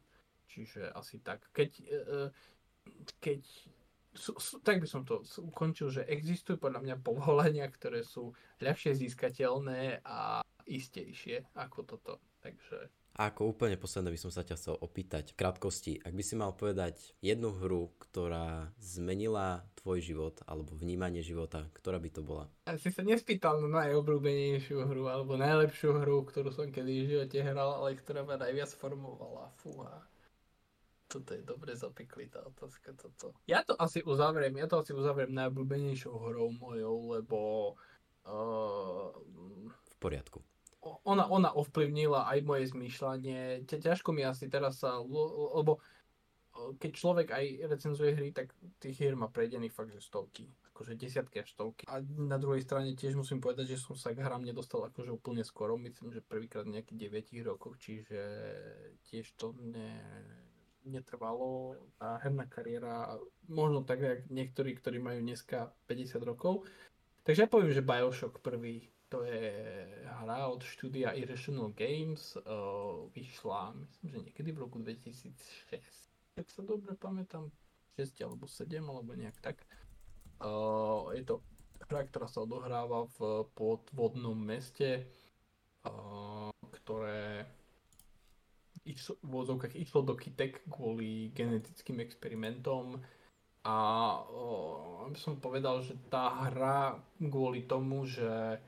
Čiže 0.51 0.91
asi 0.91 1.23
tak. 1.23 1.47
Keď, 1.55 1.71
e, 1.87 1.95
e, 1.95 2.27
keď 3.23 3.39
tak 4.65 4.81
by 4.81 4.87
som 4.89 5.05
to 5.05 5.21
ukončil, 5.39 5.93
že 5.93 6.03
existujú 6.03 6.59
podľa 6.59 6.81
mňa 6.83 6.95
povolania, 6.99 7.69
ktoré 7.69 8.03
sú 8.03 8.35
ľahšie 8.59 8.97
získateľné 8.97 10.03
a 10.03 10.43
istejšie 10.67 11.55
ako 11.55 11.79
toto. 11.87 12.13
Takže 12.43 12.98
A 13.17 13.33
ako 13.33 13.51
úplne 13.51 13.75
posledné 13.75 14.15
by 14.15 14.19
som 14.21 14.31
sa 14.31 14.47
ťa 14.47 14.55
chcel 14.55 14.75
opýtať 14.79 15.33
v 15.33 15.39
krátkosti, 15.43 15.93
ak 15.99 16.13
by 16.15 16.23
si 16.23 16.35
mal 16.39 16.55
povedať 16.55 17.17
jednu 17.19 17.51
hru, 17.51 17.91
ktorá 17.99 18.71
zmenila 18.79 19.65
tvoj 19.79 19.99
život 19.99 20.35
alebo 20.47 20.71
vnímanie 20.75 21.19
života, 21.19 21.67
ktorá 21.75 21.99
by 21.99 22.09
to 22.15 22.21
bola? 22.23 22.45
Ja 22.67 22.79
si 22.79 22.91
sa 22.93 23.03
nespýtal 23.03 23.59
na 23.65 23.83
najobľúbenejšiu 23.83 24.87
hru 24.87 25.11
alebo 25.11 25.35
najlepšiu 25.35 25.99
hru, 25.99 26.23
ktorú 26.27 26.53
som 26.53 26.71
kedy 26.71 26.91
v 27.03 27.09
živote 27.11 27.39
hral, 27.43 27.83
ale 27.83 27.99
ktorá 27.99 28.23
ma 28.23 28.39
najviac 28.39 28.71
formovala. 28.75 29.51
Fúha. 29.59 30.05
Toto 31.09 31.33
je 31.33 31.41
dobre 31.41 31.73
zapeklitá 31.73 32.45
otázka. 32.45 32.93
Toto. 32.93 33.33
Ja 33.49 33.65
to 33.65 33.73
asi 33.81 34.05
uzavriem, 34.05 34.53
ja 34.61 34.69
to 34.69 34.85
asi 34.85 34.93
uzavriem 34.93 35.33
najobľúbenejšou 35.33 36.13
hrou 36.13 36.53
mojou, 36.53 37.17
lebo 37.17 37.39
uh, 38.29 39.09
v 39.65 39.95
poriadku 39.97 40.45
ona, 40.81 41.27
ona 41.27 41.51
ovplyvnila 41.51 42.31
aj 42.31 42.39
moje 42.47 42.71
zmýšľanie. 42.71 43.67
Ťažko 43.67 44.15
mi 44.15 44.23
asi 44.23 44.47
teraz 44.47 44.79
sa, 44.79 44.99
lebo 44.99 45.83
keď 46.79 46.91
človek 46.91 47.27
aj 47.31 47.45
recenzuje 47.71 48.11
hry, 48.15 48.29
tak 48.35 48.51
tých 48.79 48.99
hier 48.99 49.15
má 49.15 49.31
prejdených 49.31 49.71
fakt, 49.71 49.95
že 49.95 50.03
stovky. 50.03 50.47
Akože 50.71 50.95
desiatky 50.95 51.43
až 51.43 51.55
stovky. 51.55 51.83
A 51.87 52.03
na 52.03 52.39
druhej 52.39 52.63
strane 52.63 52.95
tiež 52.95 53.15
musím 53.15 53.39
povedať, 53.39 53.75
že 53.75 53.83
som 53.83 53.95
sa 53.95 54.11
k 54.11 54.23
hrám 54.23 54.43
nedostal 54.43 54.87
akože 54.87 55.11
úplne 55.11 55.43
skoro. 55.43 55.75
Myslím, 55.79 56.11
že 56.15 56.23
prvýkrát 56.23 56.67
nejakých 56.67 57.31
9 57.31 57.47
rokoch, 57.47 57.75
čiže 57.79 58.19
tiež 59.07 59.35
to 59.35 59.55
ne, 59.59 59.99
netrvalo. 60.87 61.75
A 61.99 62.19
herná 62.23 62.47
kariéra, 62.47 63.19
možno 63.47 63.83
tak, 63.83 63.99
jak 64.03 64.19
niektorí, 64.31 64.75
ktorí 64.79 64.99
majú 64.99 65.19
dneska 65.23 65.71
50 65.87 66.23
rokov. 66.23 66.67
Takže 67.23 67.45
ja 67.45 67.51
poviem, 67.51 67.71
že 67.75 67.83
Bioshock 67.85 68.39
prvý 68.39 68.87
to 69.09 69.25
je 69.25 69.49
hra 70.21 70.47
od 70.53 70.61
štúdia 70.61 71.17
Irrational 71.17 71.73
Games. 71.73 72.37
Uh, 72.45 73.09
vyšla, 73.17 73.73
myslím, 73.73 74.07
že 74.13 74.19
niekedy 74.29 74.49
v 74.53 74.61
roku 74.61 74.77
2006, 74.77 75.73
keď 76.37 76.45
sa 76.45 76.61
dobre 76.61 76.93
pamätám, 76.93 77.49
6 77.97 78.21
alebo 78.21 78.45
7, 78.45 78.69
alebo 78.85 79.17
nejak 79.17 79.37
tak. 79.41 79.57
Uh, 80.39 81.09
je 81.17 81.25
to 81.25 81.41
hra, 81.89 82.05
ktorá 82.05 82.29
sa 82.29 82.45
odohráva 82.45 83.09
v 83.17 83.49
podvodnom 83.57 84.37
meste, 84.37 85.09
uh, 85.83 86.53
ktoré 86.69 87.49
išlo, 88.85 89.17
v 89.25 89.29
vozovkách 89.33 89.75
išlo 89.75 90.05
do 90.05 90.13
Kitek 90.13 90.69
kvôli 90.69 91.33
genetickým 91.33 91.99
experimentom 91.99 93.01
a 93.65 93.77
uh, 94.21 95.11
som 95.17 95.41
povedal, 95.41 95.83
že 95.83 95.97
tá 96.07 96.47
hra 96.47 96.95
kvôli 97.19 97.67
tomu, 97.67 98.07
že 98.07 98.61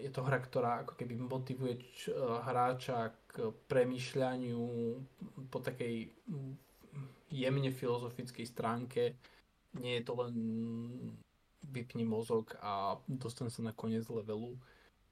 je 0.00 0.08
to 0.08 0.24
hra, 0.24 0.40
ktorá 0.40 0.72
ako 0.84 0.96
keby 0.96 1.20
motivuje 1.20 1.76
uh, 1.76 2.40
hráča 2.48 3.12
k 3.28 3.52
premýšľaniu 3.68 4.62
po 5.52 5.58
takej 5.60 6.08
mm, 6.08 6.54
jemne 7.28 7.68
filozofickej 7.68 8.46
stránke. 8.48 9.20
Nie 9.76 10.00
je 10.00 10.04
to 10.08 10.16
len 10.24 10.34
vypni 11.60 12.08
mozog 12.08 12.56
a 12.64 12.96
dostane 13.04 13.52
sa 13.52 13.60
na 13.60 13.76
koniec 13.76 14.08
levelu. 14.08 14.56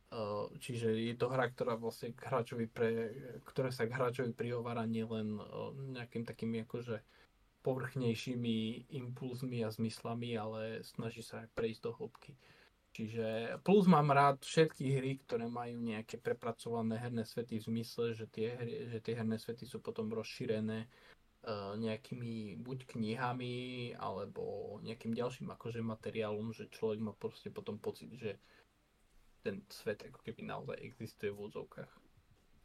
Uh, 0.06 0.48
čiže 0.64 0.96
je 0.96 1.12
to 1.12 1.28
hra, 1.28 1.52
ktorá 1.52 1.76
vlastne 1.76 2.16
k 2.16 2.24
hráčovi 2.24 2.72
pre, 2.72 3.12
ktoré 3.44 3.68
sa 3.68 3.84
k 3.84 4.00
hráčovi 4.00 4.32
prihovára 4.32 4.88
nielen 4.88 5.36
nejakým 5.92 6.24
takými 6.24 6.64
akože 6.64 7.04
povrchnejšími 7.60 8.88
impulzmi 8.96 9.60
a 9.60 9.68
zmyslami, 9.68 10.38
ale 10.38 10.80
snaží 10.86 11.20
sa 11.20 11.44
aj 11.44 11.52
prejsť 11.52 11.80
do 11.84 11.92
hĺbky. 11.98 12.32
Čiže 12.96 13.60
plus 13.60 13.84
mám 13.84 14.08
rád 14.08 14.40
všetky 14.40 14.96
hry, 14.96 15.20
ktoré 15.20 15.52
majú 15.52 15.76
nejaké 15.84 16.16
prepracované 16.16 16.96
herné 16.96 17.28
svety 17.28 17.60
v 17.60 17.68
zmysle, 17.68 18.16
že 18.16 18.24
tie, 18.24 18.56
hry, 18.56 18.88
že 18.88 19.04
tie 19.04 19.12
herné 19.12 19.36
svety 19.36 19.68
sú 19.68 19.84
potom 19.84 20.08
rozšírené 20.16 20.88
uh, 20.88 21.76
nejakými 21.76 22.56
buď 22.56 22.96
knihami 22.96 23.92
alebo 24.00 24.76
nejakým 24.80 25.12
ďalším 25.12 25.52
akože 25.52 25.84
materiálom, 25.84 26.56
že 26.56 26.72
človek 26.72 27.04
má 27.04 27.12
proste 27.12 27.52
potom 27.52 27.76
pocit, 27.76 28.08
že 28.16 28.40
ten 29.44 29.60
svet 29.68 30.00
ako 30.08 30.24
keby 30.24 30.48
naozaj 30.48 30.80
existuje 30.80 31.28
v 31.36 31.52
úzovkách. 31.52 31.92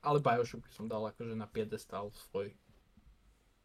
Ale 0.07 0.23
Bioshock 0.23 0.63
som 0.71 0.87
dal 0.87 1.11
akože 1.11 1.35
na 1.35 1.51
piedestal 1.51 2.07
svoj. 2.31 2.55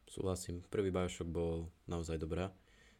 Súhlasím, 0.03 0.67
prvý 0.67 0.91
Bioshock 0.91 1.31
bol 1.31 1.71
naozaj 1.87 2.19
dobrá 2.19 2.51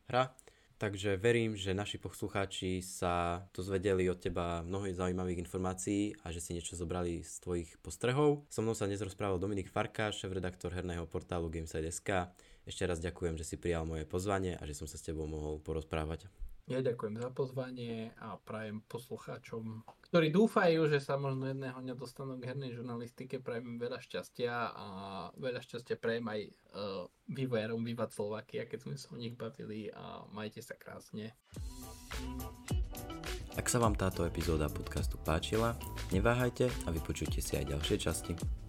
hra. 0.07 0.31
Takže 0.77 1.17
verím, 1.17 1.57
že 1.57 1.73
naši 1.73 1.97
poslucháči 1.97 2.85
sa 2.85 3.41
dozvedeli 3.49 4.05
od 4.13 4.21
teba 4.21 4.61
mnohých 4.61 5.01
zaujímavých 5.01 5.41
informácií 5.41 6.13
a 6.21 6.29
že 6.29 6.37
si 6.37 6.53
niečo 6.53 6.77
zobrali 6.77 7.25
z 7.25 7.33
tvojich 7.41 7.81
postrehov. 7.81 8.45
So 8.53 8.61
mnou 8.61 8.77
sa 8.77 8.85
dnes 8.85 9.01
rozprával 9.01 9.41
Dominik 9.41 9.73
Farka, 9.73 10.13
šéf-redaktor 10.13 10.69
herného 10.77 11.09
portálu 11.09 11.49
Gameside.sk. 11.49 12.29
Ešte 12.69 12.85
raz 12.85 13.01
ďakujem, 13.01 13.41
že 13.41 13.49
si 13.49 13.57
prijal 13.57 13.89
moje 13.89 14.05
pozvanie 14.05 14.53
a 14.53 14.69
že 14.69 14.77
som 14.77 14.85
sa 14.85 15.01
s 15.01 15.05
tebou 15.09 15.25
mohol 15.25 15.57
porozprávať. 15.65 16.29
Ja 16.67 16.83
ďakujem 16.83 17.15
za 17.15 17.31
pozvanie 17.31 18.11
a 18.19 18.35
prajem 18.43 18.83
poslucháčom, 18.91 19.87
ktorí 20.11 20.35
dúfajú, 20.35 20.91
že 20.91 20.99
sa 20.99 21.15
možno 21.15 21.47
jedného 21.47 21.79
dňa 21.79 21.95
dostanú 21.95 22.35
k 22.35 22.51
hernej 22.51 22.75
žurnalistike, 22.75 23.39
prajem 23.39 23.79
veľa 23.79 24.03
šťastia 24.03 24.75
a 24.75 24.87
veľa 25.39 25.63
šťastia 25.63 25.95
prajem 25.95 26.27
aj 26.27 26.41
uh, 26.43 27.07
vývojárom 27.31 27.79
Viva 27.87 28.11
Slovakia, 28.11 28.67
keď 28.67 28.83
sme 28.83 28.99
sa 28.99 29.07
o 29.15 29.17
nich 29.17 29.39
bavili 29.39 29.87
a 29.95 30.27
majte 30.35 30.59
sa 30.59 30.75
krásne. 30.75 31.31
Ak 33.55 33.71
sa 33.71 33.79
vám 33.79 33.95
táto 33.95 34.27
epizóda 34.27 34.67
podcastu 34.67 35.15
páčila, 35.23 35.71
neváhajte 36.11 36.67
a 36.83 36.91
vypočujte 36.91 37.39
si 37.39 37.55
aj 37.55 37.71
ďalšie 37.71 37.95
časti. 37.95 38.66